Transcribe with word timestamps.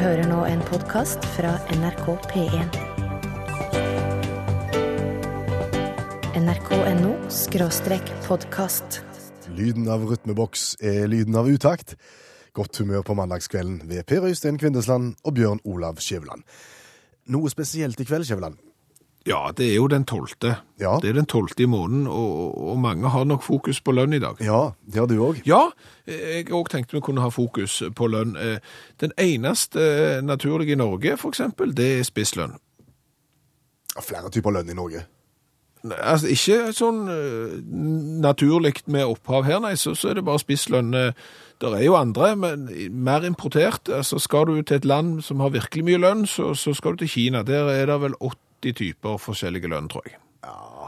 hører 0.00 0.24
nå 0.24 0.38
en 0.48 0.60
podkast 0.64 1.24
fra 1.34 1.52
NRK 1.74 2.06
P1. 2.30 2.76
nrk.no 6.38 7.12
skråstrek 7.28 8.12
podkast. 8.24 9.02
Lyden 9.52 9.90
av 9.92 10.06
rytmeboks 10.08 10.78
er 10.80 11.04
lyden 11.12 11.36
av 11.36 11.50
utakt. 11.52 11.96
Godt 12.56 12.80
humør 12.80 13.04
på 13.04 13.16
mandagskvelden 13.20 13.82
ved 13.90 14.06
Per 14.08 14.24
Øystein 14.30 14.60
Kvindesland 14.60 15.14
og 15.24 15.36
Bjørn 15.36 15.60
Olav 15.68 16.00
Skjæveland. 16.00 16.46
Noe 17.28 17.52
spesielt 17.52 18.00
i 18.00 18.08
kveld, 18.08 18.24
Skjæveland? 18.28 18.71
Ja, 19.26 19.52
det 19.54 19.68
er 19.70 19.76
jo 19.76 19.84
den 19.86 20.02
tolvte. 20.08 20.56
Ja. 20.82 20.96
Det 21.02 21.12
er 21.12 21.14
den 21.20 21.28
tolvte 21.30 21.62
i 21.62 21.68
måneden, 21.70 22.08
og, 22.10 22.56
og 22.72 22.78
mange 22.82 23.08
har 23.14 23.24
nok 23.24 23.44
fokus 23.46 23.78
på 23.80 23.92
lønn 23.94 24.16
i 24.16 24.18
dag. 24.18 24.40
Ja, 24.42 24.72
det 24.82 24.98
har 24.98 25.06
du 25.06 25.14
òg. 25.22 25.38
Ja, 25.46 25.60
jeg 26.10 26.48
òg 26.50 26.72
tenkte 26.72 26.96
vi 26.98 27.04
kunne 27.06 27.22
ha 27.22 27.30
fokus 27.30 27.76
på 27.94 28.08
lønn. 28.10 28.34
Eh, 28.36 28.58
Den 29.00 29.14
eneste 29.22 30.20
naturlige 30.26 30.74
i 30.74 30.80
Norge, 30.80 31.16
for 31.16 31.30
eksempel, 31.30 31.70
det 31.78 31.86
er 32.00 32.02
spisslønn. 32.08 32.56
Flere 34.02 34.30
typer 34.34 34.50
lønn 34.56 34.70
i 34.72 34.74
Norge. 34.74 35.04
Altså, 35.98 36.28
ikke 36.30 36.58
sånn 36.74 37.00
eh, 37.10 37.56
naturlig 38.22 38.76
med 38.90 39.06
opphav 39.06 39.46
her, 39.46 39.58
nei, 39.62 39.74
så, 39.78 39.94
så 39.98 40.12
er 40.12 40.18
det 40.20 40.26
bare 40.26 40.42
spisslønn. 40.42 40.94
Eh, 40.98 41.12
Det 41.62 41.70
er 41.78 41.84
jo 41.86 41.94
andre, 41.94 42.32
men 42.34 42.64
mer 43.04 43.22
importert. 43.22 43.86
Altså, 43.86 44.18
skal 44.18 44.48
du 44.50 44.62
til 44.66 44.80
et 44.80 44.84
land 44.84 45.20
som 45.22 45.38
har 45.44 45.52
virkelig 45.54 45.84
mye 45.86 46.00
lønn, 46.02 46.24
så, 46.26 46.54
så 46.58 46.72
skal 46.74 46.96
du 46.96 47.04
til 47.04 47.08
Kina. 47.12 47.42
Der 47.46 47.68
er 47.70 47.86
det 47.86 48.00
vel 48.02 48.16
80 48.18 48.34
typer 48.70 49.18
forskjellige 49.18 49.66
lønn, 49.68 49.88
tror 49.90 50.02
jeg. 50.06 50.14
Ja, 50.44 50.86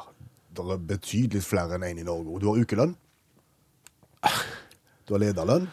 det 0.54 0.64
er 0.70 0.76
betydelig 0.78 1.42
flere 1.42 1.74
enn 1.74 1.82
én 1.82 1.98
i 1.98 2.06
Norge. 2.06 2.38
Du 2.40 2.46
har 2.52 2.60
ukelønn. 2.62 2.94
Du 5.06 5.14
har 5.14 5.18
lederlønn, 5.18 5.68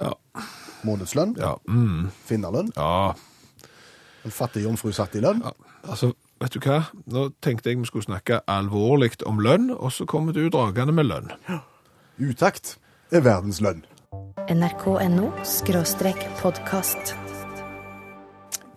Ja. 0.00 0.12
månedslønn, 0.84 1.36
Ja. 1.38 1.54
Mm, 1.68 2.10
finnerlønn, 2.26 2.72
ja. 2.76 3.14
en 4.24 4.30
fattig 4.30 4.62
jomfru 4.64 4.92
satt 4.92 5.14
i 5.14 5.20
lønn. 5.20 5.40
Ja, 5.42 5.52
altså, 5.88 6.12
vet 6.40 6.50
du 6.52 6.58
hva? 6.60 6.84
Nå 7.06 7.30
tenkte 7.40 7.70
jeg 7.70 7.78
vi 7.78 7.84
skulle 7.84 8.04
snakke 8.04 8.40
alvorlig 8.46 9.22
om 9.26 9.38
lønn, 9.38 9.70
og 9.70 9.92
så 9.92 10.04
kommer 10.06 10.32
du 10.32 10.48
dragende 10.50 10.92
med 10.92 11.06
lønn. 11.06 11.30
Ja. 11.48 11.60
Utakt 12.20 12.78
er 13.12 13.20
verdens 13.20 13.60
lønn. 13.60 13.84
nrk.no 14.50 15.30
podkast. 16.42 17.14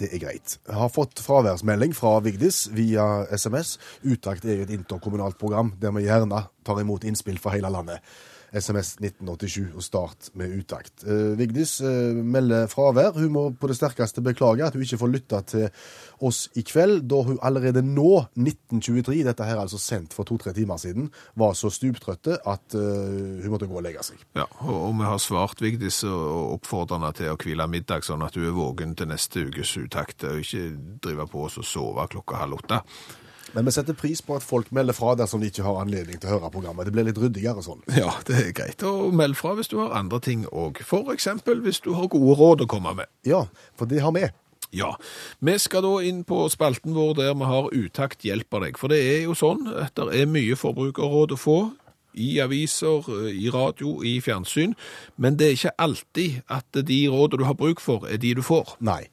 Det 0.04 0.09
er 0.12 0.20
greit. 0.20 0.58
Jeg 0.68 0.76
har 0.76 0.90
fått 0.92 1.22
fraværsmelding 1.23 1.94
fra 1.96 2.18
Vigdis 2.26 2.66
via 2.76 3.23
SMS. 3.32 3.78
Utakt 4.04 4.44
et 4.52 4.72
interkommunalt 4.73 5.38
program 5.40 5.72
der 5.80 5.94
vi 5.96 6.04
gjerne 6.09 6.42
tar 6.68 6.82
imot 6.82 7.06
innspill 7.08 7.40
fra 7.40 7.54
hele 7.56 7.72
landet. 7.72 8.04
SMS 8.54 8.96
1987 9.02 9.73
og 9.73 9.84
start 9.84 10.30
med 10.38 10.54
utakt. 10.54 11.04
Eh, 11.08 11.34
Vigdis 11.40 11.80
eh, 11.82 12.14
melder 12.14 12.68
fravær. 12.72 13.16
Hun 13.18 13.32
må 13.34 13.46
på 13.58 13.70
det 13.70 13.78
sterkeste 13.80 14.22
beklage 14.26 14.66
at 14.66 14.78
hun 14.78 14.86
ikke 14.86 15.00
får 15.02 15.12
lytta 15.14 15.42
til 15.50 15.66
oss 16.23 16.46
i 16.59 16.64
kveld, 16.68 17.04
da 17.09 17.24
hun 17.26 17.40
allerede 17.44 17.84
nå, 17.86 18.26
1923, 18.38 19.24
dette 19.28 19.48
her 19.48 19.58
er 19.58 19.64
altså 19.66 19.81
sendt 19.81 20.14
for 20.16 20.28
to-tre 20.30 20.54
timer 20.56 20.80
siden, 20.81 21.09
var 21.40 21.58
så 21.58 21.72
stuptrøtte 21.74 22.38
at 22.50 22.78
eh, 22.78 23.42
hun 23.44 23.50
måtte 23.54 23.70
gå 23.70 23.80
og 23.80 23.86
legge 23.86 24.06
seg. 24.06 24.22
Ja, 24.38 24.48
og, 24.62 24.94
vi 25.00 25.09
har 25.09 25.20
svart 25.22 25.64
Vigdis 25.64 26.04
og 26.08 26.59
oppfordrer 26.59 27.02
henne 27.02 27.12
til 27.18 27.34
å 27.34 27.40
hvile 27.42 27.68
middag, 27.72 28.06
sånn 28.06 28.24
at 28.26 28.38
hun 28.38 28.48
er 28.48 28.56
våken 28.56 28.96
til 29.00 29.09
neste 29.09 29.48
ukes 29.50 29.76
uttakt, 29.81 30.28
og 30.30 30.46
ikke 30.46 30.70
drive 31.04 31.28
på 31.31 31.48
oss 31.50 31.59
og 31.62 31.68
sove 31.68 32.08
klokka 32.14 32.44
halv 32.46 32.62
åtte. 32.62 32.84
Men 33.54 33.68
vi 33.68 33.73
setter 33.76 33.98
pris 33.98 34.22
på 34.26 34.38
at 34.38 34.46
folk 34.46 34.72
melder 34.73 34.96
fra 34.98 35.14
dersom 35.18 35.42
de 35.44 35.50
ikke 35.52 35.66
har 35.66 35.82
anledning 35.84 36.20
til 36.20 36.32
å 36.32 36.38
høre 36.38 36.52
programmet. 36.54 36.88
Det 36.88 36.94
blir 36.96 37.06
litt 37.09 37.20
ryddigere 37.22 37.64
sånn. 37.66 37.84
Ja, 37.94 38.16
det 38.28 38.40
er 38.40 38.54
greit. 38.58 38.82
å 38.84 39.12
melde 39.14 39.38
fra 39.38 39.54
hvis 39.58 39.70
du 39.70 39.78
har 39.82 39.94
andre 39.98 40.20
ting 40.23 40.48
òg. 40.50 40.82
Eksempel 41.14 41.62
hvis 41.66 41.84
du 41.86 41.94
har 41.94 42.09
gode 42.09 42.38
råd 42.40 42.66
å 42.66 42.70
komme 42.70 42.96
med. 42.98 43.12
Ja, 43.28 43.46
for 43.78 43.90
det 43.90 44.02
har 44.02 44.16
vi. 44.16 44.26
Ja, 44.74 44.96
vi 45.46 45.54
skal 45.62 45.84
da 45.86 45.94
inn 46.02 46.24
på 46.26 46.48
spalten 46.50 46.96
vår 46.98 47.14
der 47.20 47.36
vi 47.38 47.46
har 47.46 47.70
utakt 47.78 48.26
hjelper 48.26 48.66
deg. 48.66 48.80
For 48.81 48.90
det 48.90 49.04
er 49.06 49.22
jo 49.28 49.38
sånn 49.38 49.68
at 49.70 49.94
det 50.00 50.09
er 50.18 50.31
mye 50.34 50.58
forbrukerråd 50.58 51.36
å 51.36 51.38
få 51.38 51.58
i 52.14 52.40
aviser, 52.41 53.06
i 53.30 53.50
radio, 53.53 54.00
i 54.06 54.18
fjernsyn. 54.22 54.74
Men 55.18 55.38
det 55.38 55.47
er 55.47 55.58
ikke 55.58 55.78
alltid 55.81 56.41
at 56.50 56.81
de 56.90 57.00
rådene 57.09 57.44
du 57.44 57.47
har 57.50 57.58
bruk 57.58 57.81
for, 57.81 58.08
er 58.09 58.18
de 58.22 58.34
du 58.38 58.41
får. 58.46 58.75
Nei. 58.81 59.03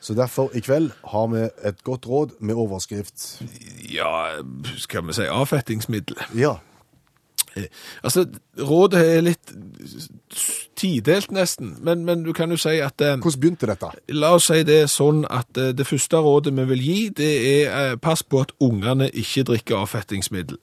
Så 0.00 0.16
derfor 0.16 0.48
i 0.56 0.62
kveld 0.64 0.94
har 1.12 1.26
vi 1.28 1.44
et 1.68 1.82
godt 1.84 2.06
råd 2.08 2.38
med 2.40 2.56
overskrift 2.56 3.42
Ja, 3.90 4.40
skal 4.78 5.06
vi 5.06 5.16
si 5.18 5.28
avfettingsmiddel. 5.30 6.16
Ja. 6.38 6.56
Altså, 8.02 8.26
rådet 8.58 9.00
er 9.16 9.24
litt 9.26 9.52
tidelt 10.78 11.32
nesten, 11.34 11.74
men, 11.82 12.04
men 12.04 12.22
du 12.24 12.32
kan 12.36 12.50
jo 12.50 12.58
si 12.60 12.76
at 12.78 13.02
eh, 13.02 13.16
Hvordan 13.18 13.40
begynte 13.42 13.66
dette? 13.66 13.90
La 14.14 14.30
oss 14.36 14.46
si 14.50 14.62
det 14.66 14.84
sånn 14.92 15.24
at 15.26 15.58
eh, 15.58 15.72
det 15.76 15.86
første 15.88 16.20
rådet 16.22 16.54
vi 16.56 16.66
vil 16.70 16.84
gi, 16.84 16.98
det 17.16 17.32
er 17.50 17.74
eh, 17.74 17.96
pass 18.00 18.22
på 18.22 18.44
at 18.44 18.54
ungene 18.62 19.10
ikke 19.10 19.48
drikker 19.50 19.82
avfettingsmiddel. 19.82 20.60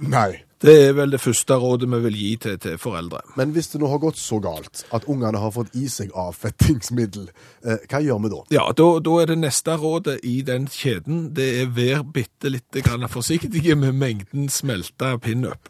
Nei. 0.00 0.45
Det 0.64 0.72
er 0.86 0.94
vel 0.96 1.12
det 1.12 1.20
første 1.20 1.56
rådet 1.60 1.88
vi 1.92 1.98
vil 2.06 2.16
gi 2.16 2.30
til, 2.40 2.56
til 2.58 2.78
foreldre. 2.80 3.20
Men 3.36 3.52
hvis 3.52 3.68
det 3.74 3.80
nå 3.82 3.90
har 3.92 4.00
gått 4.00 4.16
så 4.16 4.38
galt 4.40 4.86
at 4.96 5.04
ungene 5.04 5.40
har 5.42 5.52
fått 5.52 5.74
i 5.76 5.84
seg 5.92 6.14
avfettingsmiddel, 6.16 7.28
eh, 7.66 7.84
hva 7.90 8.00
gjør 8.04 8.22
vi 8.24 8.32
da? 8.32 8.40
Ja, 8.56 8.64
da, 8.80 8.88
da 9.04 9.18
er 9.20 9.32
det 9.32 9.38
neste 9.42 9.76
rådet 9.82 10.16
i 10.24 10.38
den 10.46 10.68
kjeden, 10.72 11.26
det 11.36 11.48
er 11.60 11.72
vær 11.76 12.06
bitte 12.08 12.52
litt 12.54 12.80
forsiktige 13.12 13.76
med 13.76 13.92
mengden 14.00 14.48
smelta 14.48 15.16
pinup. 15.18 15.68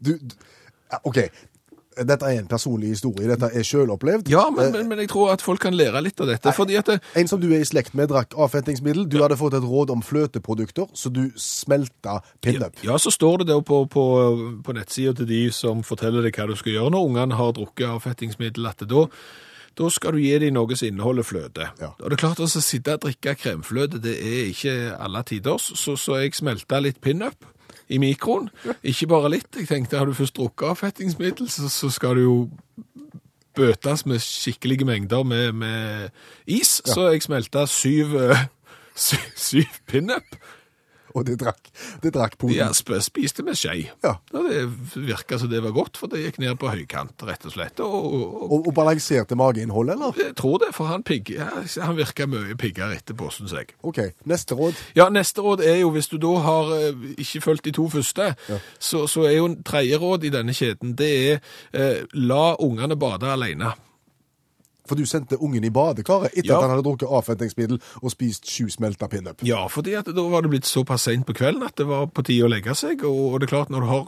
Du, 0.00 0.16
du 0.16 0.32
OK. 1.04 1.18
Dette 1.94 2.26
er 2.26 2.40
en 2.40 2.48
personlig 2.50 2.94
historie. 2.94 3.28
Dette 3.30 3.50
er 3.54 3.66
sjølopplevd. 3.66 4.28
Ja, 4.32 4.48
men, 4.50 4.64
Eh, 4.64 4.72
men, 4.72 4.88
men 4.88 4.98
jeg 5.04 5.10
tror 5.12 5.32
at 5.34 5.42
folk 5.44 5.60
kan 5.64 5.76
lære 5.76 6.00
litt 6.04 6.20
av 6.20 6.28
dette, 6.30 6.52
det, 6.66 6.98
En 7.18 7.28
som 7.28 7.40
du 7.40 7.48
er 7.52 7.62
i 7.62 7.68
slekt 7.68 7.94
med, 7.94 8.08
drakk 8.12 8.34
avfettingsmiddel. 8.34 9.06
Du 9.10 9.20
hadde 9.22 9.38
fått 9.40 9.56
et 9.58 9.64
råd 9.64 9.92
om 9.94 10.02
fløteprodukter, 10.02 10.88
så 10.94 11.12
du 11.12 11.30
smelta 11.40 12.20
pinup. 12.44 12.78
Ja, 12.84 12.98
så 12.98 13.12
står 13.14 13.42
det 13.42 13.50
da 13.52 13.60
på, 13.60 13.84
på, 13.90 14.04
på 14.64 14.76
nettsida 14.76 15.14
til 15.18 15.28
de 15.30 15.42
som 15.54 15.82
forteller 15.86 16.24
deg 16.24 16.36
hva 16.36 16.48
du 16.50 16.56
skal 16.58 16.78
gjøre 16.78 16.94
når 16.94 17.08
ungene 17.10 17.40
har 17.40 17.56
drukket 17.56 17.88
avfettingsmiddel, 17.90 18.66
at 18.70 18.84
da, 18.90 19.06
da 19.78 19.90
skal 19.90 20.16
du 20.16 20.22
gi 20.22 20.36
dem 20.42 20.54
noe 20.58 20.78
som 20.78 20.90
inneholder 20.90 21.26
fløte. 21.26 21.70
Ja. 21.82 21.94
Og 22.00 22.10
det 22.10 22.18
er 22.18 22.24
klart 22.26 22.42
å 22.42 22.50
sitte 22.50 22.98
og 22.98 23.06
drikke 23.06 23.36
kremfløte, 23.38 24.02
det 24.02 24.16
er 24.18 24.52
ikke 24.52 24.76
alle 24.98 25.24
tiders, 25.28 25.72
så, 25.78 25.98
så 26.00 26.22
jeg 26.22 26.36
smelta 26.38 26.80
litt 26.82 27.02
pinup 27.04 27.50
i 27.88 27.98
mikroen. 27.98 28.48
Ikke 28.82 29.08
bare 29.10 29.30
litt. 29.36 29.50
Jeg 29.58 29.68
tenkte, 29.68 29.98
har 29.98 30.08
du 30.08 30.16
først 30.16 30.36
drukket 30.36 30.68
avfettingsmiddel, 30.72 31.50
så, 31.50 31.68
så 31.68 31.90
skal 31.92 32.16
du 32.18 32.22
jo 32.24 32.36
bøtes 33.54 34.06
med 34.06 34.18
skikkelige 34.18 34.84
mengder 34.84 35.22
med, 35.22 35.52
med 35.52 36.08
is. 36.46 36.80
Så 36.84 37.10
jeg 37.10 37.22
smelta 37.22 37.66
syv, 37.70 38.16
eh, 38.16 38.46
syv, 39.06 39.30
syv 39.36 39.78
pinup. 39.86 40.36
Og 41.18 41.22
det 41.28 41.36
drakk, 41.38 41.68
de 42.02 42.10
drakk 42.10 42.34
poden. 42.40 42.56
Ja, 42.58 42.68
sp 42.74 42.96
spiste 43.04 43.44
med 43.46 43.54
skje. 43.58 43.88
Ja. 44.02 44.16
Det 44.34 44.64
virka 44.98 45.38
som 45.38 45.50
det 45.52 45.60
var 45.62 45.74
godt, 45.76 45.98
for 46.00 46.10
det 46.10 46.24
gikk 46.24 46.40
ned 46.42 46.56
på 46.58 46.72
høykant, 46.72 47.14
rett 47.28 47.46
og 47.46 47.54
slett. 47.54 47.78
Og, 47.84 47.94
og, 47.94 48.34
og 48.42 48.54
Og, 48.64 48.72
balanserte 48.74 49.38
mageinnhold, 49.38 49.92
eller? 49.94 50.18
jeg 50.18 50.34
tror 50.40 50.58
det, 50.64 50.72
for 50.74 50.90
han, 50.90 51.04
pigg, 51.06 51.30
ja, 51.36 51.50
han 51.86 51.96
virka 51.96 52.26
mye 52.26 52.56
piggere 52.58 52.98
etterpå, 52.98 53.30
syns 53.30 53.54
jeg. 53.54 53.70
OK. 53.86 54.00
Neste 54.26 54.58
råd. 54.58 54.74
Ja, 54.98 55.08
neste 55.12 55.44
råd 55.44 55.62
er 55.62 55.78
jo, 55.84 55.92
hvis 55.94 56.10
du 56.10 56.18
da 56.18 56.34
har 56.42 56.74
eh, 56.80 57.06
ikke 57.14 57.44
fulgt 57.46 57.64
de 57.68 57.74
to 57.78 57.88
første, 57.92 58.32
så, 58.78 59.06
så 59.06 59.26
er 59.28 59.36
jo 59.38 59.48
en 59.52 59.58
tredje 59.62 59.98
råd 60.02 60.26
i 60.26 60.34
denne 60.34 60.54
kjeden, 60.56 60.96
det 60.98 61.12
er 61.14 61.40
eh, 61.72 62.04
la 62.18 62.54
ungene 62.58 62.98
bade 62.98 63.30
alene. 63.30 63.74
For 64.86 64.94
du 65.00 65.06
sendte 65.08 65.38
ungen 65.40 65.64
i 65.64 65.70
badekaret 65.70 66.32
etter 66.34 66.48
Ja. 66.50 66.56
at 66.58 66.62
han 66.66 66.70
hadde 66.74 66.84
drukket 66.84 67.08
avfettingsmiddel 67.08 67.78
og 68.02 68.10
spist 68.12 68.44
sju 68.50 68.68
smelta 68.68 69.08
pinup. 69.08 69.40
Ja, 69.42 69.66
fordi 69.66 69.92
da 70.04 70.22
var 70.28 70.42
det 70.42 70.50
blitt 70.50 70.66
såpass 70.68 71.02
sent 71.08 71.24
på 71.26 71.32
kvelden 71.34 71.62
at 71.64 71.76
det 71.76 71.86
var 71.88 72.06
på 72.06 72.22
tide 72.22 72.44
å 72.44 72.50
legge 72.52 72.74
seg, 72.76 73.02
og, 73.04 73.40
det 73.40 73.48
er 73.48 73.56
klart, 73.56 73.70
når 73.70 73.80
du 73.80 73.86
har 73.86 74.04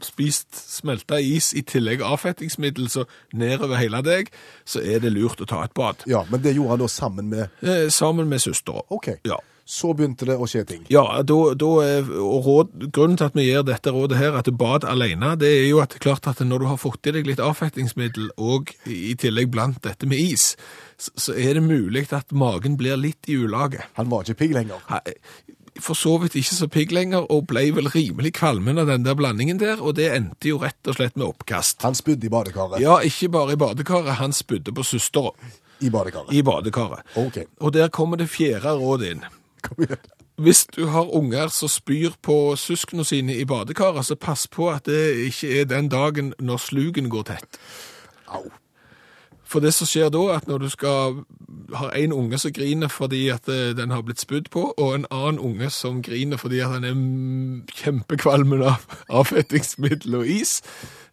spist 0.00 0.54
smelta 0.54 1.20
is 1.20 1.52
i 1.54 1.62
tillegg 1.62 2.00
avfettingsmiddel 2.02 2.88
så 2.90 3.04
nedover 3.32 3.76
hele 3.76 4.00
deg, 4.02 4.30
så 4.66 4.80
er 4.82 4.98
det 5.00 5.12
lurt 5.12 5.40
å 5.40 5.46
ta 5.46 5.62
et 5.64 5.74
bad. 5.74 6.02
Ja, 6.06 6.24
men 6.30 6.42
det 6.42 6.54
gjorde 6.56 6.70
han 6.74 6.78
da 6.82 6.88
sammen 6.88 7.28
med 7.28 7.48
Eh, 7.62 7.88
sammen 7.90 8.28
med 8.28 8.40
søstera. 8.40 8.82
OK. 8.90 9.18
Ja. 9.24 9.38
Så 9.64 9.94
begynte 9.96 10.26
det 10.28 10.34
å 10.36 10.44
skje 10.50 10.60
ting. 10.68 10.82
Ja, 10.92 11.02
da, 11.24 11.36
da 11.56 11.68
er, 11.80 12.08
og 12.20 12.44
råd, 12.44 12.72
grunnen 12.92 13.16
til 13.16 13.30
at 13.30 13.36
vi 13.38 13.46
gjør 13.46 13.62
dette 13.64 13.92
rådet 13.94 14.18
her, 14.20 14.34
at 14.36 14.50
bad 14.60 14.84
alene, 14.84 15.30
det 15.40 15.48
er 15.48 15.66
jo 15.70 15.78
at 15.80 15.96
klart 16.04 16.26
at 16.28 16.42
når 16.44 16.58
du 16.60 16.66
har 16.68 16.76
fått 16.82 17.08
i 17.08 17.14
deg 17.16 17.24
litt 17.30 17.40
avfettingsmiddel, 17.40 18.26
og 18.36 18.74
i 18.84 19.14
tillegg 19.16 19.48
blant 19.54 19.80
dette 19.86 20.04
med 20.10 20.20
is, 20.20 20.50
så, 21.00 21.32
er 21.32 21.56
det 21.56 21.64
mulig 21.64 22.04
at 22.12 22.32
magen 22.36 22.76
blir 22.76 23.00
litt 23.00 23.24
i 23.32 23.38
ulage. 23.40 23.80
Han 23.96 24.10
var 24.12 24.26
ikke 24.28 24.42
pigg 24.42 24.52
lenger. 24.58 24.84
Ha- 24.92 25.00
For 25.80 25.96
så 25.98 26.12
vidt 26.22 26.36
ikke 26.38 26.54
så 26.54 26.68
pigg 26.70 26.92
lenger, 26.94 27.24
og 27.34 27.46
ble 27.50 27.64
vel 27.74 27.88
rimelig 27.90 28.34
kvalmen 28.36 28.78
av 28.78 28.86
den 28.92 29.02
der 29.02 29.16
blandingen 29.18 29.58
der, 29.58 29.80
og 29.82 29.96
det 29.98 30.10
endte 30.14 30.52
jo 30.52 30.60
rett 30.62 30.86
og 30.92 30.94
slett 31.00 31.16
med 31.16 31.24
oppkast. 31.26 31.80
Han 31.82 31.96
spydde 31.98 32.28
i 32.28 32.30
badekaret. 32.30 32.78
Ja, 32.84 32.98
ikke 33.02 33.32
bare 33.34 33.56
i 33.56 33.58
badekaret, 33.64 34.20
han 34.20 34.30
spydde 34.36 34.76
på 34.76 34.84
søstera 34.86 35.32
I 35.80 35.88
badekaret. 35.90 36.30
i 36.36 36.42
badekaret. 36.46 37.02
OK. 37.16 37.40
Og 37.64 37.72
der 37.74 37.88
kommer 37.88 38.20
det 38.20 38.28
fjerde 38.30 38.76
rådet 38.78 39.10
inn. 39.16 39.24
Hvis 40.44 40.64
du 40.66 40.86
har 40.90 41.14
unger 41.14 41.48
som 41.54 41.70
spyr 41.70 42.16
på 42.22 42.56
søsknene 42.58 43.04
sine 43.06 43.36
i 43.38 43.44
badekaret, 43.44 44.06
så 44.06 44.18
pass 44.18 44.48
på 44.50 44.70
at 44.70 44.86
det 44.90 45.30
ikke 45.30 45.60
er 45.60 45.70
den 45.70 45.88
dagen 45.88 46.34
når 46.38 46.56
slugen 46.56 47.10
går 47.10 47.22
tett. 47.22 47.58
Au. 48.26 48.50
For 49.44 49.62
det 49.62 49.70
som 49.76 49.86
skjer 49.86 50.08
da, 50.10 50.22
at 50.34 50.48
når 50.50 50.64
du 50.64 50.68
skal 50.72 51.20
ha 51.78 51.90
en 51.94 52.12
unge 52.16 52.38
som 52.42 52.52
griner 52.52 52.90
fordi 52.90 53.28
at 53.30 53.48
eh, 53.52 53.70
den 53.76 53.92
har 53.94 54.02
blitt 54.02 54.22
spydd 54.22 54.48
på, 54.50 54.64
og 54.72 54.94
en 54.94 55.06
annen 55.14 55.38
unge 55.38 55.68
som 55.70 56.00
griner 56.02 56.40
fordi 56.40 56.58
at 56.64 56.72
han 56.72 56.86
er 56.88 56.96
kjempekvalmen 57.78 58.64
av 58.66 58.82
avfettingsmiddel 59.20 60.18
og 60.18 60.30
is, 60.40 60.56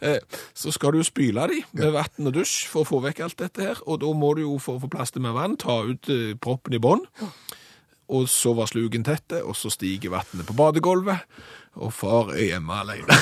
eh, 0.02 0.18
så 0.58 0.74
skal 0.74 0.96
du 0.96 1.04
spyle 1.06 1.46
de 1.52 1.62
med 1.78 1.94
vann 1.94 2.32
og 2.32 2.34
dusj 2.40 2.66
for 2.72 2.82
å 2.82 2.90
få 2.90 3.04
vekk 3.06 3.22
alt 3.28 3.40
dette 3.44 3.68
her, 3.68 3.84
og 3.86 4.02
da 4.02 4.14
må 4.16 4.34
du 4.34 4.46
jo 4.46 4.58
for 4.64 4.80
å 4.80 4.86
få 4.86 4.90
plass 4.96 5.14
til 5.14 5.26
mer 5.28 5.38
vann, 5.38 5.60
ta 5.62 5.84
ut 5.86 6.10
eh, 6.10 6.34
proppen 6.42 6.78
i 6.78 6.82
bånn, 6.82 7.06
og 8.12 8.28
så 8.30 8.52
var 8.58 8.68
sluken 8.68 9.06
tette, 9.08 9.40
og 9.48 9.56
så 9.56 9.72
stiger 9.72 10.12
vannet 10.18 10.46
på 10.50 10.54
badegulvet, 10.58 11.24
og 11.80 11.94
far 11.96 12.34
er 12.36 12.50
hjemme 12.54 12.82
alene. 12.84 13.22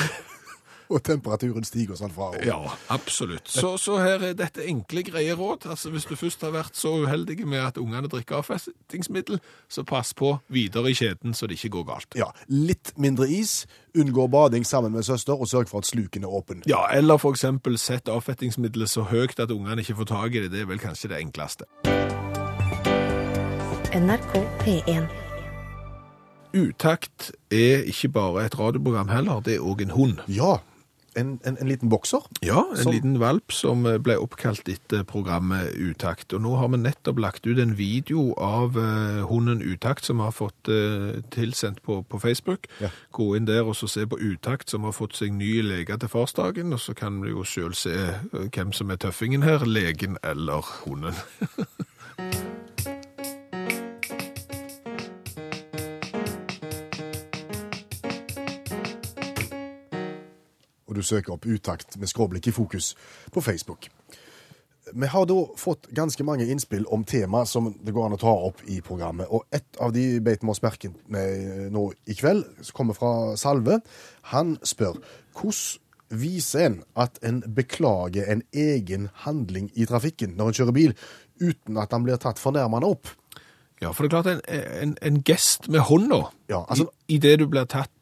Og 0.90 0.98
temperaturen 1.06 1.62
stiger 1.62 1.94
sånn 1.94 2.10
fra. 2.10 2.32
og- 2.34 2.42
Ja, 2.42 2.56
absolutt. 2.90 3.46
Så, 3.46 3.76
så 3.78 4.00
her 4.02 4.24
er 4.26 4.32
dette 4.34 4.64
enkle, 4.66 5.04
greie 5.06 5.36
råd. 5.38 5.68
Altså, 5.70 5.92
Hvis 5.94 6.02
du 6.08 6.16
først 6.18 6.40
har 6.42 6.50
vært 6.50 6.74
så 6.74 6.90
uheldig 7.04 7.46
med 7.46 7.60
at 7.62 7.78
ungene 7.78 8.08
drikker 8.10 8.40
avfestingsmiddel, 8.40 9.38
så 9.70 9.84
pass 9.86 10.10
på 10.18 10.32
videre 10.50 10.90
i 10.90 10.96
kjeden 10.98 11.30
så 11.32 11.46
det 11.46 11.60
ikke 11.60 11.70
går 11.76 11.86
galt. 11.92 12.18
Ja, 12.18 12.32
litt 12.48 12.90
mindre 12.98 13.30
is, 13.30 13.68
unngå 13.94 14.26
bading 14.34 14.66
sammen 14.66 14.90
med 14.90 15.06
søster, 15.06 15.38
og 15.38 15.46
sørg 15.46 15.70
for 15.70 15.78
at 15.78 15.86
sluken 15.86 16.26
er 16.26 16.34
åpen. 16.34 16.66
Ja, 16.66 16.88
Eller 16.90 17.22
eksempel 17.30 17.78
sett 17.78 18.10
avfettingsmiddelet 18.10 18.90
så 18.90 19.06
høyt 19.06 19.38
at 19.38 19.54
ungene 19.54 19.86
ikke 19.86 19.94
får 20.02 20.10
tak 20.10 20.34
i 20.34 20.40
det. 20.42 20.50
Det 20.50 20.62
er 20.66 20.66
vel 20.74 20.82
kanskje 20.82 21.14
det 21.14 21.22
enkleste. 21.22 21.70
NRK 23.90 24.46
P1. 24.62 25.06
Utakt 26.54 27.32
er 27.50 27.82
ikke 27.90 28.08
bare 28.08 28.44
et 28.46 28.58
radioprogram 28.58 29.08
heller, 29.10 29.40
det 29.42 29.56
er 29.56 29.64
òg 29.66 29.82
en 29.82 29.90
hund. 29.90 30.20
Ja, 30.30 30.60
en, 31.18 31.32
en, 31.42 31.56
en 31.58 31.66
liten 31.66 31.90
bokser. 31.90 32.22
Ja, 32.46 32.62
en 32.70 32.76
Som- 32.76 32.94
liten 32.94 33.18
valp 33.18 33.50
som 33.52 33.82
eh, 33.86 33.98
ble 33.98 34.14
oppkalt 34.22 34.70
etter 34.70 35.02
programmet 35.02 35.74
Utakt. 35.74 36.30
Og 36.32 36.44
nå 36.46 36.54
har 36.60 36.70
vi 36.70 36.78
nettopp 36.84 37.18
lagt 37.18 37.50
ut 37.50 37.58
en 37.58 37.74
video 37.78 38.28
av 38.38 38.78
uh, 38.78 39.26
hunden 39.26 39.58
Utakt 39.58 40.06
som 40.06 40.22
vi 40.22 40.28
har 40.28 40.38
fått 40.38 40.70
uh, 40.70 41.18
tilsendt 41.34 41.82
på, 41.82 42.04
på 42.06 42.22
Facebook. 42.22 42.70
Ja. 42.78 42.94
Gå 43.10 43.32
inn 43.34 43.50
der 43.50 43.66
og 43.66 43.74
så 43.74 43.90
se 43.90 44.06
på 44.06 44.22
Utakt 44.22 44.70
som 44.70 44.86
har 44.86 44.94
fått 44.94 45.18
seg 45.18 45.34
ny 45.34 45.64
lege 45.66 45.98
til 45.98 46.14
farsdagen, 46.14 46.70
og 46.72 46.78
så 46.78 46.94
kan 46.94 47.18
vi 47.26 47.34
jo 47.34 47.42
sjøl 47.42 47.74
se 47.74 47.96
hvem 48.30 48.70
som 48.70 48.94
er 48.94 49.02
tøffingen 49.02 49.42
her, 49.42 49.66
legen 49.66 50.14
eller 50.22 50.62
hunden. 50.86 51.18
du 61.00 61.06
søker 61.06 61.34
opp 61.34 61.48
Utakt 61.50 61.96
med 62.00 62.10
skråblikk 62.10 62.50
i 62.50 62.54
fokus 62.54 62.92
på 63.32 63.42
Facebook. 63.44 63.88
Vi 64.90 65.06
har 65.06 65.26
da 65.28 65.36
fått 65.60 65.86
ganske 65.94 66.24
mange 66.26 66.46
innspill 66.50 66.86
om 66.90 67.04
tema 67.06 67.44
som 67.46 67.68
det 67.84 67.92
går 67.94 68.08
an 68.08 68.16
å 68.16 68.20
ta 68.20 68.32
opp 68.48 68.62
i 68.66 68.80
programmet. 68.82 69.28
Og 69.30 69.44
et 69.54 69.78
av 69.78 69.92
de 69.94 70.18
beit 70.24 70.42
vi 70.42 70.50
oss 70.50 70.62
merke 70.64 70.90
med 71.12 71.70
nå 71.74 71.84
i 72.10 72.16
kveld, 72.18 72.46
som 72.64 72.76
kommer 72.80 72.98
fra 72.98 73.12
Salve. 73.38 73.80
Han 74.34 74.56
spør 74.66 74.98
hvordan 75.36 75.86
viser 76.10 76.64
en 76.66 76.80
at 76.98 77.20
en 77.22 77.36
beklager 77.54 78.26
en 78.32 78.42
egen 78.50 79.08
handling 79.22 79.68
i 79.78 79.86
trafikken 79.86 80.32
når 80.34 80.50
en 80.50 80.56
kjører 80.58 80.74
bil, 80.74 80.94
uten 81.38 81.78
at 81.78 81.94
han 81.94 82.02
blir 82.02 82.18
tatt 82.18 82.40
fornærmende 82.42 82.90
opp? 82.90 83.12
Ja, 83.80 83.92
for 83.94 84.04
det 84.04 84.10
er 84.10 84.16
klart 84.16 84.32
en, 84.32 84.40
en, 84.82 84.96
en 85.00 85.20
gest 85.24 85.68
med 85.70 85.86
hånda, 85.88 86.24
Ja, 86.50 86.64
altså- 86.68 86.90
idet 87.08 87.38
du 87.38 87.46
blir 87.46 87.64
tatt 87.64 87.99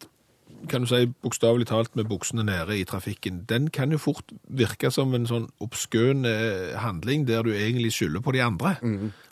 kan 0.71 0.85
du 0.85 0.89
si, 0.91 1.07
bokstavelig 1.25 1.67
talt 1.71 1.95
med 1.99 2.09
buksene 2.11 2.45
nede 2.47 2.77
i 2.79 2.85
trafikken, 2.89 3.43
den 3.51 3.69
kan 3.75 3.93
jo 3.95 3.99
fort 3.99 4.33
virke 4.49 4.91
som 4.95 5.15
en 5.17 5.27
sånn 5.29 5.49
oppskøn 5.65 6.25
eh, 6.29 6.77
handling 6.83 7.27
der 7.29 7.43
du 7.47 7.53
egentlig 7.55 7.93
skylder 7.97 8.25
på 8.25 8.33
de 8.37 8.43
andre. 8.45 8.77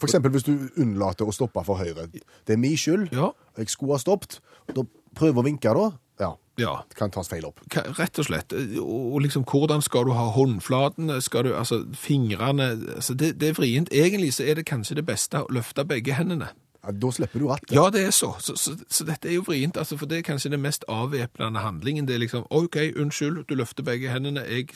For 0.01 0.09
eksempel 0.09 0.35
hvis 0.35 0.47
du 0.49 0.55
unnlater 0.83 1.29
å 1.29 1.35
stoppe 1.35 1.63
for 1.67 1.81
høyre. 1.81 2.09
Det 2.13 2.57
er 2.57 2.61
min 2.61 2.77
skyld. 2.81 3.13
Ja. 3.17 3.31
Jeg 3.57 3.71
skulle 3.73 3.97
ha 3.97 4.03
stoppet. 4.03 4.41
Da 4.75 4.85
prøver 5.17 5.41
å 5.41 5.47
vinke 5.47 5.73
da. 5.77 5.87
Ja, 6.21 6.33
Ja, 6.57 6.71
det 6.89 6.97
kan 6.97 7.11
tas 7.13 7.29
feil 7.29 7.45
opp. 7.45 7.61
rett 7.99 8.19
og 8.19 8.25
slett. 8.25 8.53
Og 8.81 9.19
liksom, 9.21 9.43
hvordan 9.45 9.83
skal 9.85 10.07
du 10.09 10.15
ha 10.17 10.31
håndflatene? 10.33 11.19
Skal 11.21 11.45
du, 11.45 11.51
altså, 11.53 11.83
fingrene 11.93 12.71
altså, 12.97 13.13
det, 13.15 13.35
det 13.41 13.51
er 13.51 13.59
vrient. 13.59 13.93
Egentlig 13.93 14.33
så 14.39 14.47
er 14.49 14.57
det 14.57 14.65
kanskje 14.65 14.97
det 14.97 15.05
beste 15.05 15.43
å 15.45 15.51
løfte 15.53 15.85
begge 15.85 16.17
hendene. 16.17 16.49
Ja, 16.87 16.93
da 16.95 17.11
slipper 17.11 17.43
du 17.43 17.49
rattet. 17.51 17.73
Ja, 17.75 17.89
det 17.91 18.05
er 18.07 18.13
så. 18.15 18.33
Så, 18.39 18.55
så, 18.57 18.77
så 18.89 19.05
dette 19.09 19.29
er 19.29 19.35
jo 19.41 19.45
vrient, 19.49 19.77
altså, 19.81 19.97
for 19.99 20.07
det 20.07 20.21
er 20.21 20.27
kanskje 20.29 20.53
den 20.55 20.63
mest 20.63 20.85
avvæpnende 20.89 21.61
handlingen. 21.65 22.07
Det 22.07 22.15
er 22.15 22.23
liksom, 22.23 22.45
OK, 22.55 22.77
unnskyld, 22.97 23.43
du 23.51 23.57
løfter 23.59 23.83
begge 23.87 24.13
hendene, 24.13 24.45
jeg 24.47 24.69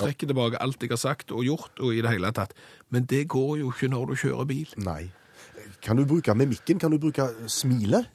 trekker 0.00 0.26
tilbake 0.26 0.58
alt 0.58 0.82
jeg 0.82 0.90
har 0.90 0.98
sagt 0.98 1.30
og 1.30 1.44
gjort, 1.46 1.70
og 1.78 1.94
i 1.94 2.00
det 2.02 2.10
hele 2.10 2.32
tatt. 2.34 2.56
Men 2.90 3.06
det 3.06 3.28
går 3.30 3.60
jo 3.60 3.70
ikke 3.70 3.88
når 3.92 4.10
du 4.10 4.14
kjører 4.24 4.48
bil. 4.50 4.74
Nei. 4.82 5.04
Kan 5.84 5.96
du 6.00 6.04
bruke 6.08 6.34
mimikken? 6.34 6.80
Kan 6.82 6.90
du 6.90 6.98
bruke 6.98 7.28
smilet? 7.46 8.10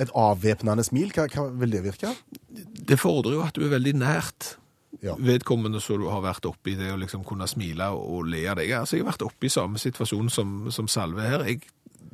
Et 0.00 0.10
avvæpnende 0.16 0.82
smil, 0.88 1.12
hva, 1.14 1.28
hva 1.30 1.44
vil 1.60 1.70
det 1.76 1.84
virke? 1.84 2.10
Det 2.88 2.96
fordrer 2.98 3.36
jo 3.36 3.44
at 3.44 3.54
du 3.54 3.66
er 3.68 3.74
veldig 3.76 3.92
nært 4.00 4.54
Ja. 5.02 5.14
vedkommende 5.18 5.80
som 5.82 6.00
du 6.00 6.08
har 6.08 6.22
vært 6.24 6.46
oppe 6.48 6.70
i 6.72 6.74
det 6.78 6.88
å 6.94 6.96
liksom 6.98 7.22
kunne 7.26 7.46
smile 7.50 7.90
og 7.94 8.24
le 8.30 8.40
av 8.50 8.56
deg. 8.58 8.72
Altså, 8.78 8.96
jeg 8.96 9.04
har 9.04 9.12
vært 9.12 9.26
oppe 9.26 9.46
i 9.46 9.52
samme 9.52 9.78
situasjon 9.78 10.30
som, 10.30 10.52
som 10.74 10.88
Salve 10.88 11.22
her. 11.28 11.44
Jeg 11.46 11.60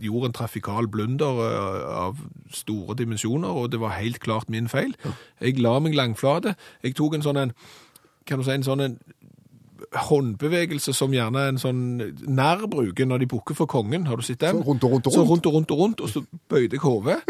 gjorde 0.02 0.30
en 0.30 0.36
trafikal 0.36 0.88
blunder 0.88 1.40
eh, 1.46 1.86
av 2.06 2.20
store 2.54 2.96
dimensjoner, 2.98 3.48
og 3.48 3.70
det 3.72 3.80
var 3.80 3.98
helt 3.98 4.20
klart 4.20 4.50
min 4.50 4.68
feil. 4.68 4.94
Jeg 5.40 5.60
la 5.60 5.78
meg 5.82 5.96
langflate. 5.98 6.56
Jeg 6.82 6.96
tok 6.98 7.18
en 7.18 7.26
sånn 7.26 7.40
en, 7.40 7.54
kan 8.26 8.40
du 8.40 8.46
si, 8.46 8.54
en 8.54 8.66
sånn 8.66 8.84
en 8.86 8.98
håndbevegelse 9.96 10.92
som 10.94 11.14
gjerne 11.14 11.46
en 11.50 11.58
sånn 11.58 11.78
nær 12.30 12.66
bruker 12.70 13.08
når 13.08 13.24
de 13.24 13.30
bukker 13.32 13.56
for 13.58 13.70
kongen. 13.70 14.06
Har 14.06 14.20
du 14.20 14.26
sett 14.26 14.42
den? 14.42 14.60
Så 14.60 14.68
rundt 14.68 14.84
og 14.84 14.92
rundt 14.96 15.08
og 15.08 15.14
Så 15.14 15.24
rundt 15.26 15.46
og 15.46 15.56
rundt 15.56 15.70
og 15.74 15.84
rundt, 15.84 16.00
og 16.04 16.12
så 16.12 16.22
bøyde 16.48 16.76
jeg 16.76 16.84
hodet. 16.84 17.20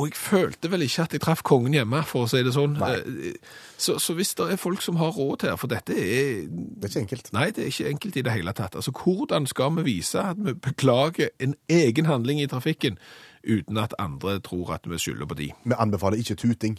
Og 0.00 0.08
jeg 0.08 0.16
følte 0.16 0.70
vel 0.72 0.84
ikke 0.86 1.04
at 1.04 1.14
jeg 1.14 1.20
traff 1.20 1.42
kongen 1.44 1.74
hjemme, 1.76 2.00
for 2.08 2.24
å 2.24 2.30
si 2.30 2.40
det 2.46 2.54
sånn. 2.56 2.78
Eh, 2.80 3.34
Så, 3.80 3.98
så 4.00 4.14
hvis 4.16 4.34
det 4.36 4.46
er 4.52 4.60
folk 4.60 4.82
som 4.84 4.96
har 5.00 5.12
råd 5.16 5.46
her, 5.48 5.56
for 5.60 5.68
dette 5.72 5.92
er 5.96 6.46
Det 6.48 6.84
er 6.84 6.88
ikke 6.90 7.00
enkelt. 7.00 7.32
Nei, 7.36 7.46
det 7.50 7.64
er 7.64 7.68
ikke 7.72 7.88
enkelt 7.94 8.16
i 8.16 8.22
det 8.26 8.32
hele 8.32 8.52
tatt. 8.56 8.76
Altså, 8.76 8.92
hvordan 8.92 9.46
skal 9.48 9.74
vi 9.78 9.82
vise 9.86 10.20
at 10.20 10.40
vi 10.40 10.52
beklager 10.54 11.30
en 11.40 11.54
egen 11.68 12.06
handling 12.08 12.40
i 12.40 12.48
trafikken, 12.48 12.98
uten 13.44 13.78
at 13.80 13.94
andre 13.98 14.38
tror 14.40 14.74
at 14.76 14.88
vi 14.88 14.98
skylder 15.00 15.26
på 15.26 15.38
de? 15.38 15.50
Vi 15.64 15.78
anbefaler 15.78 16.20
ikke 16.20 16.36
tuting 16.36 16.78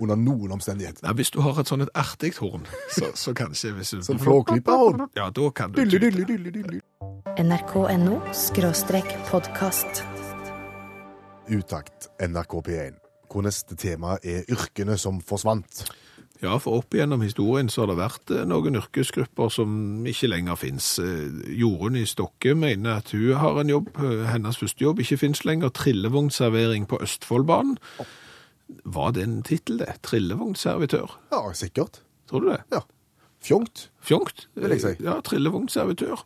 under 0.00 0.16
noen 0.16 0.52
omstendighet. 0.56 1.02
Nei, 1.04 1.12
hvis 1.18 1.30
du 1.30 1.40
har 1.44 1.60
et 1.60 1.68
sånn 1.68 1.84
et 1.84 1.92
artig 1.94 2.32
horn, 2.40 2.64
så, 2.88 3.10
så 3.14 3.34
kanskje 3.36 3.74
hvis 3.76 3.92
du... 3.96 4.00
Sånn 4.06 4.22
flåklypehorn? 4.22 5.10
Ja, 5.16 5.28
da 5.28 5.50
kan 5.52 5.72
du... 5.76 5.84
tute. 5.84 6.80
NRK.no 7.40 8.20
skråstrek 8.32 9.12
podkast. 9.28 10.04
Utakt 11.50 12.06
NRK 12.22 12.60
P1, 12.62 12.98
hvor 13.30 13.42
neste 13.42 13.74
tema 13.74 14.18
er 14.22 14.46
yrkene 14.50 14.94
som 14.98 15.18
forsvant. 15.24 15.82
Ja, 16.40 16.54
for 16.62 16.78
opp 16.78 16.94
igjennom 16.94 17.20
historien 17.20 17.68
så 17.68 17.82
har 17.82 17.90
det 17.90 17.96
vært 17.98 18.30
eh, 18.32 18.46
noen 18.48 18.78
yrkesgrupper 18.78 19.50
som 19.52 20.06
ikke 20.08 20.30
lenger 20.30 20.56
finnes. 20.56 20.86
Eh, 21.02 21.50
Jorunn 21.58 21.98
i 22.00 22.06
Stokke 22.08 22.54
mener 22.56 23.02
at 23.02 23.10
hun 23.12 23.34
har 23.36 23.58
en 23.60 23.72
jobb, 23.72 23.90
eh, 23.98 24.22
hennes 24.30 24.60
første 24.62 24.86
jobb 24.86 25.02
ikke 25.02 25.18
finnes 25.20 25.42
lenger, 25.44 25.74
Trillevognservering 25.76 26.86
på 26.88 27.00
Østfoldbanen. 27.04 27.76
Var 28.86 29.12
det 29.16 29.26
en 29.26 29.40
tittel 29.44 29.82
det? 29.82 29.98
Trillevognservitør? 30.06 31.18
Ja, 31.34 31.42
sikkert. 31.52 32.00
Tror 32.30 32.46
du 32.46 32.52
det? 32.54 32.60
Ja. 32.72 32.84
Fjongt. 33.44 33.88
Fjongt? 34.00 34.46
Vil 34.54 34.76
jeg 34.76 34.84
si. 34.86 34.94
Ja, 35.04 35.18
trillevognservitør. 35.26 36.22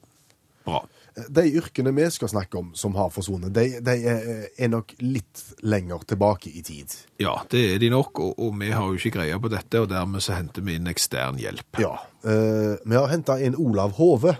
Bra. 0.69 0.85
De 1.15 1.45
yrkene 1.47 1.93
vi 1.95 2.07
skal 2.11 2.31
snakke 2.33 2.59
om 2.59 2.73
som 2.75 2.97
har 2.99 3.13
forsvunnet, 3.15 3.53
de, 3.55 3.79
de 3.87 3.95
er, 4.11 4.71
nok 4.71 4.97
litt 5.05 5.43
lenger 5.63 6.03
tilbake 6.11 6.51
i 6.51 6.63
tid. 6.67 6.97
Ja, 7.23 7.37
det 7.51 7.63
er 7.75 7.79
de 7.83 7.93
nok, 7.93 8.19
og, 8.19 8.33
og 8.43 8.57
vi 8.59 8.73
har 8.75 8.89
jo 8.89 8.99
ikke 8.99 9.15
greie 9.21 9.39
på 9.39 9.51
dette, 9.53 9.85
og 9.85 9.93
dermed 9.93 10.25
så 10.25 10.35
henter 10.39 10.65
vi 10.67 10.75
inn 10.79 10.91
ekstern 10.91 11.39
hjelp. 11.39 11.79
Ja. 11.83 11.95
eh, 12.27 12.75
vi 12.83 12.99
har 12.99 13.13
henta 13.13 13.39
inn 13.39 13.55
Olav 13.55 13.95
Hove. 14.01 14.35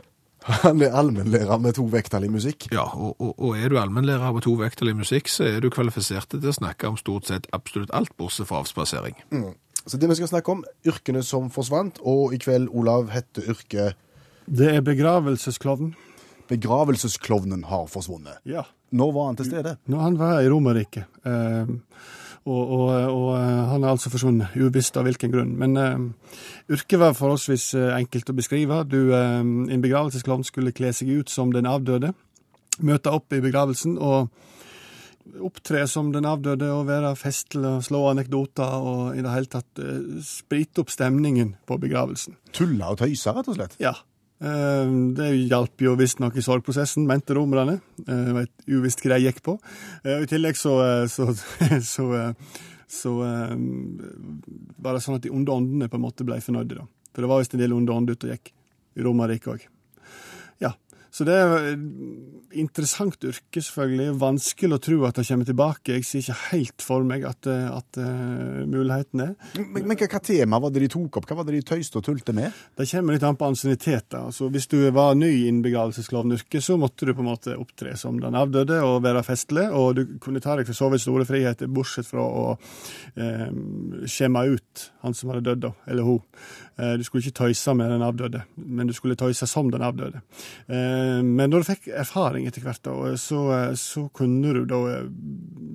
Han 0.45 0.83
er 0.85 0.93
allmennlærer 0.93 1.61
med 1.63 1.79
to 1.79 1.87
vekttall 1.89 2.27
i 2.27 2.33
musikk. 2.33 2.67
Ja, 2.75 2.85
og, 2.85 3.15
og, 3.17 3.39
og 3.39 3.55
er 3.57 3.71
du 3.73 3.79
allmennlærer 3.81 4.35
med 4.35 4.45
to 4.45 4.53
vekttall 4.61 4.91
i 4.93 4.97
musikk, 4.99 5.31
så 5.33 5.47
er 5.49 5.63
du 5.65 5.71
kvalifisert 5.73 6.35
til 6.35 6.51
å 6.51 6.53
snakke 6.53 6.91
om 6.91 6.99
stort 7.01 7.31
sett 7.31 7.47
absolutt 7.57 7.95
alt, 7.97 8.13
bortsett 8.21 8.51
fra 8.51 8.61
avspasering. 8.61 9.17
Så 9.87 10.01
det 10.01 10.11
vi 10.11 10.17
skal 10.19 10.29
snakke 10.35 10.53
om, 10.53 10.65
yrkene 10.89 11.23
som 11.25 11.49
forsvant, 11.53 12.03
og 12.05 12.35
i 12.37 12.41
kveld, 12.43 12.69
Olav, 12.77 13.09
heter 13.15 13.55
yrket 13.55 14.01
Det 14.45 14.69
er 14.75 14.85
begravelsesklovn. 14.85 15.95
Begravelsesklovnen 16.51 17.65
har 17.71 17.87
forsvunnet. 17.91 18.43
Ja. 18.49 18.67
Når 18.95 19.15
var 19.15 19.31
han 19.31 19.39
til 19.39 19.49
stede? 19.49 19.77
Når 19.91 20.05
han 20.05 20.19
var 20.21 20.43
i 20.43 20.51
Romerike. 20.53 21.07
Eh, 21.27 21.73
og, 22.45 22.63
og, 22.63 22.89
og 23.09 23.29
eh, 23.39 23.63
han 23.71 23.85
er 23.85 23.95
altså 23.95 24.13
forsvunnet, 24.13 24.53
uvisst 24.61 24.99
av 25.01 25.09
hvilken 25.09 25.33
grunn. 25.33 25.55
Men 25.59 25.77
eh, 25.81 26.35
yrket 26.77 27.01
var 27.01 27.17
forholdsvis 27.17 27.71
eh, 27.81 27.95
enkelt 27.97 28.31
å 28.31 28.37
beskrive. 28.37 28.83
Du, 28.91 29.01
eh, 29.17 29.41
en 29.41 29.85
begravelsesklovn 29.85 30.45
skulle 30.47 30.75
kle 30.77 30.93
seg 30.93 31.11
ut 31.23 31.33
som 31.33 31.55
den 31.55 31.69
avdøde, 31.71 32.13
møte 32.85 33.15
opp 33.15 33.33
i 33.33 33.43
begravelsen 33.43 33.97
og 34.03 34.29
opptre 35.41 35.87
som 35.89 36.11
den 36.13 36.27
avdøde 36.29 36.69
og 36.75 36.87
være 36.89 37.15
festlig 37.17 37.65
og 37.65 37.85
slå 37.87 38.03
anekdoter 38.11 38.75
og 38.85 39.17
i 39.17 39.23
det 39.25 39.33
hele 39.33 39.51
tatt 39.51 39.81
eh, 39.83 40.19
sprite 40.27 40.85
opp 40.85 40.93
stemningen 40.93 41.57
på 41.67 41.79
begravelsen. 41.81 42.37
Tulle 42.55 42.93
og 42.93 43.01
tøyse, 43.01 43.33
rett 43.33 43.49
og 43.49 43.57
slett. 43.57 43.79
Ja. 43.83 43.97
Eh, 44.41 44.87
Det 45.17 45.29
hjalp 45.49 45.81
jo 45.87 45.95
visstnok 45.97 46.37
i 46.37 46.43
sorgprosessen, 46.45 47.07
mente 47.07 47.35
romerne. 47.35 47.81
Eh, 48.07 48.33
Det 48.35 48.49
uvisst 48.69 49.01
hva 49.05 49.17
de 49.19 49.27
gikk 49.29 49.43
på. 49.43 49.59
Eh, 50.05 50.23
I 50.25 50.27
tillegg 50.31 50.57
så, 50.57 51.07
så, 51.09 51.31
så, 51.95 52.35
så 52.89 53.15
var 53.19 54.93
det 54.95 55.03
sånn 55.05 55.17
at 55.19 55.23
de 55.23 55.33
onde 55.33 55.53
åndene 55.53 55.89
på 55.91 55.97
en 55.99 56.05
måte 56.05 56.27
ble 56.27 56.41
fornøyde, 56.41 56.81
da. 56.83 56.87
For 57.15 57.23
det 57.23 57.31
var 57.31 57.41
visst 57.43 57.55
en 57.55 57.63
del 57.63 57.73
onde 57.77 57.95
ånder 57.95 58.17
ute 58.17 58.27
og 58.29 58.35
gikk 58.35 58.53
i 58.99 59.03
Romerriket 59.07 59.53
òg. 59.55 59.69
Så 61.15 61.23
det 61.23 61.35
er 61.39 61.53
et 61.71 62.55
interessant 62.59 63.23
yrke, 63.23 63.61
selvfølgelig. 63.63 64.17
Vanskelig 64.19 64.75
å 64.75 64.81
tro 64.83 64.97
at 65.07 65.19
det 65.19 65.27
kommer 65.29 65.47
tilbake. 65.47 65.95
Jeg 65.95 66.07
ser 66.09 66.25
ikke 66.25 66.39
helt 66.49 66.83
for 66.83 67.07
meg 67.07 67.27
at, 67.29 67.47
eh, 67.51 67.69
at 67.71 67.99
uh, 68.03 68.65
muligheten 68.67 69.23
er. 69.23 69.33
Men, 69.61 69.87
men 69.91 69.99
hva, 70.01 70.21
tema 70.25 70.59
var 70.63 70.75
det 70.75 70.83
de 70.85 70.91
tok 70.91 71.21
opp? 71.21 71.29
Hva 71.31 71.39
var 71.39 71.47
det 71.47 71.61
de 71.61 71.69
tøyste 71.71 72.01
og 72.01 72.07
tulte 72.09 72.35
med? 72.35 72.51
Det 72.75 72.89
kommer 72.91 73.15
litt 73.15 73.27
an 73.27 73.39
på 73.39 73.47
ansiennitet. 73.47 74.17
Altså, 74.19 74.49
hvis 74.55 74.67
du 74.71 74.79
var 74.95 75.15
ny 75.19 75.31
innen 75.45 75.63
begravelsesklovnyrket, 75.63 76.67
så 76.67 76.79
måtte 76.83 77.07
du 77.07 77.15
på 77.15 77.23
en 77.23 77.31
måte 77.31 77.55
opptre 77.63 77.95
som 78.01 78.19
den 78.23 78.39
avdøde 78.39 78.81
og 78.83 79.03
være 79.07 79.23
festlig, 79.27 79.69
og 79.71 79.95
du 80.01 80.19
kunne 80.23 80.43
ta 80.43 80.59
deg 80.59 80.67
for 80.67 80.79
så 80.79 80.91
vidt 80.91 81.07
store 81.07 81.29
friheter, 81.31 81.71
bortsett 81.71 82.11
fra 82.11 82.27
å 82.27 82.45
eh, 83.15 83.49
skjemme 84.11 84.47
ut 84.51 84.87
han 85.05 85.15
som 85.15 85.31
hadde 85.31 85.47
dødd, 85.47 85.63
da, 85.69 85.73
eller 85.91 86.11
hun. 86.11 86.21
Eh, 86.81 86.95
du 86.99 87.07
skulle 87.07 87.23
ikke 87.23 87.45
tøyse 87.45 87.75
med 87.79 87.93
den 87.93 88.03
avdøde, 88.03 88.45
men 88.57 88.91
du 88.91 88.95
skulle 88.97 89.19
tøyse 89.19 89.47
som 89.47 89.71
den 89.71 89.85
avdøde. 89.85 90.23
Eh, 90.67 91.04
men 91.25 91.51
når 91.51 91.63
du 91.63 91.69
fikk 91.69 91.89
erfaring 91.93 92.47
etter 92.49 92.65
hvert, 92.65 92.83
da, 92.87 93.15
så, 93.21 93.41
så 93.79 94.07
kunne 94.15 94.53
du 94.57 94.63
da 94.69 94.81
eh, 94.93 95.09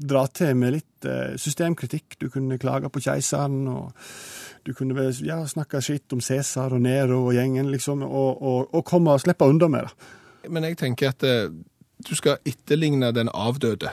dra 0.09 0.25
til 0.33 0.55
med 0.59 0.75
litt 0.77 1.07
eh, 1.07 1.35
systemkritikk. 1.39 2.19
Du 2.21 2.29
kunne 2.33 2.59
klage 2.61 2.91
på 2.93 3.01
keiseren, 3.03 3.63
og 3.71 3.91
du 4.67 4.73
kunne 4.77 5.09
ja, 5.25 5.41
snakke 5.49 5.81
skitt 5.83 6.13
om 6.15 6.23
Cæsar 6.23 6.75
og 6.75 6.83
Nero 6.85 7.23
og 7.25 7.35
gjengen, 7.37 7.71
liksom, 7.73 8.05
og, 8.07 8.41
og, 8.41 8.69
og 8.73 8.85
komme 8.87 9.15
og 9.15 9.23
slippe 9.23 9.47
unna 9.49 9.71
med 9.71 9.87
det. 9.87 10.13
Men 10.49 10.69
jeg 10.69 10.79
tenker 10.79 11.11
at 11.11 11.25
eh, 11.27 11.51
du 11.99 12.15
skal 12.15 12.39
etterligne 12.47 13.11
den 13.15 13.31
avdøde. 13.33 13.91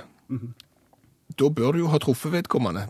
Da 1.36 1.50
bør 1.50 1.74
du 1.74 1.84
jo 1.84 1.90
ha 1.90 1.98
truffet 2.02 2.32
vedkommende. 2.32 2.86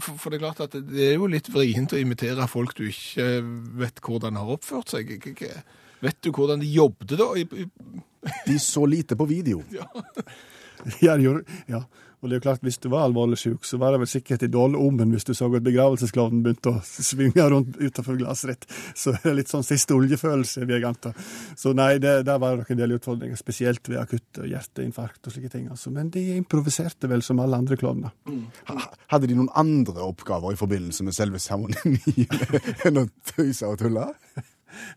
For, 0.00 0.16
for 0.18 0.32
det 0.32 0.40
er 0.40 0.46
klart 0.46 0.62
at 0.64 0.74
det, 0.74 1.10
er 1.12 1.18
jo 1.18 1.28
litt 1.30 1.50
vrient 1.52 1.92
å 1.94 2.00
imitere 2.00 2.48
folk 2.50 2.74
du 2.78 2.86
ikke 2.88 3.26
vet 3.78 4.00
hvordan 4.02 4.40
har 4.40 4.54
oppført 4.56 4.94
seg. 4.94 5.12
Ikke? 5.20 5.52
Vet 6.04 6.20
du 6.24 6.32
hvordan 6.34 6.60
de 6.62 6.70
jobbet 6.70 7.16
da? 7.18 7.30
De 8.46 8.58
så 8.62 8.84
lite 8.88 9.16
på 9.16 9.28
video. 9.30 9.62
Ja, 11.00 11.14
ja, 11.16 11.38
ja. 11.70 11.78
Og 12.24 12.30
det 12.30 12.34
er 12.34 12.38
jo 12.38 12.44
klart, 12.46 12.62
hvis 12.64 12.78
du 12.80 12.86
var 12.88 13.02
alvorlig 13.04 13.36
syk, 13.36 13.66
så 13.68 13.76
var 13.80 13.92
det 13.92 13.98
vel 14.00 14.08
sikkert 14.08 14.46
i 14.46 14.48
dårlig 14.48 14.78
omen 14.80 15.10
hvis 15.12 15.26
du 15.28 15.34
så 15.36 15.44
at 15.52 15.64
begravelsesklovnen 15.64 16.40
begynte 16.44 16.72
å 16.72 16.80
svinge 16.82 17.44
rundt 17.52 17.76
utenfor 17.76 18.16
glasset. 18.16 18.64
Så 18.96 19.12
det 19.12 19.28
er 19.28 19.36
litt 19.36 19.52
sånn 19.52 19.66
siste 19.66 19.92
oljefølelse, 19.92 20.64
vil 20.64 20.78
jeg 20.78 20.86
anta. 20.88 21.12
Så 21.60 21.74
nei, 21.76 21.98
det, 22.00 22.14
der 22.24 22.40
var 22.40 22.56
det 22.56 22.66
en 22.72 22.80
del 22.80 22.96
utfordringer, 22.96 23.36
spesielt 23.36 23.92
ved 23.92 24.00
akutt 24.00 24.40
hjerteinfarkt 24.40 25.28
og 25.28 25.36
slike 25.36 25.52
ting. 25.52 25.68
Altså. 25.72 25.92
Men 25.92 26.08
de 26.14 26.24
improviserte 26.38 27.12
vel 27.12 27.24
som 27.24 27.44
alle 27.44 27.60
andre 27.60 27.76
klovner. 27.80 28.16
Mm. 28.24 28.46
Hadde 29.12 29.28
de 29.28 29.36
noen 29.36 29.52
andre 29.60 30.08
oppgaver 30.08 30.56
i 30.56 30.60
forbindelse 30.60 31.04
med 31.04 31.16
selve 31.16 31.40
seremonien 31.44 32.00
enn 32.88 33.04
å 33.04 33.08
tøyse 33.34 33.68
og 33.68 33.80
tulle? 33.84 34.08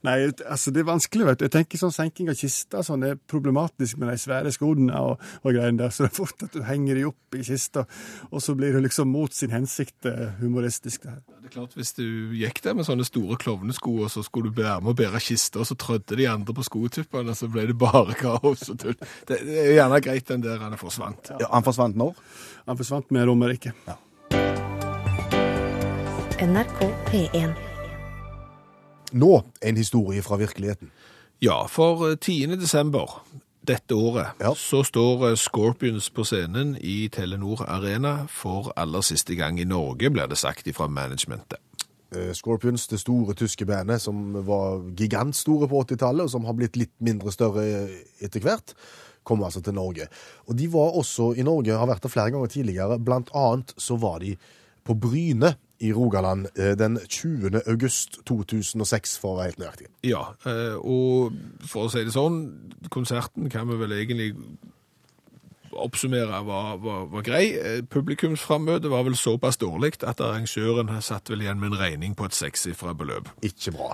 Nei, 0.07 0.17
altså 0.46 0.74
det 0.74 0.84
er 0.84 0.89
vanskelig, 0.89 1.27
vet 1.27 1.41
du. 1.41 1.46
Jeg 1.48 1.55
tenker 1.57 1.81
sånn 1.81 1.96
senking 1.96 2.31
av 2.31 2.38
kista 2.39 2.84
sånn 2.86 3.05
er 3.07 3.17
problematisk 3.29 4.00
med 4.01 4.12
de 4.12 4.17
svære 4.22 4.51
skoene 4.55 5.01
og, 5.03 5.24
og 5.43 5.50
greiene 5.55 5.81
der. 5.81 5.93
Så 5.93 6.05
det 6.05 6.12
er 6.12 6.17
fort 6.17 6.46
at 6.48 6.55
du 6.55 6.63
henger 6.67 7.00
de 7.00 7.07
opp 7.10 7.38
i 7.38 7.43
kista, 7.46 7.86
og 8.31 8.43
så 8.43 8.55
blir 8.57 8.75
det 8.75 8.84
liksom 8.88 9.12
mot 9.12 9.34
sin 9.34 9.53
hensikt 9.53 10.07
eh, 10.10 10.38
humoristisk. 10.41 11.03
det 11.03 11.15
her. 11.15 11.22
det 11.27 11.51
er 11.51 11.55
klart, 11.57 11.75
Hvis 11.77 11.93
du 11.98 12.05
gikk 12.38 12.62
der 12.63 12.77
med 12.77 12.88
sånne 12.88 13.07
store 13.07 13.38
klovnesko, 13.41 13.98
og 14.05 14.12
så 14.13 14.24
skulle 14.25 14.51
du 14.51 14.62
være 14.62 14.81
med 14.81 14.93
å 14.93 14.98
bære 14.98 15.24
kiste, 15.24 15.62
og 15.62 15.69
så 15.69 15.77
trødde 15.79 16.19
de 16.19 16.29
andre 16.31 16.55
på 16.57 16.65
skotuppene, 16.67 17.36
så 17.38 17.51
ble 17.51 17.67
det 17.72 17.77
bare 17.79 18.17
kaos 18.17 18.67
og 18.72 18.81
tull. 18.84 18.98
Det, 19.27 19.41
det 19.46 19.62
er 19.63 19.74
gjerne 19.77 20.01
greit 20.03 20.34
den 20.34 20.46
der 20.46 20.62
han 20.63 20.77
forsvant. 20.79 21.34
Ja, 21.38 21.51
han 21.53 21.65
forsvant 21.65 21.98
når? 22.00 22.17
Han 22.67 22.79
forsvant 22.79 23.12
med 23.15 23.27
Romerike. 23.29 23.74
NRK 26.38 26.93
P1. 27.10 27.76
Nå 29.14 29.44
en 29.62 29.78
historie 29.78 30.22
fra 30.22 30.38
virkeligheten. 30.38 30.92
Ja, 31.42 31.66
for 31.70 32.10
eh, 32.12 32.16
10. 32.18 32.56
desember 32.58 33.22
dette 33.68 33.96
året 33.96 34.28
Ja. 34.42 34.54
så 34.56 34.84
står 34.84 35.30
eh, 35.30 35.36
Scorpions 35.36 36.10
på 36.10 36.24
scenen 36.26 36.76
i 36.82 37.08
Telenor 37.14 37.66
Arena 37.68 38.26
for 38.30 38.72
aller 38.76 39.02
siste 39.02 39.36
gang 39.36 39.60
i 39.60 39.66
Norge, 39.68 40.10
blir 40.10 40.28
det 40.28 40.38
sagt 40.38 40.68
ifra 40.68 40.88
managementet. 40.88 41.60
Eh, 42.16 42.32
Scorpions, 42.34 42.88
det 42.88 43.00
store 43.00 43.34
tyske 43.36 43.66
bandet 43.66 44.02
som 44.02 44.34
var 44.48 44.80
gigantstore 44.96 45.68
på 45.68 45.84
80-tallet, 45.84 46.24
og 46.24 46.32
som 46.32 46.46
har 46.48 46.54
blitt 46.56 46.76
litt 46.80 46.94
mindre 47.04 47.32
større 47.32 47.66
etter 48.24 48.40
hvert, 48.44 48.74
kom 49.28 49.44
altså 49.44 49.60
til 49.62 49.76
Norge. 49.76 50.08
Og 50.48 50.56
de 50.56 50.70
var 50.72 50.96
også 50.96 51.34
i 51.36 51.44
Norge, 51.44 51.76
har 51.76 51.88
vært 51.90 52.04
der 52.08 52.10
flere 52.14 52.32
ganger 52.32 52.48
tidligere. 52.48 53.00
Blant 53.04 53.30
annet 53.36 53.74
så 53.78 53.98
var 54.00 54.20
de 54.24 54.38
på 54.88 54.96
Bryne 54.96 55.58
i 55.79 55.93
Rogaland 55.93 56.48
eh, 56.55 56.77
den 56.77 57.00
20. 57.10 57.62
august 57.67 58.19
2006, 58.25 59.17
for 59.22 59.36
å 59.36 59.39
være 59.39 59.51
helt 59.51 59.62
nøyaktig. 59.62 59.89
Ja, 60.07 60.24
eh, 60.50 60.75
og 60.77 61.38
for 61.67 61.88
å 61.88 61.93
si 61.93 62.03
det 62.07 62.15
sånn, 62.15 62.41
konserten 62.93 63.50
kan 63.53 63.69
vi 63.69 63.79
vel 63.81 63.96
egentlig 63.98 64.31
oppsummere 65.77 66.39
var, 66.48 66.77
var, 66.81 67.03
var 67.12 67.25
grei. 67.25 67.43
Eh, 67.55 67.81
Publikumsframmøtet 67.86 68.89
var 68.91 69.05
vel 69.05 69.17
såpass 69.19 69.60
dårlig 69.62 70.00
at 70.01 70.24
arrangøren 70.24 70.93
satt 71.05 71.29
vel 71.34 71.46
igjen 71.46 71.62
med 71.62 71.74
en 71.74 71.81
regning 71.84 72.17
på 72.17 72.29
et 72.29 72.38
sekssifra 72.38 72.96
beløp. 72.98 73.29
Ikke 73.46 73.75
bra. 73.77 73.91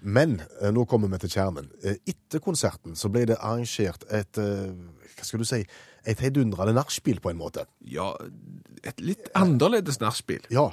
Men 0.00 0.38
nå 0.72 0.86
kommer 0.88 1.10
vi 1.12 1.18
til 1.20 1.34
kjernen. 1.34 1.66
Etter 1.84 2.40
konserten 2.40 2.94
så 2.96 3.10
ble 3.12 3.26
det 3.28 3.36
arrangert 3.36 4.06
et 4.08 4.38
hva 5.20 5.28
skal 5.28 5.42
du 5.42 5.48
si, 5.48 5.60
et 6.08 6.22
heidundrende 6.24 6.74
nachspiel 6.76 7.20
på 7.20 7.32
en 7.32 7.40
måte. 7.40 7.66
Ja, 7.84 8.14
et 8.86 9.02
litt 9.04 9.28
annerledes 9.36 10.00
nachspiel. 10.00 10.46
Ja, 10.52 10.70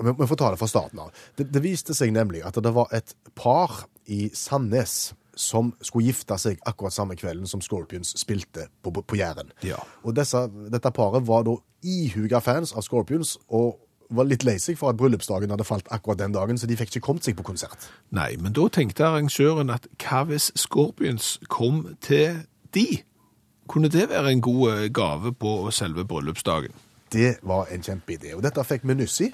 vi 0.00 0.26
får 0.26 0.40
ta 0.40 0.50
det 0.52 0.60
fra 0.60 0.68
starten 0.70 1.04
av. 1.06 1.14
Det, 1.38 1.48
det 1.52 1.62
viste 1.64 1.94
seg 1.96 2.12
nemlig 2.14 2.42
at 2.46 2.58
det 2.62 2.72
var 2.74 2.92
et 2.96 3.14
par 3.38 3.86
i 4.06 4.28
Sandnes 4.34 5.14
som 5.36 5.72
skulle 5.84 6.08
gifte 6.08 6.38
seg 6.40 6.60
akkurat 6.68 6.94
samme 6.96 7.16
kvelden 7.18 7.48
som 7.48 7.60
Scorpions 7.60 8.14
spilte 8.18 8.70
på, 8.82 8.92
på 8.92 9.18
Jæren. 9.18 9.52
Ja. 9.66 9.82
Og 10.02 10.16
disse, 10.16 10.46
dette 10.72 10.92
paret 10.96 11.26
var 11.28 11.44
da 11.46 11.58
ihuga 11.84 12.40
fans 12.40 12.72
av 12.72 12.86
Scorpions 12.86 13.36
og 13.46 13.76
var 14.16 14.28
litt 14.28 14.46
lei 14.46 14.56
seg 14.62 14.78
for 14.78 14.92
at 14.92 14.98
bryllupsdagen 15.00 15.50
hadde 15.50 15.66
falt 15.66 15.88
akkurat 15.94 16.20
den 16.20 16.34
dagen, 16.34 16.58
så 16.58 16.68
de 16.70 16.76
fikk 16.78 16.94
ikke 16.94 17.04
kommet 17.08 17.26
seg 17.26 17.36
på 17.38 17.46
konsert. 17.46 17.88
Nei, 18.14 18.36
men 18.40 18.54
da 18.56 18.68
tenkte 18.72 19.06
arrangøren 19.08 19.72
at 19.74 19.88
hva 20.02 20.22
hvis 20.30 20.52
Scorpions 20.58 21.36
kom 21.52 21.82
til 22.04 22.44
de? 22.76 23.02
Kunne 23.66 23.90
det 23.90 24.06
være 24.12 24.30
en 24.30 24.44
god 24.46 24.66
eh, 24.72 24.88
gave 24.94 25.34
på 25.34 25.58
selve 25.74 26.06
bryllupsdagen? 26.06 26.74
Det 27.12 27.36
var 27.46 27.70
en 27.70 27.82
kjempeidé. 27.82 28.32
Og 28.34 28.42
dette 28.44 28.62
fikk 28.66 28.86
vi 28.88 28.96
nyss 28.98 29.20
i, 29.26 29.28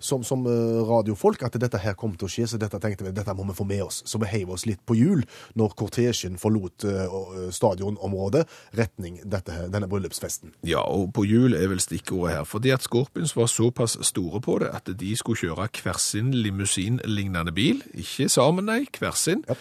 som, 0.00 0.22
som 0.24 0.46
eh, 0.48 0.78
radiofolk, 0.88 1.42
at 1.44 1.58
dette 1.60 1.80
her 1.82 1.96
kom 1.98 2.14
til 2.16 2.28
å 2.28 2.32
skje, 2.32 2.46
så 2.52 2.60
dette 2.60 2.80
tenkte 2.80 3.04
vi, 3.04 3.12
dette 3.16 3.34
må 3.36 3.44
vi 3.50 3.56
få 3.58 3.66
med 3.68 3.82
oss. 3.84 4.00
Så 4.08 4.20
vi 4.22 4.30
heiv 4.30 4.52
oss 4.54 4.64
litt 4.68 4.80
på 4.88 4.96
hjul 4.96 5.24
når 5.58 5.74
kortesjen 5.78 6.38
forlot 6.40 6.86
uh, 6.88 7.50
stadionområdet, 7.54 8.46
retning 8.78 9.20
dette, 9.28 9.66
denne 9.72 9.90
bryllupsfesten. 9.90 10.54
Ja, 10.68 10.84
og 10.86 11.12
på 11.16 11.26
jul 11.28 11.56
er 11.58 11.68
vel 11.72 11.82
stikkordet 11.84 12.38
her, 12.38 12.48
fordi 12.48 12.72
at 12.74 12.86
Scorpions 12.86 13.36
var 13.36 13.50
såpass 13.52 13.98
store 14.08 14.40
på 14.44 14.58
det 14.62 14.72
at 14.72 14.88
de 15.00 15.12
skulle 15.18 15.40
kjøre 15.40 15.68
hver 15.82 16.00
sin 16.00 16.32
limousin-lignende 16.36 17.52
bil. 17.54 17.84
Ikke 17.98 18.30
sammen, 18.32 18.68
nei, 18.70 18.84
hver 18.98 19.16
sin. 19.18 19.44
Ja. 19.48 19.58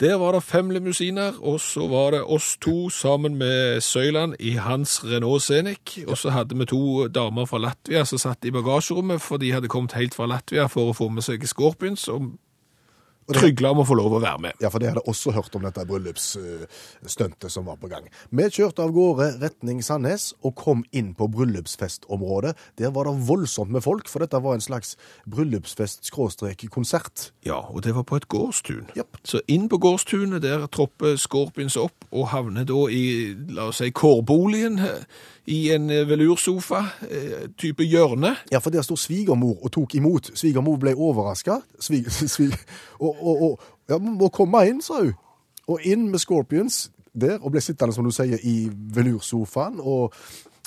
Der 0.00 0.16
var 0.18 0.32
det 0.32 0.42
fem 0.42 0.70
limousiner, 0.70 1.36
og 1.38 1.60
så 1.62 1.86
var 1.86 2.10
det 2.10 2.24
oss 2.24 2.56
to 2.58 2.88
sammen 2.90 3.36
med 3.38 3.80
Søyland 3.80 4.34
i 4.40 4.56
hans 4.58 5.04
Renault 5.04 5.42
Scenic. 5.42 5.98
Og 6.08 6.18
så 6.18 6.30
hadde 6.34 6.58
vi 6.58 6.66
to 6.66 7.06
damer 7.08 7.46
fra 7.46 7.60
Latvia 7.62 8.02
som 8.04 8.18
satt 8.18 8.44
i 8.44 8.50
bagasjerommet, 8.50 9.22
for 9.22 9.38
de 9.38 9.52
hadde 9.54 9.70
kommet 9.70 9.94
helt 9.94 10.14
fra 10.14 10.26
Latvia 10.26 10.66
for 10.66 10.90
å 10.90 10.96
få 10.98 11.08
med 11.14 11.22
seg 11.22 11.46
Scorpions, 11.46 12.08
og 12.10 12.32
trygla 13.32 13.72
om 13.72 13.82
å 13.82 13.86
få 13.88 13.96
lov 13.98 14.18
å 14.18 14.22
være 14.22 14.40
med. 14.46 14.52
Ja, 14.62 14.70
for 14.72 14.82
de 14.82 14.90
hadde 14.90 15.04
også 15.10 15.32
hørt 15.34 15.54
om 15.56 15.64
dette 15.64 15.84
bryllupsstuntet 15.88 17.52
som 17.52 17.66
var 17.68 17.78
på 17.80 17.90
gang. 17.92 18.04
Vi 18.30 18.48
kjørte 18.52 18.84
av 18.84 18.94
gårde 18.94 19.30
retning 19.42 19.82
Sandnes 19.84 20.24
og 20.44 20.56
kom 20.60 20.84
inn 20.92 21.14
på 21.16 21.28
bryllupsfestområdet. 21.32 22.54
Der 22.80 22.92
var 22.94 23.08
det 23.08 23.26
voldsomt 23.28 23.72
med 23.72 23.84
folk, 23.86 24.10
for 24.10 24.24
dette 24.24 24.42
var 24.44 24.58
en 24.58 24.64
slags 24.64 24.90
bryllupsfest-konsert. 25.30 27.30
Ja, 27.46 27.60
og 27.70 27.78
det 27.86 27.92
var 27.96 28.04
på 28.08 28.20
et 28.20 28.28
gårdstun. 28.28 28.86
Yep. 28.96 29.22
Så 29.24 29.40
inn 29.48 29.68
på 29.72 29.80
gårdstunet, 29.82 30.44
der 30.44 30.66
tropper 30.68 31.16
Scorpions 31.20 31.78
opp 31.80 31.98
og 32.12 32.28
havner 32.34 32.64
da 32.68 32.80
i, 32.92 33.04
la 33.54 33.70
oss 33.70 33.80
si, 33.82 33.90
kårboligen, 33.94 34.76
i 35.46 35.70
en 35.74 35.90
eh, 35.90 36.08
velursofa, 36.08 36.80
eh, 37.10 37.48
type 37.58 37.84
hjørne. 37.84 38.36
Ja, 38.52 38.58
for 38.58 38.70
der 38.70 38.82
sto 38.82 38.96
svigermor 38.96 39.64
og 39.64 39.72
tok 39.72 39.94
imot. 39.94 40.30
Svigermor 40.34 40.78
ble 40.80 40.94
overraska. 40.96 41.60
Svig, 41.80 42.06
svig, 42.10 42.56
og, 42.98 43.16
og, 43.20 43.42
og 43.42 43.60
ja, 43.88 43.98
må 43.98 44.28
komme 44.28 44.64
inn, 44.68 44.82
sa 44.82 45.02
hun. 45.02 45.14
Og 45.68 45.84
inn 45.84 46.10
med 46.10 46.20
Scorpions 46.20 46.90
der, 47.14 47.38
og 47.40 47.52
ble 47.54 47.60
sittende, 47.60 47.94
som 47.94 48.04
du 48.04 48.12
sier, 48.12 48.40
i 48.42 48.68
velursofaen. 48.70 49.80
Og 49.80 50.12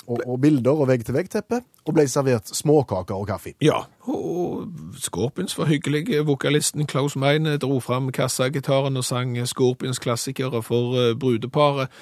og, 0.08 0.20
og 0.26 0.40
bilder 0.40 0.70
og 0.70 0.88
vegg-til-vegg-teppe, 0.88 1.60
og 1.84 1.94
ble 1.94 2.06
servert 2.08 2.48
småkaker 2.56 3.16
og 3.16 3.26
kaffe. 3.28 3.52
Ja, 3.60 3.82
og 4.08 4.70
Scorpions 4.96 5.58
var 5.58 5.68
hyggelig. 5.68 6.06
Vokalisten 6.26 6.86
Klaus 6.88 7.16
Meine 7.16 7.58
dro 7.60 7.80
fram 7.80 8.08
kassagitaren 8.12 8.96
og 8.96 9.04
sang 9.04 9.36
Scorpions 9.46 10.00
klassikere 10.00 10.62
for 10.62 10.96
eh, 10.96 11.14
brudeparet. 11.18 11.92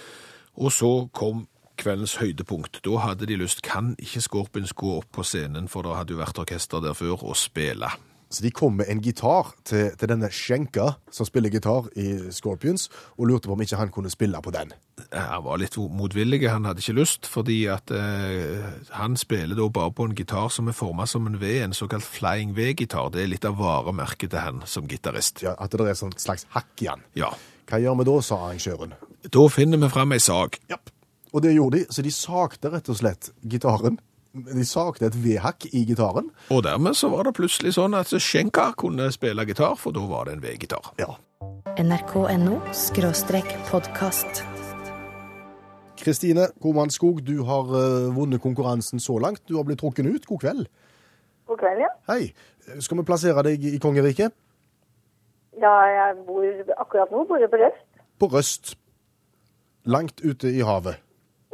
Og 0.57 0.73
så 0.73 1.09
kom 1.13 1.49
kveldens 1.81 2.17
høydepunkt. 2.21 2.83
Da 2.85 2.99
hadde 3.05 3.29
de 3.29 3.39
lyst, 3.41 3.63
kan 3.67 3.95
ikke 4.03 4.25
Scorpions 4.25 4.75
gå 4.77 4.97
opp 4.99 5.09
på 5.17 5.25
scenen, 5.27 5.69
for 5.69 5.87
det 5.87 5.97
hadde 5.97 6.17
jo 6.17 6.23
vært 6.23 6.43
orkester 6.43 6.85
der 6.85 6.97
før, 6.97 7.23
og 7.23 7.37
spille. 7.39 7.91
Så 8.29 8.43
de 8.43 8.51
kom 8.51 8.75
med 8.81 8.89
en 8.91 9.01
gitar 9.03 9.53
til, 9.65 9.93
til 9.95 10.11
denne 10.11 10.29
Skjenka, 10.35 10.97
som 11.15 11.29
spiller 11.29 11.53
gitar 11.53 11.87
i 11.95 12.33
Scorpions, 12.35 12.89
og 13.15 13.29
lurte 13.31 13.47
på 13.47 13.55
om 13.55 13.63
ikke 13.63 13.79
han 13.79 13.93
kunne 13.95 14.11
spille 14.11 14.41
på 14.43 14.51
den. 14.55 14.73
Han 15.13 15.45
var 15.45 15.61
litt 15.63 15.77
motvillig, 15.79 16.41
han 16.51 16.67
hadde 16.67 16.83
ikke 16.83 16.97
lyst, 16.99 17.29
fordi 17.31 17.61
at 17.71 17.93
eh, 17.95 18.67
han 18.99 19.15
spiller 19.21 19.59
da 19.59 19.69
bare 19.71 19.95
på 19.95 20.09
en 20.09 20.17
gitar 20.19 20.51
som 20.51 20.67
er 20.67 20.75
formet 20.75 21.13
som 21.13 21.29
en 21.31 21.39
V, 21.41 21.53
en 21.63 21.77
såkalt 21.77 22.07
Flying 22.07 22.57
V-gitar. 22.57 23.13
Det 23.15 23.23
er 23.23 23.31
litt 23.31 23.47
av 23.47 23.61
varemerket 23.61 24.35
til 24.35 24.43
han 24.43 24.65
som 24.67 24.91
gitarist. 24.91 25.45
Ja, 25.47 25.55
at 25.61 25.71
det 25.71 25.87
er 25.87 25.95
et 25.95 26.27
slags 26.27 26.49
hakk 26.57 26.83
i 26.83 26.91
han. 26.91 27.07
Ja. 27.15 27.31
Hva 27.71 27.79
gjør 27.83 28.01
vi 28.01 28.11
da, 28.11 28.19
sa 28.23 28.43
arrangøren. 28.49 28.99
Da 29.27 29.49
finner 29.51 29.81
vi 29.83 29.95
fram 29.95 30.15
ei 30.15 30.23
sag. 30.23 30.59
Japp. 30.71 30.91
Og 31.35 31.43
det 31.43 31.55
gjorde 31.57 31.79
de, 31.79 31.87
så 31.91 32.03
de 32.03 32.13
sakte 32.15 32.71
rett 32.73 32.89
og 32.93 32.99
slett 33.01 33.31
gitaren. 33.43 33.99
De 34.37 34.65
sakte 34.69 35.09
et 35.09 35.17
V-hakk 35.17 35.69
i 35.73 35.85
gitaren. 35.89 36.29
Og 36.53 36.63
dermed 36.67 36.97
så 36.97 37.09
var 37.13 37.25
det 37.25 37.37
plutselig 37.39 37.73
sånn 37.79 37.97
at 37.97 38.13
Schenka 38.21 38.69
kunne 38.77 39.09
spille 39.15 39.47
gitar, 39.49 39.79
for 39.81 39.97
da 39.97 40.05
var 40.07 40.29
det 40.29 40.37
en 40.37 40.45
V-gitar. 40.45 40.93
Ja. 41.01 41.17
nrk.no 41.81 42.61
podkast. 43.71 44.45
Kristine 45.97 46.51
Koman 46.63 46.91
Skog, 46.91 47.23
du 47.27 47.43
har 47.49 47.73
eh, 47.75 48.15
vunnet 48.15 48.43
konkurransen 48.43 49.01
så 49.01 49.19
langt. 49.19 49.43
Du 49.49 49.57
har 49.57 49.65
blitt 49.65 49.81
trukket 49.81 50.07
ut. 50.07 50.27
God 50.27 50.41
kveld. 50.45 50.69
God 51.47 51.59
kveld, 51.59 51.81
ja. 51.81 51.89
Hei. 52.13 52.35
Skal 52.83 53.01
vi 53.01 53.07
plassere 53.09 53.43
deg 53.47 53.65
i 53.65 53.79
kongeriket? 53.83 54.35
Ja, 55.57 55.73
jeg 55.89 56.21
bor 56.27 56.45
akkurat 56.77 57.13
nå 57.15 57.25
bor 57.25 57.41
jeg 57.41 57.51
på 57.51 57.61
Røst. 57.63 57.85
På 58.21 58.29
Røst. 58.33 58.77
Langt 59.87 60.21
ute 60.21 60.51
i 60.53 60.61
havet. 60.67 61.01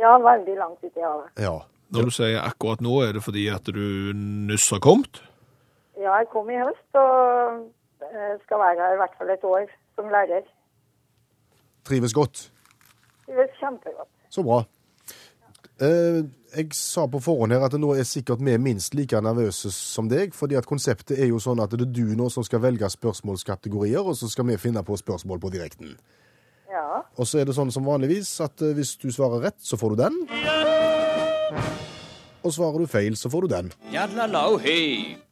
Ja, 0.02 0.16
veldig 0.18 0.56
langt 0.59 0.82
ute 0.82 0.99
i 0.99 1.04
havet. 1.04 1.30
Ja. 1.38 1.61
Når 1.92 2.09
du 2.09 2.14
sier 2.14 2.40
akkurat 2.40 2.80
nå, 2.82 2.94
er 3.04 3.14
det 3.14 3.23
fordi 3.23 3.47
at 3.52 3.68
du 3.68 4.12
nyss 4.49 4.71
har 4.73 4.80
kommet? 4.82 5.21
Ja, 6.00 6.16
jeg 6.18 6.30
kom 6.32 6.49
i 6.50 6.59
høst 6.59 6.99
og 6.99 7.61
eh, 8.09 8.35
skal 8.47 8.62
være 8.64 8.80
her 8.80 8.97
i 8.97 9.00
hvert 9.02 9.18
fall 9.18 9.32
et 9.35 9.44
år 9.44 9.66
som 9.99 10.09
lærer. 10.11 10.47
Trives 11.87 12.14
godt. 12.16 12.47
Det 13.28 13.44
er 13.44 13.50
kjempegodt. 13.61 14.09
Så 14.32 14.42
bra. 14.47 14.62
Eh, 15.82 16.25
jeg 16.56 16.75
sa 16.76 17.06
på 17.11 17.21
forhånd 17.23 17.52
her 17.54 17.64
at 17.66 17.76
nå 17.80 17.92
er 17.97 18.09
sikkert 18.09 18.42
vi 18.44 18.56
minst 18.61 18.97
like 18.97 19.21
nervøse 19.21 19.71
som 19.73 20.09
deg, 20.09 20.35
fordi 20.37 20.56
at 20.59 20.68
konseptet 20.68 21.18
er 21.18 21.30
jo 21.30 21.40
sånn 21.42 21.62
at 21.64 21.73
det 21.76 21.87
er 21.87 21.94
du 21.97 22.16
nå 22.18 22.28
som 22.32 22.44
skal 22.47 22.62
velge 22.64 22.90
spørsmålskategorier, 22.92 24.00
og 24.00 24.16
så 24.18 24.28
skal 24.32 24.49
vi 24.50 24.61
finne 24.61 24.82
på 24.85 24.99
spørsmål 25.00 25.40
på 25.42 25.52
direkten. 25.54 25.97
Og 27.21 27.28
så 27.28 27.42
er 27.42 27.49
det 27.49 27.54
sånn 27.57 27.73
som 27.75 27.85
vanligvis 27.87 28.31
at 28.45 28.62
eh, 28.64 28.73
hvis 28.76 28.95
du 29.02 29.11
svarer 29.12 29.45
rett, 29.49 29.61
så 29.61 29.76
får 29.81 29.95
du 29.95 30.02
den. 30.02 30.21
Og 32.42 32.54
svarer 32.54 32.83
du 32.83 32.90
feil, 32.90 33.16
så 33.19 33.31
får 33.31 33.47
du 33.47 33.52
den. 33.52 33.73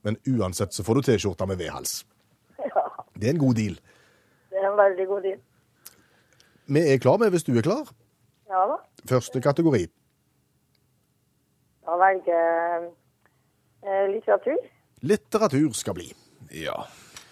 Men 0.07 0.19
uansett 0.31 0.77
så 0.77 0.85
får 0.87 1.01
du 1.01 1.09
T-skjorta 1.09 1.49
med 1.49 1.59
V-hals. 1.63 2.03
Det 3.17 3.29
er 3.29 3.35
en 3.35 3.41
god 3.41 3.57
deal. 3.59 3.79
Det 4.51 4.61
er 4.61 4.69
en 4.69 4.79
veldig 4.79 5.07
god 5.09 5.27
deal. 5.27 5.41
Vi 6.71 6.85
er 6.93 7.01
klar 7.03 7.19
med 7.19 7.33
hvis 7.35 7.45
du 7.49 7.57
er 7.59 7.67
klar. 7.67 7.89
Ja 8.51 8.63
da. 8.71 8.77
Første 9.11 9.41
kategori. 9.43 9.87
Da 11.87 11.97
velger 11.99 12.37
jeg 12.37 12.89
eh, 13.83 14.07
litteratur. 14.13 14.61
Litteratur 15.03 15.73
skal 15.75 15.97
bli. 15.97 16.11
Ja, 16.55 16.77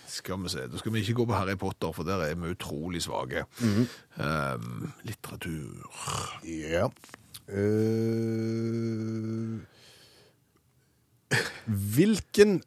skal 0.09 0.43
vi 0.43 0.49
se. 0.53 0.67
Da 0.69 0.81
skal 0.81 0.93
vi 0.93 1.03
ikke 1.05 1.15
gå 1.21 1.27
på 1.29 1.37
Harry 1.37 1.57
Potter, 1.59 1.93
for 1.93 2.03
der 2.07 2.23
er 2.25 2.35
vi 2.35 2.51
utrolig 2.51 3.03
svake. 3.03 3.45
um, 4.19 4.93
litteratur 5.03 5.91
Ja. 6.45 6.89
Uh, 7.49 9.61
hvilken 11.67 12.63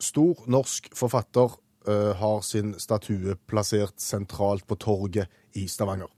stor 0.00 0.44
norsk 0.46 0.88
forfatter 0.96 1.58
uh, 1.88 2.12
har 2.16 2.40
sin 2.40 2.74
statue 2.80 3.36
plassert 3.46 4.00
sentralt 4.00 4.66
på 4.66 4.74
torget 4.74 5.28
i 5.54 5.68
Stavanger? 5.68 6.08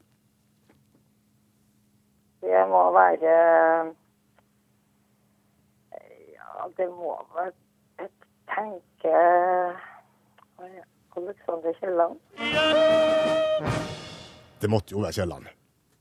Det 2.42 2.68
må 2.68 2.84
være 2.94 3.94
Ja, 6.38 6.68
det 6.76 6.88
må 6.90 7.16
være 7.34 7.52
tenker 8.52 9.76
Alexander 11.16 11.72
Kielland. 11.80 12.18
Det 14.62 14.70
måtte 14.70 14.94
jo 14.94 15.00
være 15.02 15.12
Kielland. 15.16 15.46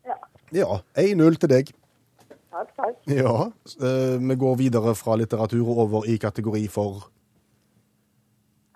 Ja. 0.06 0.18
Ja. 0.54 0.80
1-0 0.98 1.38
til 1.42 1.50
deg. 1.52 1.72
Takk, 2.52 2.74
takk. 2.78 2.98
Ja. 3.08 3.34
eh, 3.80 4.18
vi 4.30 4.36
går 4.36 4.56
videre 4.60 4.94
fra 4.96 5.16
litteratur 5.16 5.64
og 5.72 5.78
over 5.86 6.08
i 6.12 6.18
kategori 6.18 6.68
for 6.70 7.08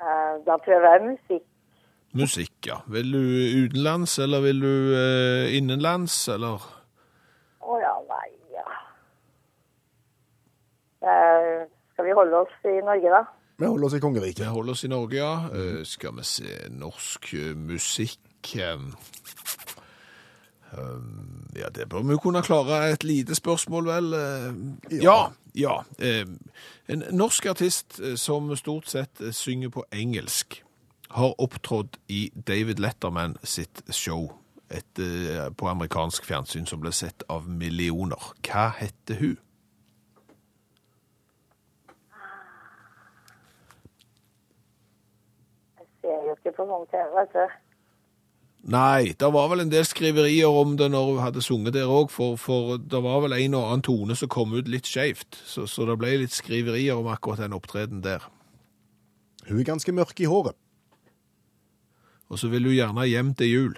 Eh, 0.06 0.34
Da 0.46 0.58
prøver 0.62 0.92
jeg 0.92 1.02
musikk. 1.10 1.44
musikk, 2.14 2.54
ja. 2.68 2.76
Vil 2.88 3.12
du 3.14 3.20
utenlands, 3.66 4.20
eller 4.20 4.42
vil 4.42 4.60
du 4.62 4.94
eh, 4.96 5.56
innenlands, 5.58 6.28
eller 6.30 6.62
Å 7.66 7.78
ja, 7.82 7.94
nei, 8.10 8.28
ja. 8.54 8.68
Eh, 11.10 11.66
skal 11.94 12.06
vi 12.06 12.12
holde 12.20 12.36
oss 12.44 12.54
i 12.66 12.76
Norge, 12.86 13.10
da? 13.10 13.24
Vi 13.58 13.66
holder 13.66 13.86
oss 13.88 13.94
i 13.94 14.00
Vi 14.00 14.44
holder 14.44 14.72
oss 14.72 14.84
i 14.84 14.88
Norge, 14.88 15.16
ja. 15.18 15.50
Eh, 15.56 15.84
skal 15.86 16.16
vi 16.18 16.24
se 16.24 16.56
Norsk 16.70 17.34
eh, 17.34 17.56
musikk 17.56 18.56
eh, 18.56 18.80
Ja, 21.56 21.70
det 21.76 21.88
bør 21.90 22.04
vi 22.04 22.18
kunne 22.18 22.42
klare. 22.44 22.82
Et 22.92 23.04
lite 23.04 23.36
spørsmål, 23.36 23.86
vel? 23.88 24.14
Ja. 24.92 25.32
Ja. 25.56 25.78
eh, 26.00 26.26
En 26.90 27.04
norsk 27.12 27.46
artist 27.46 28.02
som 28.16 28.56
stort 28.56 28.88
sett 28.88 29.22
synger 29.32 29.70
på 29.70 29.84
engelsk, 29.92 30.64
har 31.10 31.34
opptrådt 31.42 31.98
i 32.10 32.32
David 32.48 32.80
Letterman 32.80 33.38
sitt 33.44 33.82
show 33.92 34.34
et, 34.70 35.00
på 35.58 35.68
amerikansk 35.68 36.26
fjernsyn 36.26 36.66
som 36.68 36.82
ble 36.82 36.92
sett 36.92 37.24
av 37.30 37.48
millioner. 37.50 38.34
Hva 38.44 38.68
heter 38.78 39.16
hun? 39.16 39.38
Jeg 45.80 45.88
ser 46.02 46.26
jo 46.28 46.36
ikke 46.38 46.45
på 46.58 46.66
sånn 46.70 46.90
TV, 46.92 47.08
vet 47.20 47.36
du. 47.36 47.56
Nei, 48.66 49.14
det 49.14 49.28
var 49.30 49.52
vel 49.52 49.62
en 49.62 49.70
del 49.70 49.86
skriverier 49.86 50.50
om 50.50 50.74
det 50.80 50.88
når 50.90 51.10
hun 51.12 51.20
hadde 51.22 51.44
sunget 51.46 51.76
der 51.76 51.92
òg, 51.92 52.10
for, 52.10 52.34
for 52.42 52.80
det 52.82 53.02
var 53.06 53.20
vel 53.22 53.36
en 53.38 53.58
og 53.60 53.68
annen 53.68 53.86
tone 53.86 54.18
som 54.18 54.32
kom 54.32 54.56
ut 54.58 54.70
litt 54.72 54.90
skeivt. 54.90 55.38
Så, 55.46 55.68
så 55.70 55.86
det 55.86 56.00
ble 56.02 56.16
litt 56.24 56.34
skriverier 56.34 56.98
om 56.98 57.12
akkurat 57.14 57.44
den 57.44 57.54
opptredenen 57.54 58.02
der. 58.02 58.26
Hun 59.46 59.60
er 59.62 59.68
ganske 59.68 59.94
mørk 59.94 60.18
i 60.18 60.30
håret. 60.30 60.58
Og 62.34 62.42
så 62.42 62.50
vil 62.50 62.66
hun 62.66 62.74
gjerne 62.74 63.06
hjem 63.06 63.36
til 63.38 63.52
jul. 63.52 63.76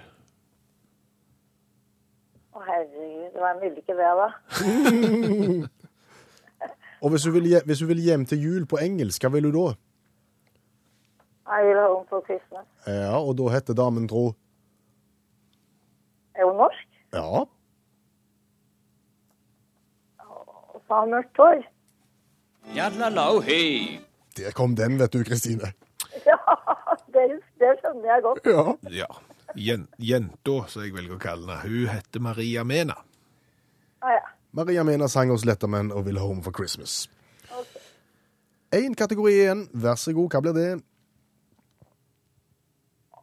Å 2.56 2.64
herregud, 2.64 3.36
hvem 3.42 3.60
vil 3.66 3.76
ikke 3.82 3.98
det, 3.98 4.12
da? 4.22 4.28
Og 7.04 7.12
hvis 7.12 7.28
hun 7.28 7.36
vil, 7.36 7.52
hvis 7.64 7.84
hun 7.84 7.92
vil 7.92 8.00
hjem 8.02 8.24
til 8.26 8.40
jul 8.42 8.64
på 8.66 8.80
engelsk, 8.82 9.22
hva 9.22 9.30
vil 9.36 9.50
hun 9.50 9.54
da? 9.54 9.66
I 11.48 11.62
will 11.64 11.80
home 11.80 12.06
for 12.08 12.20
Christmas. 12.26 12.66
Ja, 12.86 13.16
og 13.16 13.38
da 13.38 13.48
heter 13.54 13.74
damen, 13.74 14.08
tro 14.08 14.34
Er 16.36 16.44
hun 16.44 16.56
norsk? 16.60 16.88
Ja. 17.12 17.44
Og 20.28 20.82
så 20.86 20.94
har 20.94 21.00
hun 21.00 21.10
mørkt 21.10 21.40
hår. 21.40 21.64
Jadlalau, 22.76 23.40
hei. 23.40 23.98
Der 24.36 24.52
kom 24.54 24.76
den, 24.76 24.98
vet 25.00 25.12
du, 25.12 25.24
Kristine. 25.24 25.72
Ja, 26.26 26.36
det, 27.14 27.24
det 27.58 27.72
skjønner 27.80 28.12
jeg 28.12 28.22
godt. 28.22 28.46
Ja. 28.46 28.64
Ja. 29.00 29.08
Jen, 29.56 29.88
jenta, 29.98 30.58
som 30.68 30.84
jeg 30.84 30.92
velger 30.94 31.16
å 31.16 31.22
kalle 31.22 31.56
henne, 31.62 31.72
hun 31.72 31.88
heter 31.94 32.20
Maria 32.22 32.64
Mena. 32.68 32.98
Ah, 34.04 34.12
ja. 34.18 34.26
Maria 34.52 34.84
Mena 34.84 35.08
sang 35.08 35.32
hos 35.32 35.46
Letterman 35.48 35.90
og 35.92 36.04
Will 36.06 36.20
Home 36.20 36.44
for 36.44 36.52
Christmas. 36.52 37.06
Én 38.76 38.94
kategori 38.94 39.32
igjen. 39.32 39.64
Vær 39.72 39.96
så 39.96 40.12
god, 40.12 40.28
hva 40.34 40.42
blir 40.44 40.54
det? 40.56 40.68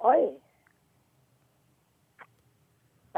Oi. 0.06 0.22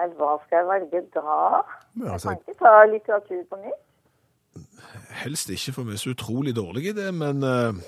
Men 0.08 0.16
hva 0.16 0.38
skal 0.46 0.62
jeg 0.62 0.68
velge 0.72 1.00
da? 1.16 1.22
Ja, 1.28 2.04
Jeg 2.04 2.12
altså, 2.14 2.30
kan 2.30 2.38
ikke 2.46 2.60
ta 2.62 2.74
litteratur 2.88 3.42
på 3.52 3.60
nytt. 3.60 3.84
Helst 5.24 5.50
ikke, 5.52 5.74
for 5.76 5.88
vi 5.88 5.96
er 5.98 6.00
så 6.02 6.14
utrolig 6.14 6.54
dårlige 6.56 6.94
i 6.94 6.96
det, 6.96 7.08
men 7.14 7.44
eh, 7.44 7.80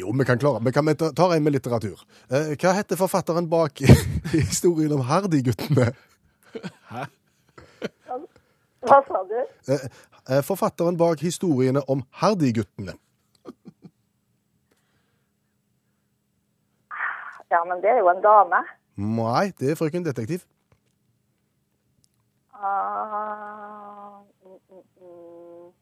jo, 0.00 0.10
vi 0.18 0.24
kan 0.26 0.38
klare 0.40 0.64
Vi 0.64 0.72
kan 0.72 0.86
vi 0.86 0.94
ta- 0.94 1.30
en 1.34 1.42
med 1.44 1.52
litteratur. 1.52 2.02
Uh, 2.32 2.54
hva 2.58 2.72
heter 2.74 2.96
forfatteren 2.98 3.48
bak 3.50 3.78
historien 4.50 4.92
om 4.92 5.04
Hardy-guttene? 5.06 5.92
Hva 8.84 9.00
sa 9.06 9.22
du? 9.30 9.38
Uh, 9.68 9.86
eh, 10.28 10.42
Forfatteren 10.42 10.96
bak 10.98 11.20
historiene 11.20 11.84
om 11.88 12.02
Hardy-guttene. 12.10 12.96
Ja, 17.52 17.62
men 17.68 17.78
det 17.84 17.92
er 17.92 18.02
jo 18.02 18.10
en 18.10 18.24
dame. 18.24 18.64
Nei, 18.96 19.52
det 19.60 19.70
er 19.70 19.78
frøken 19.78 20.04
detektiv. 20.06 20.42
Mm, 24.44 24.60
mm, 24.70 25.72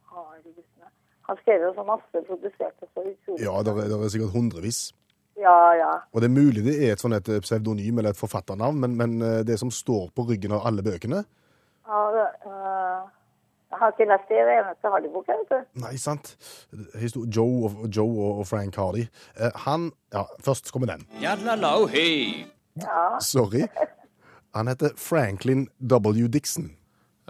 Han 1.29 1.37
skrev 1.42 1.62
jo 1.62 1.71
så 1.77 1.85
masse, 1.87 2.23
produserte 2.27 2.88
så 2.95 3.01
utrolig. 3.07 3.45
Ja, 3.47 3.55
det 3.62 3.71
er, 3.73 3.88
det 3.92 3.99
er 4.07 4.12
sikkert 4.14 4.35
hundrevis. 4.35 4.81
Ja, 5.38 5.57
ja. 5.79 5.92
Og 6.12 6.21
det 6.21 6.29
er 6.29 6.35
mulig 6.35 6.64
det 6.66 6.75
er 6.85 6.92
et 6.92 7.01
sånn 7.01 7.14
et 7.16 7.29
pseudonym 7.47 7.99
eller 8.03 8.12
et 8.12 8.18
forfatternavn, 8.21 8.77
men, 8.83 8.97
men 8.99 9.14
eh, 9.25 9.38
det 9.49 9.57
som 9.62 9.71
står 9.73 10.11
på 10.16 10.27
ryggen 10.29 10.53
av 10.59 10.66
alle 10.68 10.85
bøkene 10.85 11.23
ja 11.83 12.01
det, 12.14 12.27
uh, 12.47 13.01
jeg 13.73 13.79
har 13.81 13.90
ikke 13.95 14.05
lest 14.07 14.29
det 14.31 14.37
eneste 14.53 14.90
Hardy-boka, 14.92 15.35
vet 15.40 15.49
du. 15.51 15.81
Nei, 15.83 15.97
sant. 15.99 16.29
Histo- 17.01 17.25
Joe 17.27 17.64
og, 17.66 17.88
Joe 17.97 18.12
og- 18.29 18.38
og 18.42 18.47
Frank 18.47 18.77
Hardy. 18.79 19.03
Eh, 19.40 19.51
han 19.64 19.88
Ja, 20.14 20.23
først 20.45 20.71
kommer 20.73 20.87
den. 20.92 21.03
Yadlalau, 21.23 21.87
hey. 21.90 22.45
Ja, 22.77 23.18
Sorry. 23.21 23.64
Han 24.55 24.69
heter 24.69 24.97
Franklin 24.97 25.69
W. 25.81 26.29
Dixon. 26.33 26.73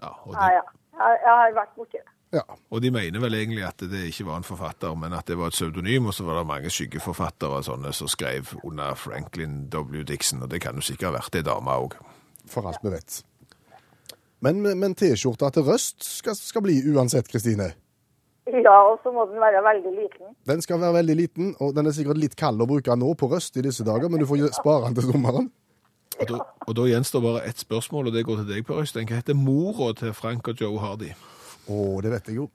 Ja, 0.03 0.11
og, 0.25 0.35
ja, 0.35 0.41
de, 0.41 0.59
ja. 0.59 0.65
Jeg, 0.99 1.21
jeg 1.23 1.37
har 1.39 1.55
vært 1.57 1.77
borti 1.79 2.01
det. 2.01 2.09
Ja. 2.33 2.47
og 2.73 2.81
de 2.81 2.89
mener 2.89 3.21
vel 3.21 3.35
egentlig 3.37 3.61
at 3.67 3.83
det 3.93 4.07
ikke 4.09 4.25
var 4.25 4.39
en 4.41 4.47
forfatter, 4.47 4.95
men 4.97 5.13
at 5.13 5.29
det 5.29 5.37
var 5.37 5.51
et 5.51 5.57
pseudonym, 5.57 6.07
og 6.09 6.15
så 6.17 6.25
var 6.25 6.39
det 6.39 6.47
mange 6.49 6.71
skyggeforfattere 6.73 7.59
sånne 7.67 7.93
som 7.93 8.09
skrev 8.09 8.55
under 8.65 8.97
Franklin 8.97 9.67
W. 9.69 10.01
Dixon, 10.09 10.41
og 10.41 10.49
det 10.49 10.63
kan 10.65 10.81
jo 10.81 10.85
sikkert 10.87 11.11
ha 11.11 11.19
vært 11.19 11.37
ei 11.37 11.45
dame 11.45 11.77
òg. 11.85 11.99
For 12.49 12.65
alt 12.71 12.81
vi 12.81 12.95
vet. 12.95 13.19
Men, 14.43 14.65
men 14.65 14.97
T-skjorta 14.99 15.53
til 15.53 15.69
Røst 15.69 16.01
skal, 16.09 16.35
skal 16.35 16.65
bli 16.65 16.81
uansett, 16.95 17.29
Kristine. 17.31 17.69
Ja, 18.49 18.79
og 18.81 19.05
så 19.05 19.13
må 19.15 19.29
den 19.31 19.39
være 19.39 19.61
veldig 19.63 19.93
liten. 20.01 20.33
Den 20.49 20.65
skal 20.65 20.81
være 20.83 20.97
veldig 21.03 21.17
liten, 21.21 21.53
og 21.61 21.77
den 21.77 21.87
er 21.87 21.95
sikkert 21.95 22.19
litt 22.19 22.35
kald 22.41 22.65
å 22.65 22.67
bruke 22.67 22.97
nå 22.97 23.13
på 23.15 23.29
Røst 23.31 23.61
i 23.61 23.67
disse 23.69 23.85
dager, 23.87 24.09
men 24.11 24.25
du 24.25 24.27
får 24.27 24.49
spare 24.57 24.89
den 24.89 24.97
til 24.97 25.13
sommeren. 25.13 25.53
Og 26.23 26.29
da, 26.31 26.39
og 26.69 26.75
da 26.79 26.85
gjenstår 26.87 27.23
bare 27.25 27.43
ett 27.49 27.59
spørsmål, 27.63 28.09
og 28.11 28.15
det 28.15 28.23
går 28.29 28.43
til 28.43 28.49
deg, 28.53 28.65
Per 28.69 28.79
Øystein. 28.83 29.09
Hva 29.11 29.19
heter 29.21 29.35
mora 29.39 29.93
til 29.99 30.13
Frank 30.17 30.49
og 30.53 30.61
Joe 30.61 30.79
Hardy? 30.83 31.11
Å, 31.67 31.79
det 32.05 32.13
vet 32.15 32.31
jeg 32.31 32.37
jo. 32.41 32.49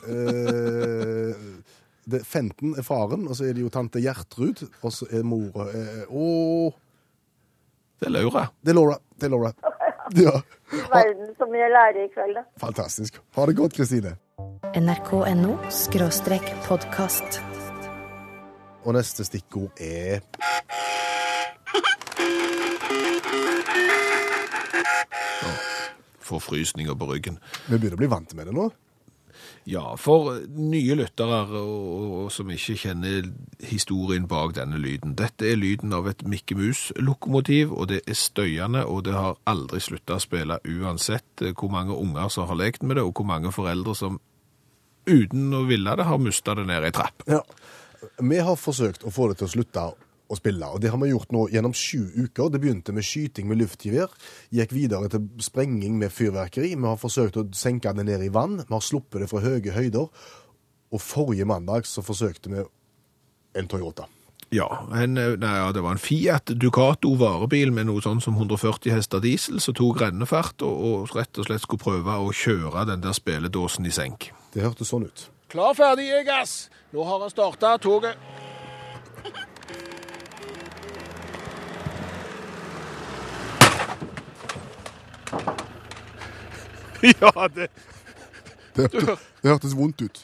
Eh, 0.00 1.34
det, 2.10 2.22
Fenton 2.26 2.76
er 2.78 2.86
faren, 2.86 3.26
og 3.28 3.36
så 3.36 3.44
er 3.48 3.56
det 3.56 3.64
jo 3.64 3.70
tante 3.72 4.00
Gjertrud, 4.02 4.64
og 4.82 4.94
så 4.94 5.08
er 5.12 5.24
mora 5.26 5.66
eh, 5.74 6.04
Å, 6.08 6.26
Det 8.00 8.08
er 8.08 8.14
Laura. 8.16 8.46
det 8.64 8.72
er 8.72 8.78
Laura. 8.78 8.96
Det 9.20 9.28
er 9.28 9.34
Laura. 9.34 9.52
Ja, 10.16 10.32
Verden 10.94 11.34
så 11.38 11.46
mye 11.50 11.68
lære 11.70 12.06
i 12.06 12.10
kveld, 12.14 12.34
da. 12.40 12.42
fantastisk. 12.58 13.20
Ha 13.36 13.44
det 13.46 13.56
godt, 13.60 13.76
Kristine. 13.76 14.16
nrk.no 14.74 15.56
skråstrek 15.70 16.46
podkast. 16.66 17.40
Og 18.86 18.94
neste 18.96 19.26
stikkord 19.28 19.70
er 19.82 20.22
Forfrysninger 26.30 26.94
på 26.94 27.10
ryggen. 27.10 27.40
Vi 27.66 27.76
begynner 27.76 27.98
å 27.98 28.02
bli 28.04 28.10
vant 28.10 28.34
med 28.38 28.48
det 28.50 28.54
nå. 28.54 28.70
Ja, 29.68 29.82
for 30.00 30.38
nye 30.56 30.96
lyttere 30.98 31.40
og, 31.60 32.14
og 32.24 32.30
som 32.32 32.50
ikke 32.52 32.76
kjenner 32.80 33.28
historien 33.64 34.26
bak 34.30 34.54
denne 34.56 34.80
lyden. 34.80 35.14
Dette 35.18 35.46
er 35.50 35.60
lyden 35.60 35.92
av 35.96 36.08
et 36.10 36.24
Mikke 36.28 36.56
Mus-lokomotiv, 36.58 37.74
og 37.74 37.90
det 37.92 38.00
er 38.06 38.18
støyende, 38.18 38.86
og 38.86 39.04
det 39.08 39.14
har 39.16 39.38
aldri 39.50 39.82
slutta 39.84 40.16
å 40.16 40.22
spille 40.22 40.60
uansett 40.64 41.44
hvor 41.52 41.72
mange 41.72 41.96
unger 41.96 42.32
som 42.32 42.48
har 42.50 42.60
lekt 42.60 42.84
med 42.84 42.98
det, 42.98 43.04
og 43.06 43.14
hvor 43.16 43.28
mange 43.28 43.52
foreldre 43.54 43.96
som 43.96 44.20
uten 45.06 45.52
å 45.56 45.64
ville 45.68 45.96
det 45.96 46.06
har 46.08 46.20
mista 46.22 46.54
det 46.56 46.66
ned 46.68 46.86
ei 46.86 46.94
trapp. 46.94 47.26
Ja. 47.28 47.42
Vi 48.00 48.38
har 48.40 48.56
forsøkt 48.56 49.04
å 49.04 49.12
få 49.12 49.28
det 49.30 49.40
til 49.40 49.48
å 49.48 49.54
slutte 49.54 49.88
å 50.30 50.38
spille, 50.38 50.68
og 50.70 50.82
det 50.82 50.92
har 50.92 51.00
vi 51.02 51.10
gjort 51.10 51.32
nå 51.34 51.46
gjennom 51.50 51.74
sju 51.76 52.04
uker. 52.14 52.52
Det 52.52 52.60
begynte 52.62 52.94
med 52.94 53.06
skyting 53.06 53.48
med 53.50 53.58
luftgevær, 53.60 54.12
gikk 54.54 54.74
videre 54.76 55.10
til 55.10 55.26
sprenging 55.42 55.98
med 55.98 56.14
fyrverkeri. 56.14 56.76
Vi 56.76 56.86
har 56.86 57.00
forsøkt 57.00 57.40
å 57.40 57.48
senke 57.56 57.92
det 57.96 58.06
ned 58.06 58.22
i 58.26 58.30
vann, 58.32 58.60
vi 58.62 58.76
har 58.76 58.84
sluppet 58.84 59.24
det 59.24 59.30
fra 59.32 59.42
høye 59.42 59.74
høyder, 59.74 60.08
og 60.90 61.02
forrige 61.02 61.46
mandag 61.46 61.86
så 61.86 62.02
forsøkte 62.06 62.54
vi 62.54 62.64
en 63.58 63.70
Toyota. 63.70 64.06
Ja, 64.50 64.66
en, 64.94 65.18
eh, 65.18 65.36
nei, 65.38 65.52
ja, 65.60 65.70
det 65.70 65.82
var 65.82 65.94
en 65.94 66.02
Fiat 66.02 66.50
Ducato 66.58 67.12
varebil 67.14 67.70
med 67.70 67.86
noe 67.86 68.02
sånn 68.02 68.18
som 68.22 68.34
140 68.34 68.90
hester 68.90 69.22
diesel, 69.22 69.60
som 69.62 69.76
tok 69.78 70.02
rennefart 70.02 70.64
og, 70.66 70.74
og 70.88 71.14
rett 71.14 71.38
og 71.38 71.46
slett 71.46 71.62
skulle 71.62 71.84
prøve 71.84 72.18
å 72.18 72.32
kjøre 72.34 72.82
den 72.90 73.04
der 73.04 73.14
speledåsen 73.14 73.86
i 73.86 73.94
senk. 73.94 74.32
Det 74.50 74.66
hørtes 74.66 74.90
sånn 74.90 75.06
ut. 75.06 75.28
Klar, 75.50 75.74
ferdig, 75.78 76.10
jeg, 76.10 76.26
gass! 76.26 76.68
Nå 76.90 77.06
har 77.06 77.22
han 77.22 77.30
starta 77.30 77.76
toget. 77.78 78.18
Ja, 87.20 87.48
det 87.48 87.70
Det 88.76 88.90
hørtes, 88.92 89.22
det 89.42 89.50
hørtes 89.50 89.76
vondt 89.76 90.02
ut. 90.04 90.20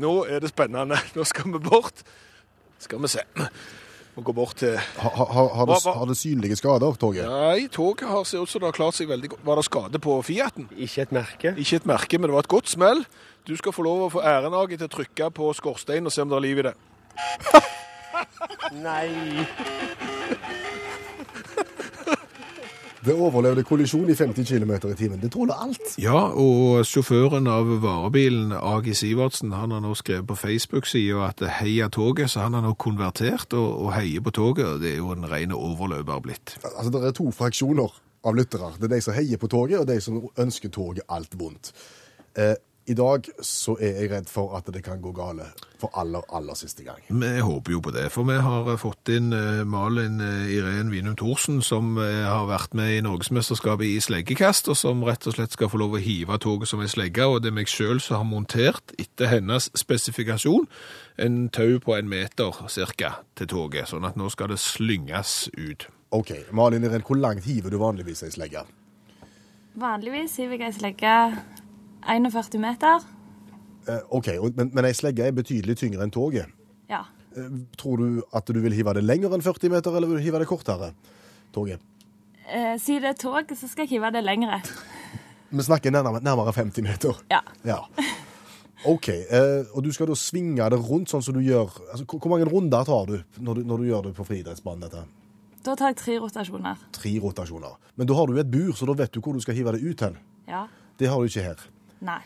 Nå 0.00 0.24
er 0.24 0.40
det 0.42 0.50
spennende. 0.52 0.98
Nå 1.16 1.24
skal 1.28 1.52
vi 1.52 1.60
bort. 1.62 2.02
Skal 2.80 3.02
vi 3.02 3.10
se. 3.12 3.22
Må 4.16 4.24
gå 4.26 4.32
bort 4.34 4.56
til 4.58 4.74
Har, 4.74 5.12
ha, 5.14 5.44
har, 5.54 5.66
det, 5.70 5.76
har 5.94 6.06
det 6.08 6.16
synlige 6.18 6.56
skader, 6.58 6.96
toget? 6.98 7.28
Nei, 7.30 7.68
toget 7.72 8.08
har 8.08 8.24
ser 8.26 8.42
ut 8.42 8.50
som 8.50 8.62
det 8.62 8.72
har 8.72 8.76
klart 8.76 8.98
seg 8.98 9.10
veldig 9.10 9.34
godt. 9.34 9.44
Var 9.46 9.60
det 9.60 9.66
skade 9.68 10.02
på 10.02 10.16
Fiaten? 10.26 10.70
Ikke 10.76 11.04
et 11.06 11.14
merke. 11.14 11.54
Ikke 11.56 11.78
et 11.78 11.86
merke, 11.88 12.18
men 12.18 12.30
det 12.30 12.38
var 12.38 12.46
et 12.46 12.54
godt 12.56 12.72
smell. 12.72 13.04
Du 13.48 13.54
skal 13.56 13.72
få 13.72 13.86
lov 13.86 14.06
å 14.08 14.12
få 14.16 14.24
æren 14.26 14.56
av 14.56 14.68
til 14.72 14.88
å 14.88 14.92
trykke 14.92 15.30
på 15.36 15.52
skorsteinen 15.56 16.10
og 16.10 16.14
se 16.14 16.26
om 16.26 16.32
det 16.32 16.40
er 16.40 16.46
liv 16.48 16.62
i 16.64 16.68
det. 16.70 16.74
Nei. 18.82 20.08
Det 23.00 23.14
overlevde 23.16 23.62
kollisjon 23.64 24.10
i 24.12 24.14
50 24.14 24.44
km 24.44 24.72
i 24.90 24.96
timen. 24.96 25.20
Det 25.22 25.30
tåler 25.32 25.56
alt. 25.56 25.94
Ja, 26.02 26.18
og 26.36 26.82
sjåføren 26.84 27.48
av 27.48 27.70
varebilen, 27.80 28.52
Agi 28.52 28.92
Sivertsen, 28.94 29.54
han 29.56 29.72
har 29.72 29.80
nå 29.80 29.94
skrevet 29.96 30.28
på 30.28 30.36
Facebook-sida 30.36 31.22
at 31.30 31.40
heia 31.60 31.88
toget, 31.88 32.28
så 32.30 32.44
han 32.44 32.58
har 32.58 32.66
nå 32.66 32.74
konvertert 32.76 33.56
og, 33.56 33.70
og 33.86 33.94
heier 33.96 34.20
på 34.20 34.34
toget. 34.36 34.66
og 34.66 34.84
Det 34.84 34.92
er 34.92 35.00
jo 35.00 35.14
en 35.16 35.24
ren 35.32 35.56
overløper 35.56 36.20
blitt. 36.26 36.58
Altså, 36.74 36.90
Det 36.92 37.04
er 37.08 37.16
to 37.16 37.30
fraksjoner 37.32 37.96
av 38.24 38.36
lyttere. 38.36 38.74
Det 38.76 38.90
er 38.90 38.96
de 38.98 39.00
som 39.08 39.16
heier 39.16 39.40
på 39.40 39.48
toget, 39.48 39.80
og 39.80 39.88
de 39.88 40.00
som 40.04 40.20
ønsker 40.36 40.68
toget 40.68 41.08
alt 41.08 41.38
vondt. 41.40 41.72
Eh, 42.36 42.54
I 42.90 42.94
dag 42.98 43.26
så 43.46 43.76
er 43.78 44.00
jeg 44.00 44.10
redd 44.10 44.26
for 44.26 44.56
at 44.58 44.66
det 44.74 44.80
kan 44.82 44.98
gå 44.98 45.12
gale 45.14 45.44
for 45.78 45.92
aller, 46.00 46.24
aller 46.34 46.56
siste 46.58 46.82
gang. 46.82 46.98
Vi 47.06 47.28
håper 47.38 47.76
jo 47.76 47.80
på 47.84 47.92
det, 47.94 48.08
for 48.10 48.26
vi 48.26 48.34
har 48.42 48.66
eh, 48.72 48.78
fått 48.80 49.12
inn 49.14 49.30
eh, 49.36 49.60
Malin 49.68 50.18
eh, 50.24 50.50
Irén 50.56 50.90
Winum 50.90 51.14
Thorsen, 51.18 51.60
som 51.62 51.94
har 52.00 52.48
vært 52.50 52.74
med 52.74 52.96
i 52.96 53.04
Norgesmesterskapet 53.06 53.86
i 53.86 54.00
sleggekast, 54.02 54.72
og 54.72 54.78
som 54.80 55.04
rett 55.06 55.28
og 55.30 55.36
slett 55.36 55.54
skal 55.54 55.70
få 55.70 55.78
lov 55.84 55.94
å 55.94 56.02
hive 56.02 56.40
toget 56.42 56.72
som 56.72 56.82
ei 56.82 56.90
slegge, 56.90 57.28
og 57.28 57.44
det 57.44 57.52
er 57.52 57.56
meg 57.60 57.70
sjøl 57.70 58.02
som 58.02 58.18
har 58.18 58.28
montert, 58.28 58.96
etter 58.98 59.30
hennes 59.36 59.70
spesifikasjon, 59.78 60.66
en 61.22 61.40
tau 61.54 61.78
på 61.84 61.94
en 61.94 62.10
meter 62.10 62.58
cirka 62.72 63.20
til 63.38 63.52
toget, 63.54 63.92
sånn 63.92 64.08
at 64.08 64.18
nå 64.18 64.32
skal 64.34 64.50
det 64.50 64.58
slynges 64.62 65.46
ut. 65.54 65.86
OK, 66.10 66.34
Malin 66.50 66.90
Irén, 66.90 67.06
hvor 67.06 67.22
langt 67.22 67.46
hiver 67.46 67.70
du 67.70 67.78
vanligvis 67.78 68.26
ei 68.26 68.34
slegge? 68.34 68.66
Vanligvis 69.78 70.40
hiver 70.42 70.58
jeg 70.58 70.72
ei 70.72 70.78
slegge 70.82 71.16
41 72.06 72.58
meter. 72.62 73.04
Eh, 73.88 74.00
OK, 74.10 74.28
men, 74.56 74.70
men 74.74 74.84
ei 74.88 74.92
slegge 74.96 75.26
er 75.26 75.36
betydelig 75.36 75.76
tyngre 75.80 76.04
enn 76.04 76.12
toget. 76.14 76.50
Ja. 76.90 77.04
Eh, 77.36 77.50
Tror 77.80 78.00
du 78.00 78.22
at 78.36 78.46
du 78.50 78.60
vil 78.60 78.74
hive 78.76 78.94
det 78.96 79.04
lenger 79.04 79.34
enn 79.36 79.44
40 79.44 79.72
meter, 79.72 79.96
eller 79.96 80.10
vil 80.10 80.20
du 80.20 80.24
hive 80.24 80.40
det 80.42 80.48
kortere? 80.50 80.92
Toget. 81.54 81.80
Eh, 82.50 82.76
siden 82.82 83.04
det 83.06 83.14
er 83.14 83.20
tog, 83.20 83.52
så 83.56 83.68
skal 83.70 83.86
jeg 83.86 83.96
hive 83.98 84.10
det 84.14 84.24
lengre. 84.26 84.60
Vi 85.50 85.62
snakker 85.66 85.90
nærmere, 85.90 86.22
nærmere 86.22 86.52
50 86.54 86.84
meter. 86.86 87.16
Ja. 87.30 87.40
Ja. 87.66 87.80
OK. 88.86 89.08
Eh, 89.10 89.64
og 89.74 89.82
du 89.84 89.90
skal 89.92 90.08
da 90.08 90.14
svinge 90.16 90.68
det 90.72 90.78
rundt 90.78 91.10
sånn 91.10 91.24
som 91.26 91.34
du 91.36 91.40
gjør 91.44 91.72
altså, 91.90 92.06
hvor 92.06 92.30
mange 92.32 92.46
runder 92.48 92.86
tar 92.86 93.08
du 93.10 93.16
når 93.42 93.58
du, 93.58 93.64
når 93.66 93.82
du 93.82 93.88
gjør 93.90 94.06
det 94.06 94.12
på 94.16 94.24
friidrettsbanen? 94.28 94.86
dette? 94.86 95.02
Da 95.66 95.74
tar 95.76 95.90
jeg 95.92 95.98
tre 96.00 96.14
rotasjoner. 96.22 96.78
Tre 96.96 97.10
rotasjoner. 97.20 97.74
Men 97.98 98.08
da 98.08 98.14
har 98.16 98.30
du 98.30 98.38
et 98.40 98.48
bur, 98.48 98.70
så 98.78 98.86
da 98.88 98.94
vet 99.02 99.12
du 99.12 99.18
hvor 99.20 99.36
du 99.36 99.42
skal 99.44 99.58
hive 99.58 99.74
det 99.76 99.82
ut 99.84 100.06
hen. 100.06 100.16
Ja. 100.48 100.62
Det 101.02 101.10
har 101.10 101.20
du 101.20 101.28
ikke 101.28 101.44
her. 101.50 101.66
Nei. 102.06 102.22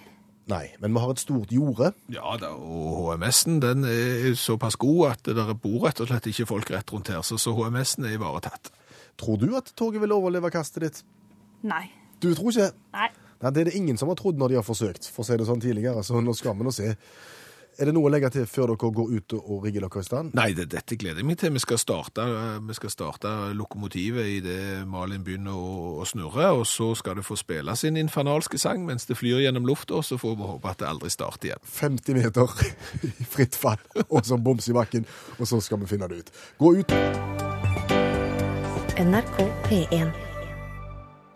Nei, 0.51 0.67
men 0.81 0.93
vi 0.93 1.01
har 1.01 1.13
et 1.15 1.23
stort 1.23 1.53
jorde. 1.57 1.93
Ja 2.13 2.35
da, 2.41 2.51
og 2.53 3.15
HMS-en 3.15 3.63
den 3.63 3.87
er 3.89 4.35
såpass 4.37 4.77
god 4.77 5.15
at 5.15 5.23
det 5.31 5.39
der 5.39 5.55
bor 5.57 5.87
rett 5.87 6.03
og 6.05 6.11
slett 6.11 6.29
ikke 6.29 6.47
folk 6.51 6.73
rett 6.75 6.93
rundt 6.93 7.09
her, 7.09 7.23
så, 7.25 7.39
så 7.41 7.55
HMS-en 7.57 8.05
er 8.11 8.19
ivaretatt. 8.19 8.69
Tror 9.21 9.39
du 9.41 9.49
at 9.57 9.73
toget 9.79 10.03
vil 10.05 10.13
overleve 10.13 10.51
kastet 10.53 10.85
ditt? 10.85 11.01
Nei. 11.65 11.87
Du 12.21 12.29
tror 12.37 12.53
ikke? 12.53 12.71
Nei. 12.93 13.09
Nei, 13.41 13.51
Det 13.51 13.63
er 13.63 13.71
det 13.71 13.79
ingen 13.79 13.97
som 14.01 14.11
har 14.13 14.19
trodd 14.21 14.39
når 14.41 14.53
de 14.53 14.59
har 14.61 14.67
forsøkt, 14.67 15.09
for 15.13 15.25
å 15.25 15.29
si 15.29 15.37
det 15.41 15.49
sånn 15.49 15.65
tidligere. 15.65 16.05
Så 16.05 16.21
nå 16.21 16.35
skal 16.37 16.59
vi 16.59 16.67
nå 16.67 16.73
se. 16.75 16.93
Er 17.75 17.89
det 17.89 17.95
noe 17.97 18.07
å 18.07 18.11
legge 18.13 18.29
til 18.31 18.45
før 18.47 18.71
dere 18.71 18.91
går 18.95 19.09
ut 19.17 19.33
og- 19.35 19.65
rigger 19.65 19.81
dere 19.83 19.99
i 20.01 20.05
stand? 20.07 20.35
Nei, 20.35 20.53
det, 20.55 20.69
dette 20.71 20.95
gleder 20.97 21.17
jeg 21.19 21.27
meg 21.27 21.39
til. 21.39 21.51
Vi 21.51 21.59
skal 21.59 21.79
starte, 21.79 22.23
eh, 22.23 22.59
vi 22.63 22.75
skal 22.75 22.91
starte 22.91 23.27
lokomotivet 23.53 24.25
i 24.31 24.41
det 24.41 24.87
Malin 24.87 25.25
begynner 25.25 25.51
å, 25.59 25.99
å 25.99 26.05
snurre, 26.07 26.53
og 26.55 26.67
så 26.67 26.95
skal 26.97 27.17
det 27.17 27.25
få 27.27 27.35
spille 27.37 27.75
sin 27.77 27.97
infernalske 27.97 28.59
sang 28.59 28.87
mens 28.87 29.07
det 29.07 29.17
flyr 29.19 29.43
gjennom 29.43 29.67
lufta, 29.67 29.95
og 29.99 30.05
så 30.05 30.19
får 30.19 30.37
vi 30.37 30.43
håpe 30.53 30.71
at 30.71 30.79
det 30.79 30.87
aldri 30.89 31.11
starter 31.11 31.49
igjen. 31.51 31.65
50 31.65 32.15
meter 32.15 32.47
i 33.03 33.25
fritt 33.25 33.55
fall, 33.59 33.79
og 34.09 34.23
så 34.25 34.39
boms 34.39 34.69
i 34.69 34.73
bakken, 34.73 35.05
og 35.41 35.47
så 35.47 35.61
skal 35.61 35.79
vi 35.83 35.87
finne 35.87 36.09
det 36.09 36.19
ut. 36.23 36.31
Gå 36.61 36.77
ut. 36.79 36.95
NRK 38.95 39.51
P1. 39.67 40.13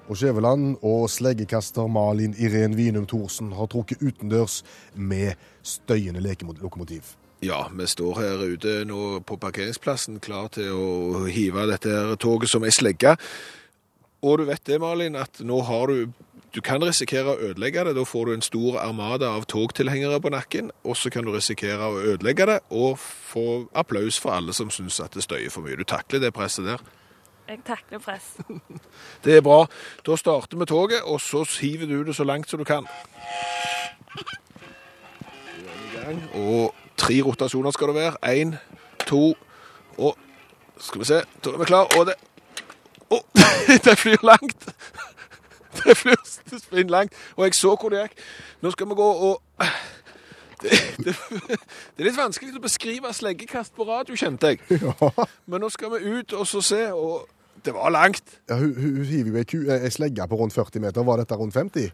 Og 0.09 0.17
Skjæveland 0.17 0.79
og 0.89 1.11
sleggekaster 1.13 1.85
Malin 1.93 2.33
Irén 2.41 2.73
Winum 2.79 3.05
Thorsen 3.07 3.51
har 3.53 3.67
trukket 3.69 4.01
utendørs 4.01 4.63
med 4.97 5.35
støyende 5.69 6.23
lekelokomotiv. 6.25 7.15
Ja, 7.43 7.69
vi 7.71 7.87
står 7.87 8.19
her 8.19 8.41
ute 8.43 8.81
nå 8.89 9.21
på 9.23 9.37
parkeringsplassen 9.39 10.19
klar 10.19 10.49
til 10.51 10.73
å 10.75 11.27
hive 11.31 11.69
dette 11.71 11.93
her 11.93 12.17
toget 12.19 12.51
som 12.51 12.65
ei 12.67 12.73
slegge. 12.75 13.15
Og 14.27 14.41
du 14.41 14.49
vet 14.49 14.65
det, 14.67 14.81
Malin, 14.83 15.15
at 15.17 15.39
nå 15.41 15.63
har 15.69 15.87
du 15.87 16.09
Du 16.49 16.63
kan 16.65 16.81
risikere 16.81 17.35
å 17.35 17.41
ødelegge 17.51 17.83
det. 17.85 17.93
Da 17.95 18.03
får 18.09 18.25
du 18.25 18.33
en 18.33 18.43
stor 18.43 18.79
armada 18.81 19.29
av 19.37 19.45
togtilhengere 19.45 20.17
på 20.19 20.31
nakken. 20.33 20.71
Og 20.83 20.97
så 20.97 21.11
kan 21.13 21.27
du 21.27 21.31
risikere 21.31 21.91
å 21.93 21.99
ødelegge 22.01 22.47
det 22.49 22.57
og 22.73 22.97
få 22.99 23.69
applaus 23.77 24.17
for 24.19 24.33
alle 24.33 24.55
som 24.57 24.71
syns 24.73 24.97
at 25.05 25.13
det 25.13 25.27
støyer 25.27 25.53
for 25.53 25.61
mye. 25.61 25.77
Du 25.77 25.85
takler 25.85 26.25
det 26.25 26.33
presset 26.33 26.65
der. 26.65 26.81
Jeg 27.49 27.61
takler 27.69 28.01
press. 28.01 28.33
Det 29.25 29.37
er 29.37 29.45
bra. 29.45 29.67
Da 30.07 30.17
starter 30.17 30.59
vi 30.59 30.65
toget, 30.65 31.05
og 31.05 31.21
så 31.21 31.45
hiver 31.61 31.87
du 31.87 32.03
det 32.05 32.17
så 32.17 32.25
langt 32.25 32.51
som 32.51 32.59
du 32.59 32.65
kan. 32.65 32.89
Gang. 36.09 36.23
Og 36.35 36.75
tre 36.97 37.21
rotasjoner 37.23 37.71
skal 37.71 37.91
det 37.93 37.95
være. 37.95 38.41
Én, 38.43 38.55
to, 39.07 39.37
og 39.99 40.17
Skal 40.81 41.01
vi 41.01 41.05
se. 41.05 41.21
Da 41.45 41.51
er 41.51 41.59
vi 41.59 41.65
klar. 41.65 41.89
Og 41.99 42.07
det 42.07 42.15
Å, 43.11 43.19
det 43.85 43.99
flyr 43.99 44.25
langt! 44.25 44.69
Det 45.79 45.95
flyr 45.95 46.17
det 46.51 46.59
spinn 46.59 46.89
langt. 46.91 47.13
Og 47.37 47.45
jeg 47.45 47.55
så 47.55 47.71
hvor 47.79 47.93
det 47.93 48.01
gikk. 48.01 48.23
Nå 48.65 48.71
skal 48.75 48.89
vi 48.91 48.97
gå 48.99 49.05
og 49.29 49.43
det, 50.63 50.79
det, 51.05 51.15
det 51.15 52.03
er 52.03 52.09
litt 52.09 52.17
vanskelig 52.19 52.57
å 52.59 52.63
beskrive 52.65 53.13
sleggekast 53.15 53.77
på 53.77 53.87
radio, 53.87 54.17
kjente 54.19 54.51
jeg. 54.51 54.81
Men 55.47 55.63
nå 55.63 55.71
skal 55.71 55.93
vi 55.95 56.17
ut 56.19 56.35
og 56.35 56.49
så 56.51 56.65
se, 56.65 56.81
og 56.91 57.29
det 57.63 57.77
var 57.77 57.95
langt. 57.95 58.41
Ja, 58.49 58.59
hun, 58.59 58.75
hun 58.75 58.97
hun 58.97 59.07
hiver 59.07 59.55
jo 59.55 59.63
ei 59.77 59.93
slegge 59.95 60.27
på 60.27 60.41
rundt 60.41 60.57
40 60.57 60.83
meter. 60.83 61.07
Var 61.07 61.23
dette 61.23 61.39
rundt 61.39 61.55
50? 61.55 61.93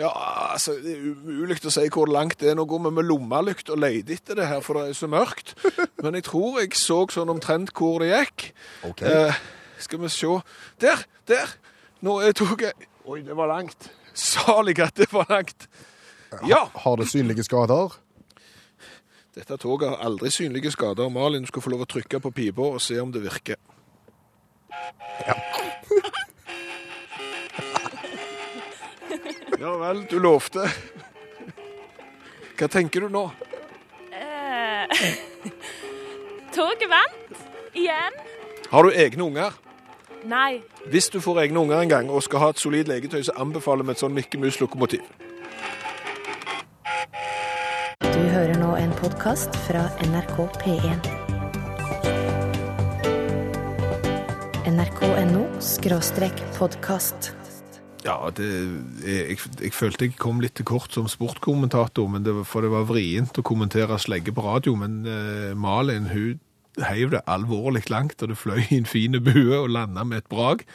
Ja, 0.00 0.08
altså, 0.54 0.78
det 0.80 0.94
er 0.94 1.02
umulig 1.12 1.58
å 1.68 1.72
si 1.72 1.84
hvor 1.92 2.08
langt 2.08 2.38
det 2.40 2.52
er. 2.52 2.56
Nå 2.56 2.64
går 2.68 2.80
vi 2.86 2.92
med 2.96 3.08
lommelykt 3.08 3.72
og 3.72 3.82
leter 3.82 4.16
etter 4.16 4.38
det 4.40 4.48
her, 4.48 4.62
for 4.64 4.78
det 4.78 4.92
er 4.92 4.96
så 4.96 5.08
mørkt. 5.10 5.52
Men 6.04 6.16
jeg 6.16 6.26
tror 6.30 6.62
jeg 6.62 6.78
så 6.80 7.02
sånn 7.12 7.32
omtrent 7.32 7.74
hvor 7.76 8.00
det 8.00 8.12
gikk. 8.12 8.46
Ok. 8.88 9.02
Eh, 9.04 9.42
skal 9.82 10.00
vi 10.04 10.12
se. 10.12 10.38
Der! 10.80 11.04
Der! 11.28 11.56
Nå 12.02 12.18
er 12.24 12.34
toget 12.34 12.88
Oi, 13.06 13.20
det 13.26 13.34
var 13.34 13.50
langt. 13.50 13.90
Salig 14.14 14.78
at 14.82 14.96
det 14.98 15.08
var 15.12 15.26
langt. 15.30 15.68
Ja! 16.48 16.64
Har 16.84 16.96
det 16.96 17.08
synlige 17.10 17.44
skader? 17.44 17.98
Dette 19.34 19.56
toget 19.58 19.90
har 19.90 20.04
aldri 20.06 20.30
synlige 20.30 20.70
skader. 20.74 21.08
Malin, 21.12 21.42
du 21.42 21.50
skal 21.50 21.64
få 21.64 21.72
lov 21.72 21.84
å 21.84 21.90
trykke 21.90 22.20
på 22.22 22.32
pipa 22.36 22.68
og 22.76 22.82
se 22.84 22.98
om 23.02 23.12
det 23.12 23.24
virker. 23.24 23.58
Ja 25.26 25.36
vel, 29.58 30.04
du 30.10 30.18
lovte. 30.20 30.66
Hva 32.58 32.68
tenker 32.68 33.00
du 33.00 33.08
nå? 33.12 33.24
Eh, 34.12 34.86
toget 36.54 36.88
vant. 36.90 37.42
Igjen. 37.74 38.16
Har 38.70 38.82
du 38.84 38.92
egne 38.92 39.24
unger? 39.24 39.52
Nei. 40.24 40.62
Hvis 40.86 41.10
du 41.10 41.20
får 41.20 41.42
egne 41.46 41.58
unger 41.64 41.80
en 41.80 41.88
gang 41.88 42.10
og 42.10 42.22
skal 42.22 42.44
ha 42.44 42.52
et 42.52 42.62
solid 42.62 42.88
legetøy, 42.88 43.22
så 43.26 43.34
anbefaler 43.42 43.86
vi 43.88 43.96
et 43.96 44.02
sånn 44.02 44.14
Mikke 44.14 44.38
Mus-lokomotiv. 44.38 45.02
Du 48.02 48.22
hører 48.36 48.54
nå 48.60 48.76
en 48.78 48.94
podkast 49.00 49.56
fra 49.66 49.88
NRK 50.06 50.46
P1. 50.62 51.10
nrk.no 54.72 55.46
podkast. 56.58 57.41
Ja, 58.02 58.16
det, 58.34 58.46
jeg, 59.06 59.36
jeg 59.62 59.74
følte 59.76 60.08
jeg 60.08 60.16
kom 60.18 60.40
litt 60.42 60.56
til 60.58 60.66
kort 60.66 60.94
som 60.94 61.06
sportkommentator, 61.10 62.08
men 62.10 62.24
det 62.26 62.34
for 62.50 62.64
det 62.64 62.72
var 62.72 62.88
vrient 62.88 63.38
å 63.38 63.44
kommentere 63.46 63.98
slegge 64.02 64.34
på 64.34 64.42
radio. 64.42 64.74
Men 64.78 65.02
eh, 65.06 65.52
Malin 65.54 66.10
hun 66.10 66.40
heiv 66.82 67.12
det 67.12 67.22
alvorlig 67.30 67.84
langt, 67.92 68.22
og 68.24 68.32
det 68.32 68.40
fløy 68.40 68.64
i 68.64 68.80
en 68.80 68.88
fin 68.88 69.18
bue 69.22 69.58
og 69.58 69.70
landa 69.70 70.06
med 70.08 70.24
et 70.24 70.30
brag. 70.32 70.66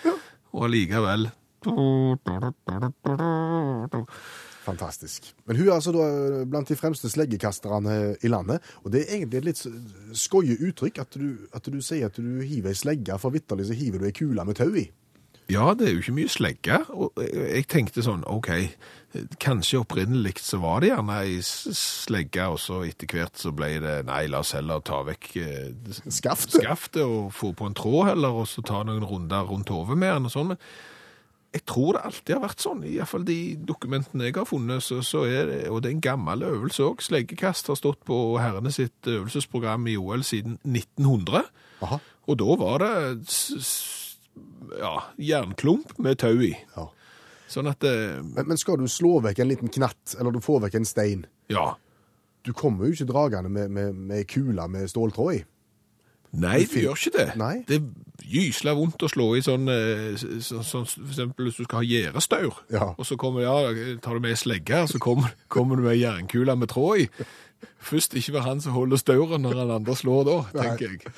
Og 0.53 0.69
allikevel 0.69 1.29
Fantastisk. 4.67 5.31
Men 5.47 5.55
hun 5.55 5.67
er 5.67 5.73
altså 5.77 5.93
da 5.95 6.05
blant 6.49 6.69
de 6.69 6.75
fremste 6.75 7.09
sleggekasterne 7.09 8.17
i 8.23 8.31
landet. 8.31 8.63
Og 8.83 8.91
det 8.91 9.05
er 9.05 9.15
egentlig 9.15 9.39
et 9.39 9.47
litt 9.47 9.61
skoie 10.17 10.57
uttrykk 10.67 10.99
at 11.03 11.15
du, 11.15 11.47
at 11.55 11.69
du 11.71 11.79
sier 11.81 12.11
at 12.11 12.19
du 12.19 12.41
hiver 12.43 12.73
ei 12.73 12.77
slegge, 12.77 13.15
for 13.21 13.35
vitterlig 13.35 13.69
så 13.69 13.77
hiver 13.79 14.03
du 14.03 14.09
ei 14.09 14.15
kule 14.15 14.43
med 14.47 14.59
tau 14.59 14.69
i. 14.75 14.89
Ja, 15.49 15.73
det 15.73 15.87
er 15.87 15.93
jo 15.95 16.01
ikke 16.01 16.15
mye 16.17 16.27
slegge. 16.31 16.77
Og 16.91 17.13
jeg- 17.23 17.67
tenkte 17.71 18.03
sånn, 18.03 18.23
OK, 18.27 18.49
kanskje 19.39 19.79
opprinnelig 19.79 20.33
så 20.43 20.59
var 20.59 20.81
det 20.81 20.89
gjerne 20.91 21.15
ei 21.23 21.37
slegge, 21.41 22.47
og 22.51 22.59
så 22.59 22.81
etter 22.85 23.07
hvert 23.07 23.39
så 23.39 23.53
ble 23.55 23.79
det 23.79 24.05
nei, 24.05 24.25
la 24.27 24.39
oss 24.43 24.51
heller 24.51 24.81
ta 24.81 24.99
vekk 25.07 25.29
eh, 25.37 25.71
Skaftet. 26.11 26.59
skaftet 26.61 27.01
og 27.05 27.31
få 27.33 27.53
på 27.55 27.65
en 27.65 27.73
tråd 27.73 28.09
heller, 28.11 28.29
og 28.43 28.45
så 28.51 28.61
ta 28.67 28.83
noen 28.83 29.07
runder 29.07 29.47
rundt 29.47 29.69
hodet 29.69 29.97
med 29.97 30.13
den 30.13 30.25
og 30.25 30.31
sånn. 30.35 30.57
Jeg 31.55 31.63
tror 31.65 31.93
det 31.95 32.03
alltid 32.03 32.35
har 32.35 32.43
vært 32.43 32.59
sånn, 32.61 32.83
i 32.85 32.97
hvert 32.99 33.07
fall 33.07 33.23
de 33.23 33.55
dokumentene 33.55 34.27
jeg 34.27 34.35
har 34.35 34.45
funnet, 34.45 34.83
så, 34.83 34.99
så 35.01 35.23
er 35.25 35.45
det, 35.47 35.61
og 35.71 35.81
det 35.81 35.89
er 35.89 35.95
en 35.95 36.01
gammel 36.03 36.43
øvelse 36.43 36.83
òg. 36.83 36.99
Sleggekast 37.01 37.71
har 37.71 37.79
stått 37.79 38.03
på 38.05 38.19
herrene 38.37 38.69
sitt 38.75 39.07
øvelsesprogram 39.07 39.87
i 39.87 39.95
OL 39.97 40.21
siden 40.27 40.59
1900. 40.67 41.47
Aha. 41.87 41.99
Og 42.27 42.37
da 42.37 42.55
var 42.59 42.83
det 42.83 42.91
ja, 44.79 44.93
jernklump 45.17 45.97
med 46.03 46.17
tau 46.21 46.35
i. 46.43 46.53
Ja. 46.75 46.87
Sånn 47.47 47.69
at 47.71 47.79
det, 47.79 47.93
Men, 48.35 48.49
men 48.49 48.57
skal 48.59 48.77
du 48.81 48.87
slå 48.91 49.21
vekk 49.23 49.39
en 49.39 49.47
liten 49.53 49.69
knatt, 49.71 50.17
eller 50.19 50.35
du 50.35 50.41
får 50.43 50.65
vekk 50.65 50.81
en 50.81 50.85
stein 50.89 51.25
Ja. 51.53 51.75
Du 52.43 52.51
kommer 52.55 52.87
jo 52.87 52.93
ikke 52.95 53.07
dragende 53.09 53.49
med, 53.51 53.71
med, 53.71 53.95
med 53.95 54.27
kula 54.31 54.67
med 54.71 54.87
ståltråd 54.91 55.33
i. 55.35 55.39
Nei, 56.37 56.65
du 56.67 56.75
gjør 56.81 56.95
ikke 56.99 57.11
det. 57.15 57.25
Nei. 57.39 57.53
Det 57.67 57.77
er 57.79 58.27
gysla 58.27 58.73
vondt 58.75 59.03
å 59.03 59.09
slå 59.09 59.29
i 59.37 59.41
sånn, 59.43 59.67
eh, 59.71 60.19
så, 60.43 60.59
sånn 60.63 60.85
for 60.87 61.07
eksempel 61.07 61.47
hvis 61.47 61.57
du 61.59 61.63
skal 61.65 61.79
ha 61.81 61.87
gjerdestaur, 61.87 62.59
Ja. 62.71 62.89
og 62.99 63.07
så 63.07 63.15
kommer, 63.19 63.41
ja, 63.47 63.97
tar 64.03 64.19
du 64.19 64.23
med 64.27 64.35
slegge, 64.39 64.83
så 64.91 64.99
kommer, 64.99 65.31
kommer 65.51 65.79
du 65.79 65.83
med 65.87 65.97
jernkula 65.97 66.55
med 66.59 66.69
tråd 66.71 67.05
i. 67.05 67.09
Først 67.79 68.13
ikke 68.19 68.35
være 68.35 68.47
han 68.51 68.61
som 68.61 68.75
holder 68.75 68.99
stauren 69.01 69.41
når 69.47 69.55
han 69.63 69.71
andre 69.79 69.95
slår 69.97 70.27
da, 70.27 70.37
tenker 70.53 70.91
jeg. 70.91 71.15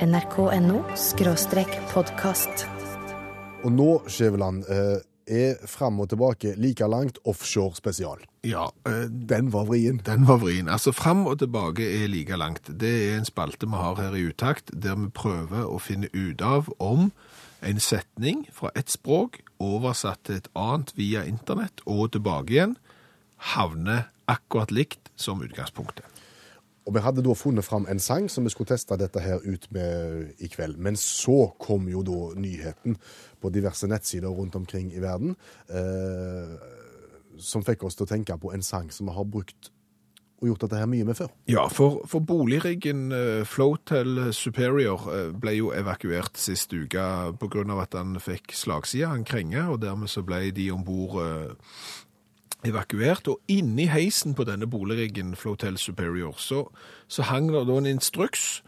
nrk.no 0.00 0.82
skråstrek 0.96 1.70
podkast. 1.92 2.66
Og 3.64 3.72
nå, 3.72 3.88
Skjæveland, 4.08 4.64
eh, 4.68 5.00
er 5.30 5.66
fram 5.66 6.00
og 6.00 6.08
tilbake 6.10 6.54
like 6.56 6.86
langt 6.86 7.18
offshore 7.24 7.76
spesial. 7.76 8.18
Ja, 8.44 8.68
eh, 8.86 9.08
Den 9.08 9.52
var 9.52 9.64
vrien. 9.64 10.00
Den 10.06 10.26
var 10.26 10.38
vrien. 10.38 10.68
Altså, 10.68 10.92
fram 10.92 11.26
og 11.26 11.38
tilbake 11.38 12.04
er 12.04 12.08
like 12.08 12.36
langt. 12.36 12.66
Det 12.80 13.12
er 13.12 13.18
en 13.18 13.24
spalte 13.24 13.66
vi 13.66 13.76
har 13.76 13.94
her 13.94 14.14
i 14.14 14.28
Utakt, 14.28 14.70
der 14.82 14.94
vi 14.96 15.08
prøver 15.08 15.64
å 15.64 15.78
finne 15.78 16.08
ut 16.14 16.42
av 16.42 16.72
om 16.78 17.12
en 17.62 17.80
setning 17.80 18.48
fra 18.52 18.70
ett 18.74 18.90
språk 18.90 19.40
oversatt 19.60 20.24
til 20.24 20.40
et 20.40 20.48
annet 20.56 20.92
via 20.96 21.24
internett 21.24 21.80
og 21.86 22.12
tilbake 22.12 22.50
igjen, 22.50 22.76
havner 23.54 24.08
akkurat 24.28 24.70
likt 24.70 25.10
som 25.16 25.42
utgangspunktet. 25.42 26.09
Og 26.88 26.94
vi 26.96 27.02
hadde 27.04 27.24
da 27.24 27.34
funnet 27.36 27.66
fram 27.66 27.86
en 27.90 28.00
sang 28.00 28.28
som 28.32 28.46
vi 28.46 28.52
skulle 28.52 28.70
teste 28.72 28.96
dette 28.98 29.20
her 29.20 29.42
ut 29.44 29.66
med 29.74 30.30
i 30.40 30.48
kveld. 30.48 30.78
Men 30.80 30.96
så 30.96 31.52
kom 31.60 31.88
jo 31.92 32.04
da 32.06 32.20
nyheten 32.40 32.96
på 33.40 33.52
diverse 33.52 33.88
nettsider 33.90 34.32
rundt 34.32 34.56
omkring 34.56 34.92
i 34.94 35.02
verden, 35.02 35.36
eh, 35.68 36.56
som 37.40 37.64
fikk 37.64 37.84
oss 37.84 37.98
til 37.98 38.08
å 38.08 38.10
tenke 38.10 38.36
på 38.40 38.54
en 38.54 38.64
sang 38.64 38.90
som 38.92 39.08
vi 39.10 39.16
har 39.16 39.28
brukt 39.28 39.70
og 40.40 40.48
gjort 40.48 40.62
dette 40.64 40.78
her 40.80 40.88
mye 40.88 41.04
med 41.04 41.18
før. 41.18 41.28
Ja, 41.50 41.66
for, 41.68 42.00
for 42.08 42.24
boligriggen 42.24 43.10
uh, 43.12 43.42
Flotel 43.48 44.30
Superior 44.36 45.04
eh, 45.12 45.32
ble 45.36 45.56
jo 45.58 45.72
evakuert 45.76 46.40
sist 46.40 46.72
uke 46.72 47.00
av 47.00 47.36
at 47.82 47.96
han 47.98 48.16
fikk 48.22 48.54
slagside, 48.56 49.10
han 49.10 49.26
krenge, 49.28 49.66
og 49.68 49.82
dermed 49.84 50.08
så 50.08 50.24
ble 50.24 50.46
de 50.56 50.70
ombord 50.72 51.18
eh, 51.20 51.74
evakuert. 52.66 53.28
Og 53.28 53.40
inni 53.48 53.88
heisen 53.90 54.34
på 54.34 54.46
denne 54.48 54.68
boligriggen 54.70 55.36
Flotel 55.36 55.78
Superior 55.78 56.36
så, 56.38 56.66
så 57.08 57.28
hang 57.30 57.50
det 57.52 57.66
da 57.68 57.78
en 57.80 57.90
instruks 57.90 58.60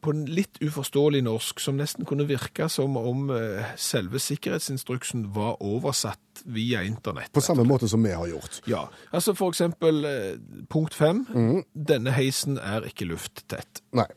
på 0.00 0.14
en 0.14 0.22
litt 0.32 0.56
uforståelig 0.64 1.20
norsk, 1.26 1.60
som 1.60 1.76
nesten 1.76 2.06
kunne 2.08 2.24
virke 2.28 2.70
som 2.72 2.94
om 2.96 3.30
eh, 3.34 3.72
selve 3.76 4.20
sikkerhetsinstruksen 4.22 5.26
var 5.34 5.58
oversatt 5.60 6.40
via 6.48 6.80
internett. 6.88 7.32
På 7.36 7.42
samme 7.44 7.66
måte 7.68 7.88
som 7.88 8.00
vi 8.04 8.14
har 8.16 8.30
gjort. 8.30 8.62
Ja, 8.70 8.86
altså 9.12 9.34
for 9.36 9.52
eksempel 9.52 10.04
eh, 10.08 10.38
punkt 10.72 10.96
fem. 10.96 11.26
Denne 11.74 12.14
heisen 12.16 12.56
er 12.56 12.88
ikke 12.88 13.10
lufttett. 13.10 13.82
Nei. 13.92 14.08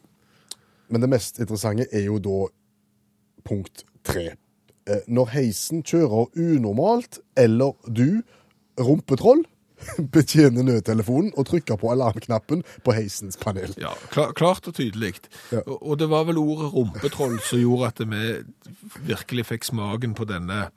Men 0.87 1.03
det 1.03 1.09
mest 1.11 1.39
interessante 1.43 1.89
er 1.91 2.05
jo 2.07 2.19
da 2.23 2.39
punkt 3.43 3.83
tre. 4.07 4.37
Eh, 4.87 5.03
Når 5.07 5.33
heisen 5.35 5.83
kjører 5.83 6.31
unormalt, 6.35 7.19
eller 7.35 7.75
du, 7.87 8.21
rumpetroll, 8.79 9.43
betjener 10.15 10.63
nødtelefonen 10.63 11.33
og 11.35 11.47
trykker 11.49 11.75
på 11.81 11.89
alarmknappen 11.91 12.61
på 12.85 12.93
heisens 12.95 13.35
panel. 13.41 13.73
Ja, 13.81 13.91
kla- 14.13 14.31
klart 14.37 14.67
og 14.69 14.77
tydelig. 14.77 15.15
Ja. 15.51 15.59
Og, 15.65 15.81
og 15.81 15.97
det 15.99 16.07
var 16.13 16.23
vel 16.29 16.39
ordet 16.39 16.69
rumpetroll 16.73 17.39
som 17.43 17.59
gjorde 17.59 17.89
at 17.91 18.03
vi 18.07 18.23
virkelig 19.09 19.45
fikk 19.49 19.67
smaken 19.67 20.15
på 20.15 20.27
denne 20.29 20.69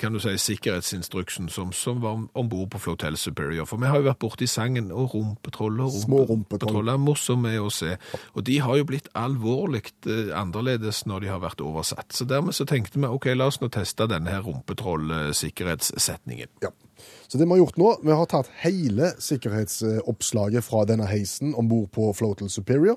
kan 0.00 0.12
du 0.12 0.18
si, 0.20 0.32
sikkerhetsinstruksen 0.40 1.48
som, 1.52 1.72
som 1.72 2.00
var 2.00 2.22
om 2.32 2.48
bord 2.48 2.70
på 2.72 2.78
Flotel 2.78 3.16
Superior. 3.20 3.64
For 3.68 3.76
vi 3.80 3.86
har 3.90 3.96
jo 4.00 4.08
vært 4.08 4.20
borti 4.22 4.46
sangen 4.48 4.92
og 4.92 5.14
rumpetroller. 5.14 5.84
og 5.84 5.92
Små 5.92 6.24
rumpetroll. 6.24 6.72
rumpetroll 6.72 6.88
er 6.92 6.96
morsomme 7.02 7.60
å 7.60 7.70
se. 7.72 7.96
Og 8.34 8.46
de 8.48 8.58
har 8.64 8.76
jo 8.80 8.84
blitt 8.88 9.08
alvorlig 9.18 9.82
eh, 10.08 10.32
annerledes 10.36 11.04
når 11.06 11.20
de 11.26 11.32
har 11.34 11.40
vært 11.44 11.60
oversatt. 11.64 12.12
Så 12.16 12.24
dermed 12.28 12.54
så 12.56 12.64
tenkte 12.68 13.00
vi 13.00 13.06
ok, 13.10 13.26
la 13.36 13.46
oss 13.50 13.60
nå 13.60 13.68
teste 13.72 14.08
denne 14.10 14.30
her 14.32 14.42
rumpetroll-sikkerhetssetningen. 14.46 16.48
Ja. 16.64 16.70
Så 17.28 17.38
det 17.38 17.44
vi 17.44 17.50
har 17.50 17.60
gjort 17.60 17.80
nå, 17.80 17.88
vi 18.06 18.12
har 18.14 18.26
tatt 18.30 18.48
hele 18.62 19.12
sikkerhetsoppslaget 19.20 20.64
fra 20.64 20.84
denne 20.88 21.06
heisen 21.10 21.54
om 21.58 21.68
bord 21.68 21.90
på 21.92 22.12
Flotel 22.16 22.48
Superior, 22.52 22.96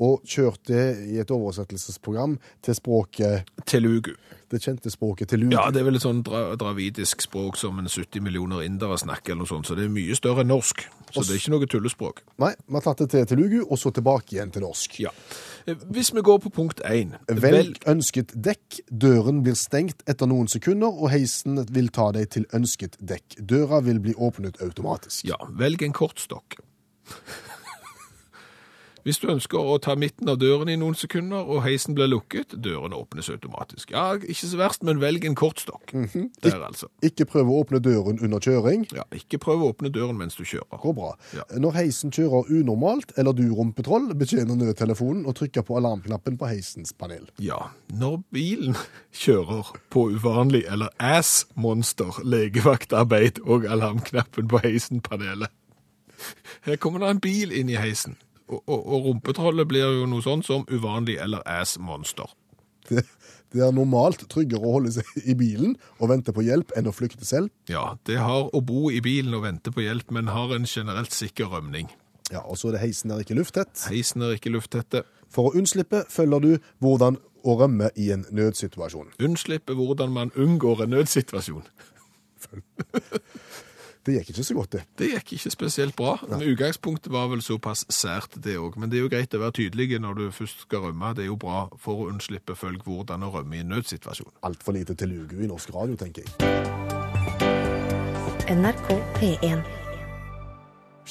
og 0.00 0.22
kjørte 0.24 0.80
i 1.12 1.18
et 1.20 1.30
oversettelsesprogram 1.34 2.38
til 2.64 2.74
språket, 2.78 3.48
Telugu. 3.68 4.14
det 4.50 4.62
kjente 4.64 4.90
språket 4.90 5.28
Telugu. 5.28 5.52
Ja, 5.54 5.66
det 5.70 5.82
er 5.82 5.86
vel 5.90 5.98
et 5.98 6.04
sånn 6.04 6.22
dra 6.26 6.54
dravidisk 6.58 7.20
språk 7.22 7.58
som 7.60 7.78
en 7.78 7.86
70 7.90 8.22
millioner 8.24 8.64
indere 8.64 8.96
snakker, 8.98 9.34
eller 9.34 9.44
noe 9.44 9.50
sånt, 9.50 9.68
så 9.68 9.76
det 9.78 9.84
er 9.86 9.92
mye 9.92 10.16
større 10.16 10.42
enn 10.44 10.50
norsk. 10.50 10.86
Så 11.10 11.24
det 11.26 11.34
er 11.36 11.40
ikke 11.42 11.52
noe 11.52 11.68
tullespråk. 11.70 12.22
Nei, 12.40 12.52
vi 12.66 12.78
har 12.78 12.84
tatt 12.86 13.02
det 13.04 13.10
til 13.12 13.26
Telugu, 13.34 13.58
og 13.68 13.78
så 13.82 13.92
tilbake 13.94 14.36
igjen 14.38 14.52
til 14.54 14.64
norsk. 14.64 14.96
Ja. 15.04 15.12
Eh, 15.66 15.76
Hvis 15.90 16.12
vi 16.14 16.22
går 16.24 16.38
på 16.46 16.52
punkt 16.54 16.80
1 16.86 17.14
Velg 17.42 17.82
ønsket 17.90 18.32
dekk. 18.34 18.80
Døren 18.90 19.42
blir 19.44 19.54
stengt 19.58 20.02
etter 20.08 20.26
noen 20.30 20.48
sekunder, 20.48 20.88
og 20.88 21.10
heisen 21.12 21.60
vil 21.70 21.88
ta 21.92 22.08
deg 22.16 22.30
til 22.30 22.46
ønsket 22.56 22.96
dekk. 23.02 23.36
Døra 23.44 23.80
vil 23.84 24.00
bli 24.00 24.14
åpnet 24.16 24.62
automatisk. 24.64 25.26
Ja, 25.28 25.36
velg 25.58 25.82
en 25.82 25.92
kortstokk. 25.92 26.56
Hvis 29.06 29.20
du 29.22 29.28
ønsker 29.32 29.58
å 29.58 29.78
ta 29.82 29.94
midten 29.98 30.28
av 30.28 30.38
døren 30.40 30.68
i 30.68 30.76
noen 30.80 30.96
sekunder, 30.98 31.46
og 31.46 31.62
heisen 31.64 31.96
blir 31.96 32.10
lukket, 32.10 32.54
døren 32.60 32.94
åpnes 32.96 33.30
automatisk. 33.32 33.94
Ja, 33.94 34.14
ikke 34.20 34.48
så 34.50 34.60
verst, 34.60 34.84
men 34.86 35.00
velg 35.00 35.24
en 35.28 35.36
kortstokk. 35.38 35.94
Der, 36.44 36.58
altså. 36.66 36.90
Ikke 37.06 37.26
prøv 37.28 37.50
å 37.50 37.60
åpne 37.62 37.80
døren 37.84 38.20
under 38.20 38.42
kjøring. 38.42 38.86
Ja, 38.96 39.06
ikke 39.16 39.40
prøv 39.42 39.64
å 39.64 39.70
åpne 39.72 39.92
døren 39.94 40.18
mens 40.20 40.36
du 40.38 40.44
kjører. 40.44 40.80
Går 40.80 40.96
bra. 40.96 41.12
Ja. 41.36 41.46
Når 41.60 41.76
heisen 41.78 42.14
kjører 42.14 42.50
unormalt, 42.52 43.14
eller 43.20 43.36
du 43.36 43.46
rumpetroll, 43.56 44.10
betjener 44.20 44.58
nødtelefonen 44.58 45.26
og 45.28 45.36
trykker 45.40 45.64
på 45.66 45.78
alarmknappen 45.80 46.38
på 46.40 46.50
heisens 46.50 46.92
panel. 46.96 47.28
Ja, 47.42 47.70
når 47.92 48.20
bilen 48.34 48.76
kjører 49.22 49.72
på 49.92 50.08
uvanlig 50.14 50.64
eller 50.70 50.92
ass-monster, 51.00 52.20
legevaktarbeid 52.24 53.42
og 53.46 53.64
alarmknappen 53.70 54.50
på 54.50 54.60
heisen-panelet. 54.64 55.52
Her 56.66 56.76
kommer 56.76 57.00
det 57.00 57.14
en 57.14 57.22
bil 57.24 57.52
inn 57.56 57.70
i 57.72 57.78
heisen, 57.80 58.18
og, 58.50 58.62
og, 58.66 58.80
og 58.80 59.08
rumpetrollet 59.08 59.68
blir 59.70 60.00
jo 60.00 60.06
noe 60.10 60.24
sånt 60.24 60.48
som 60.48 60.66
uvanlig 60.70 61.16
eller 61.22 61.44
ass-monster. 61.48 62.30
Det, 62.88 63.04
det 63.54 63.62
er 63.62 63.72
normalt 63.74 64.24
tryggere 64.30 64.66
å 64.66 64.76
holde 64.78 64.92
seg 64.94 65.06
i 65.24 65.36
bilen 65.38 65.76
og 65.98 66.10
vente 66.12 66.34
på 66.34 66.44
hjelp 66.46 66.74
enn 66.78 66.90
å 66.90 66.94
flykte 66.94 67.26
selv. 67.28 67.50
Ja, 67.70 67.96
det 68.06 68.18
har 68.22 68.50
å 68.54 68.62
bo 68.64 68.90
i 68.90 69.02
bilen 69.04 69.34
og 69.36 69.44
vente 69.46 69.72
på 69.74 69.84
hjelp, 69.84 70.10
men 70.14 70.30
har 70.34 70.54
en 70.54 70.68
generelt 70.70 71.14
sikker 71.14 71.50
rømning. 71.52 71.90
Ja, 72.30 72.44
Og 72.46 72.58
så 72.58 72.68
er 72.68 72.76
det 72.76 72.84
heisen 72.84 73.10
er 73.10 73.24
ikke 73.24 73.34
lufttett. 73.34 73.74
Heisen 73.90 74.22
er 74.22 74.36
ikke 74.36 74.52
lufttette. 74.54 75.02
For 75.30 75.50
å 75.50 75.54
unnslippe 75.58 76.04
følger 76.10 76.44
du 76.44 76.52
hvordan 76.78 77.18
å 77.42 77.56
rømme 77.58 77.90
i 77.98 78.10
en 78.14 78.22
nødsituasjon. 78.30 79.10
Unnslippe 79.18 79.74
hvordan 79.74 80.12
man 80.14 80.30
unngår 80.38 80.84
en 80.84 80.94
nødsituasjon. 80.94 81.66
Det 84.06 84.14
gikk 84.14 84.30
ikke 84.32 84.44
så 84.48 84.54
godt, 84.56 84.72
det. 84.72 84.82
Det 84.96 85.08
gikk 85.10 85.32
ikke 85.36 85.50
spesielt 85.52 85.96
bra. 85.96 86.14
Men 86.30 86.40
Utgangspunktet 86.48 87.12
var 87.12 87.26
vel 87.28 87.42
såpass 87.44 87.84
sært, 87.92 88.38
det 88.40 88.56
òg. 88.56 88.78
Men 88.80 88.88
det 88.88 88.96
er 88.96 89.04
jo 89.04 89.10
greit 89.12 89.36
å 89.36 89.42
være 89.42 89.58
tydelig 89.58 90.00
når 90.00 90.16
du 90.16 90.24
først 90.32 90.64
skal 90.64 90.86
rømme. 90.86 91.12
Det 91.16 91.26
er 91.26 91.28
jo 91.28 91.36
bra 91.40 91.66
for 91.80 92.00
å 92.00 92.08
unnslippe 92.08 92.56
følg 92.56 92.80
hvordan 92.86 93.26
å 93.28 93.32
rømme 93.34 93.58
i 93.58 93.60
en 93.60 93.74
nødsituasjon. 93.74 94.32
Altfor 94.48 94.78
lite 94.78 94.96
til 94.96 95.12
lugu 95.12 95.36
i 95.44 95.50
norsk 95.50 95.74
radio, 95.76 95.98
tenker 96.00 96.24
jeg. 96.24 96.32
NRK 98.50 98.88
P1. 99.20 99.60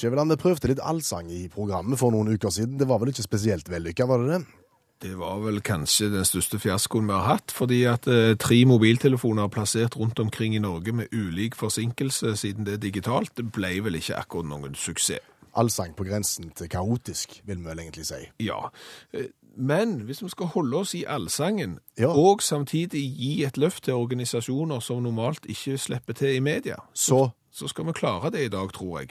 Skjæveland, 0.00 0.34
prøvde 0.40 0.72
litt 0.72 0.82
allsang 0.82 1.30
i 1.30 1.44
programmet 1.52 2.00
for 2.00 2.10
noen 2.14 2.34
uker 2.34 2.50
siden. 2.52 2.78
Det 2.80 2.88
var 2.90 2.98
vel 3.02 3.12
ikke 3.14 3.26
spesielt 3.26 3.70
vellykka, 3.70 4.08
var 4.08 4.24
det 4.24 4.34
det? 4.34 4.59
Det 5.02 5.14
var 5.18 5.38
vel 5.40 5.62
kanskje 5.64 6.10
den 6.12 6.24
største 6.28 6.58
fiaskoen 6.60 7.06
vi 7.08 7.12
har 7.16 7.24
hatt, 7.38 7.52
fordi 7.56 7.78
at 7.88 8.04
eh, 8.10 8.34
tre 8.36 8.58
mobiltelefoner 8.68 9.48
plassert 9.48 9.96
rundt 9.96 10.18
omkring 10.20 10.54
i 10.54 10.60
Norge 10.60 10.92
med 10.92 11.08
ulik 11.16 11.54
forsinkelse 11.56 12.34
siden 12.36 12.66
det 12.66 12.74
er 12.74 12.82
digitalt, 12.84 13.32
det 13.36 13.46
ble 13.52 13.78
vel 13.86 13.96
ikke 13.96 14.18
akkurat 14.20 14.50
noen 14.50 14.74
suksess. 14.76 15.24
Allsang 15.56 15.96
på 15.98 16.04
grensen 16.06 16.52
til 16.54 16.68
kaotisk, 16.70 17.40
vil 17.48 17.58
vi 17.58 17.64
vel 17.66 17.80
egentlig 17.82 18.06
si. 18.06 18.20
Ja, 18.44 18.68
eh, 19.12 19.30
men 19.56 19.96
hvis 20.06 20.20
vi 20.22 20.28
skal 20.30 20.46
holde 20.52 20.76
oss 20.76 20.94
i 20.94 21.04
allsangen, 21.08 21.78
Ja. 21.98 22.06
og 22.12 22.42
samtidig 22.42 23.02
gi 23.16 23.44
et 23.44 23.56
løft 23.58 23.84
til 23.84 23.94
organisasjoner 23.94 24.80
som 24.80 25.02
normalt 25.02 25.46
ikke 25.48 25.78
slipper 25.78 26.12
til 26.12 26.36
i 26.36 26.40
media, 26.40 26.76
Så 26.94 27.30
så 27.52 27.68
skal 27.68 27.84
vi 27.86 27.92
klare 27.92 28.30
det 28.30 28.44
i 28.44 28.48
dag, 28.48 28.72
tror 28.72 28.98
jeg. 29.00 29.08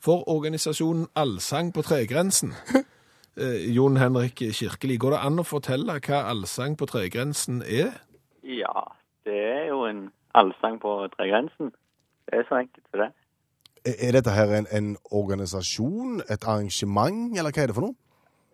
For 0.00 0.24
organisasjonen 0.28 1.06
Allsang 1.16 1.72
på 1.74 1.82
tregrensen, 1.82 2.54
Jon 3.36 3.96
Henrik 3.96 4.42
Kirkeli, 4.52 4.98
går 5.00 5.14
det 5.14 5.20
an 5.24 5.40
å 5.40 5.44
fortelle 5.48 5.94
hva 6.04 6.18
Allsang 6.28 6.74
på 6.76 6.84
tregrensen 6.90 7.62
er? 7.64 7.94
Ja, 8.44 8.92
det 9.24 9.38
er 9.38 9.64
jo 9.70 9.86
en 9.88 10.10
allsang 10.34 10.76
på 10.82 11.08
tregrensen. 11.16 11.72
Det 12.28 12.42
er 12.42 12.44
så 12.48 12.60
enkelt 12.60 12.84
for 12.90 13.04
det. 13.04 13.10
er 13.88 14.08
er 14.08 14.12
dette 14.18 14.30
her 14.30 14.52
en, 14.58 14.66
en 14.70 14.96
organisasjon, 15.10 16.20
et 16.28 16.44
arrangement, 16.44 17.32
eller 17.38 17.50
hva 17.50 17.62
er 17.62 17.72
det 17.72 17.76
for 17.78 17.88
noe? 17.88 17.96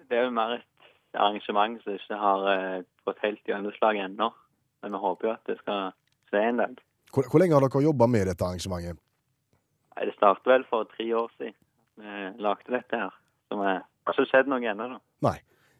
Det 0.08 0.18
er 0.18 0.24
jo 0.24 0.30
mer 0.30 0.54
et 0.56 0.88
arrangement 1.14 1.82
som 1.82 1.98
ikke 1.98 2.20
har 2.22 2.46
eh, 2.54 2.84
fått 3.04 3.18
helt 3.22 3.42
gjennomslag 3.50 3.98
ennå. 4.04 4.30
Men 4.82 4.94
vi 4.94 5.02
håper 5.02 5.28
jo 5.28 5.34
at 5.34 5.50
det 5.50 5.58
skal 5.58 5.90
skje 6.30 6.42
en 6.48 6.62
dag. 6.62 6.80
Hvor, 7.12 7.26
hvor 7.26 7.42
lenge 7.42 7.56
har 7.56 7.66
dere 7.66 7.82
jobba 7.82 8.06
med 8.06 8.28
dette 8.30 8.46
arrangementet? 8.46 9.00
Nei, 9.96 10.04
Det 10.06 10.14
startet 10.14 10.46
vel 10.46 10.64
for 10.70 10.86
tre 10.94 11.08
år 11.18 11.32
siden 11.36 11.56
vi 11.98 12.42
lagde 12.46 12.70
dette 12.72 13.00
her. 13.02 13.14
Så 13.48 13.58
vi 14.08 14.16
har 14.16 14.24
ikke 14.24 14.30
skjedd 14.32 14.50
noe 14.50 14.64
ennå, 14.72 14.88
da. 14.96 14.98
Nei. 15.28 15.38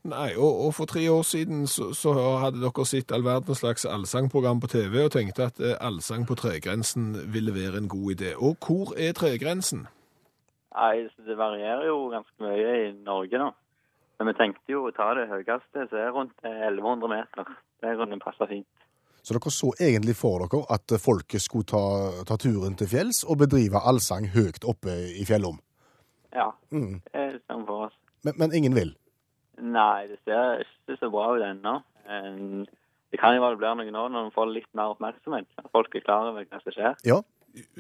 Nei, 0.09 0.29
og, 0.39 0.61
og 0.69 0.75
for 0.77 0.87
tre 0.89 1.03
år 1.11 1.25
siden 1.27 1.65
så, 1.69 1.89
så 1.93 2.13
hadde 2.41 2.61
dere 2.63 2.85
sett 2.87 3.11
all 3.13 3.25
verdens 3.27 3.59
slags 3.61 3.83
allsangprogram 3.85 4.61
på 4.63 4.71
TV 4.71 4.95
og 5.05 5.11
tenkte 5.13 5.49
at 5.51 5.59
eh, 5.61 5.75
allsang 5.85 6.23
på 6.29 6.37
tregrensen 6.39 7.11
ville 7.35 7.53
være 7.53 7.83
en 7.83 7.89
god 7.91 8.15
idé. 8.15 8.31
Og 8.39 8.57
hvor 8.63 8.95
er 8.97 9.13
tregrensen? 9.19 9.87
Nei, 10.79 11.09
Det 11.27 11.37
varierer 11.37 11.89
jo 11.91 12.09
ganske 12.15 12.39
mye 12.47 12.77
i 12.87 12.93
Norge 13.03 13.41
nå. 13.43 13.51
Men 14.19 14.31
vi 14.31 14.37
tenkte 14.39 14.73
jo 14.73 14.87
å 14.89 14.95
ta 14.95 15.11
det 15.19 15.27
høyeste, 15.31 15.85
så 15.91 15.99
er 15.99 16.09
det 16.09 16.15
rundt 16.15 16.47
eh, 16.47 16.63
1100 16.71 17.11
meter. 17.13 17.53
Det 17.83 17.97
kunne 17.99 18.23
passe 18.23 18.49
fint. 18.51 18.67
Så 19.23 19.35
dere 19.37 19.51
så 19.53 19.75
egentlig 19.83 20.15
for 20.17 20.47
dere 20.47 20.63
at 20.73 20.95
folket 21.03 21.43
skulle 21.43 21.67
ta, 21.69 21.83
ta 22.27 22.39
turen 22.41 22.79
til 22.79 22.89
fjells 22.89 23.25
og 23.27 23.43
bedrive 23.43 23.83
allsang 23.83 24.31
høyt 24.33 24.63
oppe 24.65 24.95
i 25.19 25.27
fjellom. 25.29 25.59
Ja, 26.33 26.53
Mm. 26.71 27.01
det 27.13 27.19
er 27.19 27.33
vi 27.41 27.65
for 27.67 27.87
oss. 27.89 27.95
Men, 28.29 28.37
men 28.43 28.57
ingen 28.61 28.77
vil? 28.77 28.93
Nei, 29.59 30.07
det 30.11 30.21
ser 30.23 30.63
ikke 30.63 30.99
så 31.01 31.11
bra 31.11 31.33
ut 31.35 31.43
ennå. 31.43 31.79
Det 33.09 33.21
kan 33.21 33.35
jo 33.35 33.43
være 33.43 33.57
det 33.57 33.63
blir 33.63 33.75
noe 33.81 33.91
nå 33.91 34.05
når 34.13 34.29
man 34.29 34.35
får 34.35 34.53
litt 34.53 34.69
mer 34.77 34.93
oppmerksomhet. 34.93 35.49
At 35.59 35.73
folk 35.73 35.95
er 35.97 36.05
klar 36.05 36.29
over 36.29 36.45
hva 36.45 36.61
som 36.63 36.75
skjer. 36.75 36.97
Ja. 37.09 37.23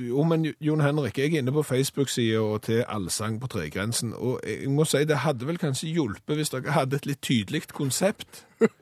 Jo, 0.00 0.24
men 0.24 0.46
Jon 0.64 0.80
Henrik, 0.80 1.18
jeg 1.20 1.34
er 1.34 1.42
inne 1.42 1.52
på 1.52 1.62
Facebook-sida 1.62 2.58
til 2.64 2.80
Allsang 2.88 3.36
på 3.40 3.50
tregrensen, 3.52 4.14
og 4.16 4.40
jeg 4.42 4.70
må 4.72 4.86
si 4.88 5.04
det 5.06 5.20
hadde 5.22 5.46
vel 5.46 5.60
kanskje 5.60 5.92
hjulpet 5.92 6.40
hvis 6.40 6.50
dere 6.54 6.72
hadde 6.74 6.96
et 6.98 7.06
litt 7.06 7.22
tydelig 7.22 7.68
konsept. 7.74 8.46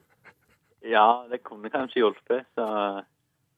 Ja, 0.86 1.26
det 1.26 1.40
kunne 1.42 1.66
kanskje 1.66 1.98
hjulpet. 1.98 2.44
Så 2.54 2.64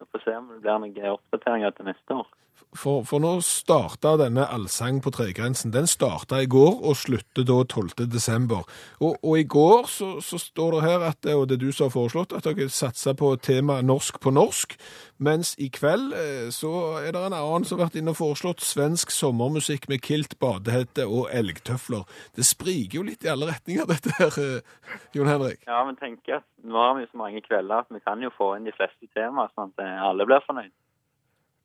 vi 0.00 0.06
får 0.12 0.22
se 0.24 0.36
om 0.38 0.46
det 0.48 0.62
blir 0.64 0.78
noen 0.80 1.10
oppdateringer 1.12 1.74
til 1.76 1.90
neste 1.90 2.14
år. 2.16 2.30
For, 2.76 3.00
for 3.08 3.22
nå 3.22 3.38
starta 3.40 4.12
denne 4.20 4.44
Allsang 4.52 5.00
på 5.02 5.10
tregrensen. 5.14 5.72
Den 5.72 5.88
starta 5.88 6.42
i 6.42 6.48
går 6.50 6.82
og 6.84 6.98
slutter 7.00 7.46
da 7.48 7.62
12. 7.64 8.04
desember. 8.12 8.66
Og, 9.00 9.16
og 9.24 9.38
i 9.40 9.46
går 9.48 9.88
så, 9.88 10.10
så 10.20 10.38
står 10.38 10.76
det 10.76 10.82
her, 10.84 11.06
at, 11.08 11.28
og 11.32 11.46
det 11.48 11.56
er 11.56 11.62
du 11.64 11.72
som 11.72 11.88
har 11.88 11.94
foreslått, 11.96 12.34
at 12.36 12.44
dere 12.44 12.68
satser 12.68 13.16
på 13.16 13.32
tema 13.40 13.80
norsk 13.80 14.20
på 14.20 14.34
norsk. 14.36 14.76
Mens 15.18 15.54
i 15.58 15.70
kveld 15.74 16.12
eh, 16.14 16.50
så 16.54 16.70
er 17.00 17.14
det 17.16 17.22
en 17.24 17.34
annen 17.34 17.64
som 17.66 17.80
har 17.80 17.88
vært 17.88 17.96
inne 17.98 18.12
og 18.12 18.20
foreslått 18.20 18.62
svensk 18.62 19.10
sommermusikk 19.10 19.88
med 19.90 20.04
kilt, 20.04 20.36
badehette 20.38 21.08
og 21.08 21.32
elgtøfler. 21.34 22.04
Det 22.36 22.46
spriker 22.46 23.00
jo 23.00 23.06
litt 23.08 23.24
i 23.26 23.32
alle 23.32 23.48
retninger, 23.48 23.88
dette 23.94 24.12
her, 24.20 24.36
eh, 24.44 25.00
Jon 25.16 25.30
Henrik. 25.30 25.64
Ja, 25.66 25.80
men 25.88 25.98
tenk 25.98 26.28
at 26.28 26.46
nå 26.62 26.78
har 26.84 26.94
vi 27.00 27.08
så 27.08 27.18
mange 27.18 27.42
kvelder 27.42 27.82
at 27.82 27.90
vi 27.96 28.04
kan 28.04 28.22
jo 28.22 28.30
få 28.36 28.52
inn 28.58 28.68
de 28.68 28.76
fleste 28.76 29.08
temaer, 29.16 29.50
sånn 29.56 29.72
at 29.72 29.82
eh, 29.86 29.96
alle 30.04 30.28
blir 30.28 30.44
fornøyd. 30.46 30.74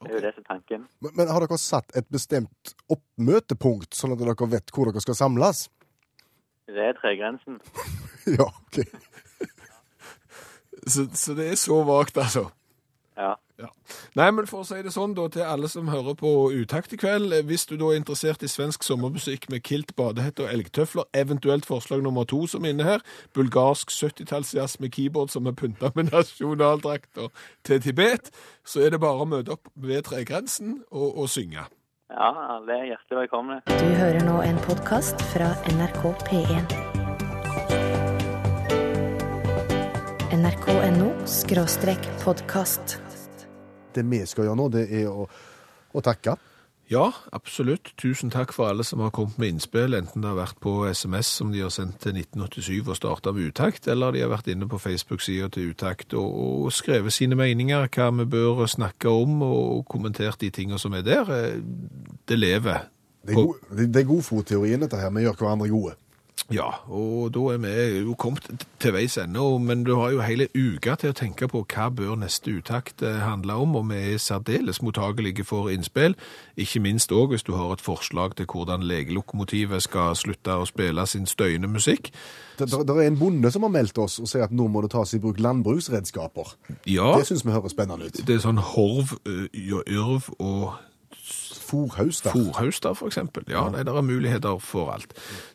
Det 0.05 0.11
er 0.11 0.17
jo 0.19 0.23
det 0.25 0.33
som 0.35 0.43
er 0.43 0.49
tanken. 0.49 0.87
Men, 1.03 1.15
men 1.19 1.31
har 1.33 1.45
dere 1.45 1.59
satt 1.61 1.95
et 1.99 2.07
bestemt 2.13 2.73
oppmøtepunkt, 2.93 3.93
sånn 3.97 4.15
at 4.15 4.21
dere 4.21 4.49
vet 4.51 4.73
hvor 4.73 4.89
dere 4.89 5.03
skal 5.03 5.17
samles? 5.19 5.67
Det 6.69 6.89
er 6.91 6.97
tregrensen. 6.99 7.61
Ja, 8.23 8.45
OK. 8.47 8.77
Så, 10.87 11.09
så 11.11 11.33
det 11.35 11.49
er 11.51 11.57
så 11.59 11.81
vagt, 11.83 12.15
altså. 12.15 12.45
Ja. 13.19 13.33
Ja. 13.63 13.69
Nei, 14.19 14.27
men 14.35 14.47
for 14.49 14.63
å 14.63 14.67
si 14.67 14.81
det 14.83 14.91
sånn 14.91 15.13
da, 15.15 15.29
til 15.31 15.45
alle 15.47 15.69
som 15.71 15.87
hører 15.87 16.17
på 16.19 16.29
Utakt 16.51 16.91
i 16.95 16.99
kveld, 16.99 17.31
eh, 17.31 17.45
hvis 17.47 17.63
du 17.69 17.77
da 17.79 17.93
er 17.93 18.01
interessert 18.01 18.43
i 18.43 18.49
svensk 18.51 18.83
sommermusikk 18.83 19.47
med 19.53 19.63
kilt, 19.63 19.93
badehette 19.95 20.43
og 20.43 20.51
elgtøfler, 20.51 21.07
eventuelt 21.15 21.67
forslag 21.69 22.03
nummer 22.03 22.27
to 22.27 22.43
som 22.51 22.65
er 22.65 22.75
inne 22.75 22.87
her, 22.87 23.05
bulgarsk 23.37 23.93
70-tallsjazz 23.93 24.81
med 24.83 24.91
keyboard 24.97 25.31
som 25.31 25.47
er 25.47 25.55
pynta 25.55 25.93
med 25.95 26.11
nasjonaldrakter 26.15 27.31
til 27.63 27.79
Tibet, 27.85 28.33
så 28.67 28.83
er 28.83 28.91
det 28.91 29.03
bare 29.03 29.23
å 29.23 29.29
møte 29.29 29.55
opp 29.55 29.71
ved 29.75 30.03
tregrensen 30.09 30.81
og, 30.91 31.23
og 31.23 31.31
synge. 31.31 31.63
ja, 32.11 32.33
alle 32.57 32.81
er 32.81 32.89
hjertelig 32.91 33.23
velkomne. 33.23 33.61
Du 33.71 33.87
hører 34.01 34.27
nå 34.27 34.41
en 34.43 34.59
podkast 34.67 35.23
fra 35.31 35.53
NRK 35.71 36.03
P1. 36.27 37.01
nrk.no 40.43 41.13
podkast. 42.23 43.12
Det 43.95 44.05
vi 44.09 44.23
skal 44.29 44.49
gjøre 44.49 44.59
nå, 44.59 44.69
det 44.73 44.87
er 44.91 45.11
å, 45.11 45.27
å 45.93 46.03
takke. 46.03 46.37
Ja, 46.91 47.07
absolutt. 47.31 47.93
Tusen 47.97 48.29
takk 48.29 48.51
for 48.53 48.67
alle 48.69 48.83
som 48.83 48.99
har 49.01 49.13
kommet 49.15 49.37
med 49.39 49.53
innspill, 49.53 49.95
enten 49.95 50.21
det 50.21 50.29
har 50.29 50.37
vært 50.37 50.59
på 50.61 50.73
SMS 50.91 51.29
som 51.39 51.53
de 51.53 51.61
har 51.63 51.71
sendt 51.73 52.01
til 52.03 52.17
1987 52.19 52.81
og 52.91 52.97
starta 52.99 53.31
med 53.33 53.53
utakt, 53.53 53.87
eller 53.87 54.13
de 54.13 54.21
har 54.25 54.33
vært 54.33 54.51
inne 54.51 54.67
på 54.69 54.81
Facebook-sida 54.83 55.47
til 55.55 55.71
utakt 55.71 56.13
og, 56.19 56.27
og 56.67 56.73
skrevet 56.75 57.15
sine 57.15 57.37
meninger, 57.39 57.87
hva 57.87 58.09
vi 58.19 58.27
bør 58.35 58.65
snakke 58.69 59.09
om, 59.09 59.41
og 59.47 59.85
kommentert 59.89 60.43
de 60.43 60.51
tingene 60.53 60.81
som 60.81 60.93
er 60.93 61.07
der. 61.07 61.31
Eh, 61.31 61.61
Det 62.27 62.39
lever. 62.39 62.89
Det 63.23 63.31
er, 63.31 63.39
god, 63.39 63.55
det 63.71 63.95
er 63.95 64.01
er 64.01 64.07
godfotteorien, 64.07 64.81
dette 64.83 64.99
her. 64.99 65.09
Vi 65.15 65.23
gjør 65.23 65.39
hverandre 65.39 65.69
gode. 65.71 65.95
Ja, 66.51 66.65
og 66.91 67.31
da 67.33 67.39
er 67.53 67.57
vi 67.63 67.99
jo 68.03 68.13
kommet 68.19 68.49
til 68.83 68.91
veis 68.93 69.15
ende, 69.17 69.39
men 69.63 69.85
du 69.87 69.93
har 69.95 70.11
jo 70.11 70.19
hele 70.21 70.49
uka 70.51 70.95
til 70.99 71.13
å 71.13 71.15
tenke 71.15 71.47
på 71.47 71.61
hva 71.71 71.85
bør 71.89 72.17
neste 72.19 72.51
utakt 72.59 73.01
eh, 73.01 73.21
handle 73.23 73.55
om, 73.63 73.75
og 73.79 73.87
vi 73.89 74.01
er 74.13 74.19
særdeles 74.21 74.81
mottagelige 74.83 75.45
for 75.47 75.71
innspill, 75.71 76.17
ikke 76.59 76.81
minst 76.83 77.11
også 77.15 77.31
hvis 77.31 77.47
du 77.47 77.53
har 77.55 77.71
et 77.77 77.81
forslag 77.81 78.35
til 78.35 78.45
hvordan 78.51 78.83
legelokomotivet 78.83 79.85
skal 79.87 80.15
slutte 80.19 80.59
å 80.59 80.67
spille 80.67 81.07
sin 81.07 81.25
støyende 81.25 81.71
musikk. 81.71 82.11
Det, 82.59 82.67
det, 82.69 82.83
det 82.91 82.97
er 82.99 83.07
en 83.07 83.17
bonde 83.23 83.49
som 83.51 83.63
har 83.65 83.71
meldt 83.73 83.97
oss 84.03 84.19
og 84.19 84.27
sier 84.29 84.43
at 84.45 84.51
nå 84.53 84.67
må 84.67 84.83
det 84.83 84.91
tas 84.93 85.15
i 85.15 85.21
bruk 85.23 85.39
landbruksredskaper. 85.41 86.57
Ja, 86.91 87.15
Det 87.17 87.27
syns 87.31 87.45
vi 87.47 87.55
høres 87.55 87.71
spennende 87.73 88.11
ut. 88.11 88.19
det 88.27 88.35
er 88.35 88.43
sånn 88.43 88.59
horv, 88.61 89.15
yrv 89.25 90.27
og 90.39 90.73
Fòrhaus, 91.63 92.19
da. 92.21 92.29
Forhauster, 92.35 92.93
for 92.93 93.09
eksempel. 93.09 93.45
Ja, 93.49 93.63
nei, 93.71 93.81
det 93.87 93.93
er 93.95 94.05
muligheter 94.05 94.59
for 94.61 94.91
alt. 94.93 95.13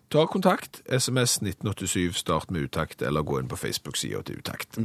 Ta 0.09 0.27
kontakt, 0.27 0.83
SMS 0.87 1.37
1987, 1.37 2.13
start 2.13 2.51
med 2.51 2.63
utakt, 2.63 3.03
eller 3.03 3.23
gå 3.23 3.41
inn 3.41 3.49
på 3.49 3.57
Facebook-sida 3.57 4.23
til 4.25 4.39
utakt. 4.41 4.79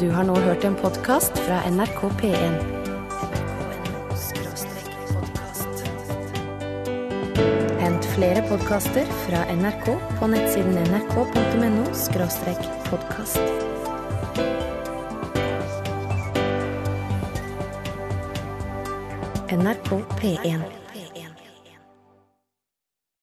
Du 0.00 0.08
har 0.10 0.26
nå 0.26 0.34
hørt 0.42 0.64
en 0.66 0.74
podkast 0.74 1.38
fra 1.46 1.60
NRK 1.70 2.00
P1. 2.18 2.56
nrk.no 2.58 4.16
skråstrek 4.18 4.90
podkast. 5.12 5.84
Hent 7.78 8.10
flere 8.16 8.42
podkaster 8.50 9.06
fra 9.28 9.44
NRK 9.54 9.86
på 10.18 10.32
nettsiden 10.34 10.74
nrk.no 10.82 11.86
podkast. 12.90 13.38
NRK 19.54 20.02
P1. 20.18 20.77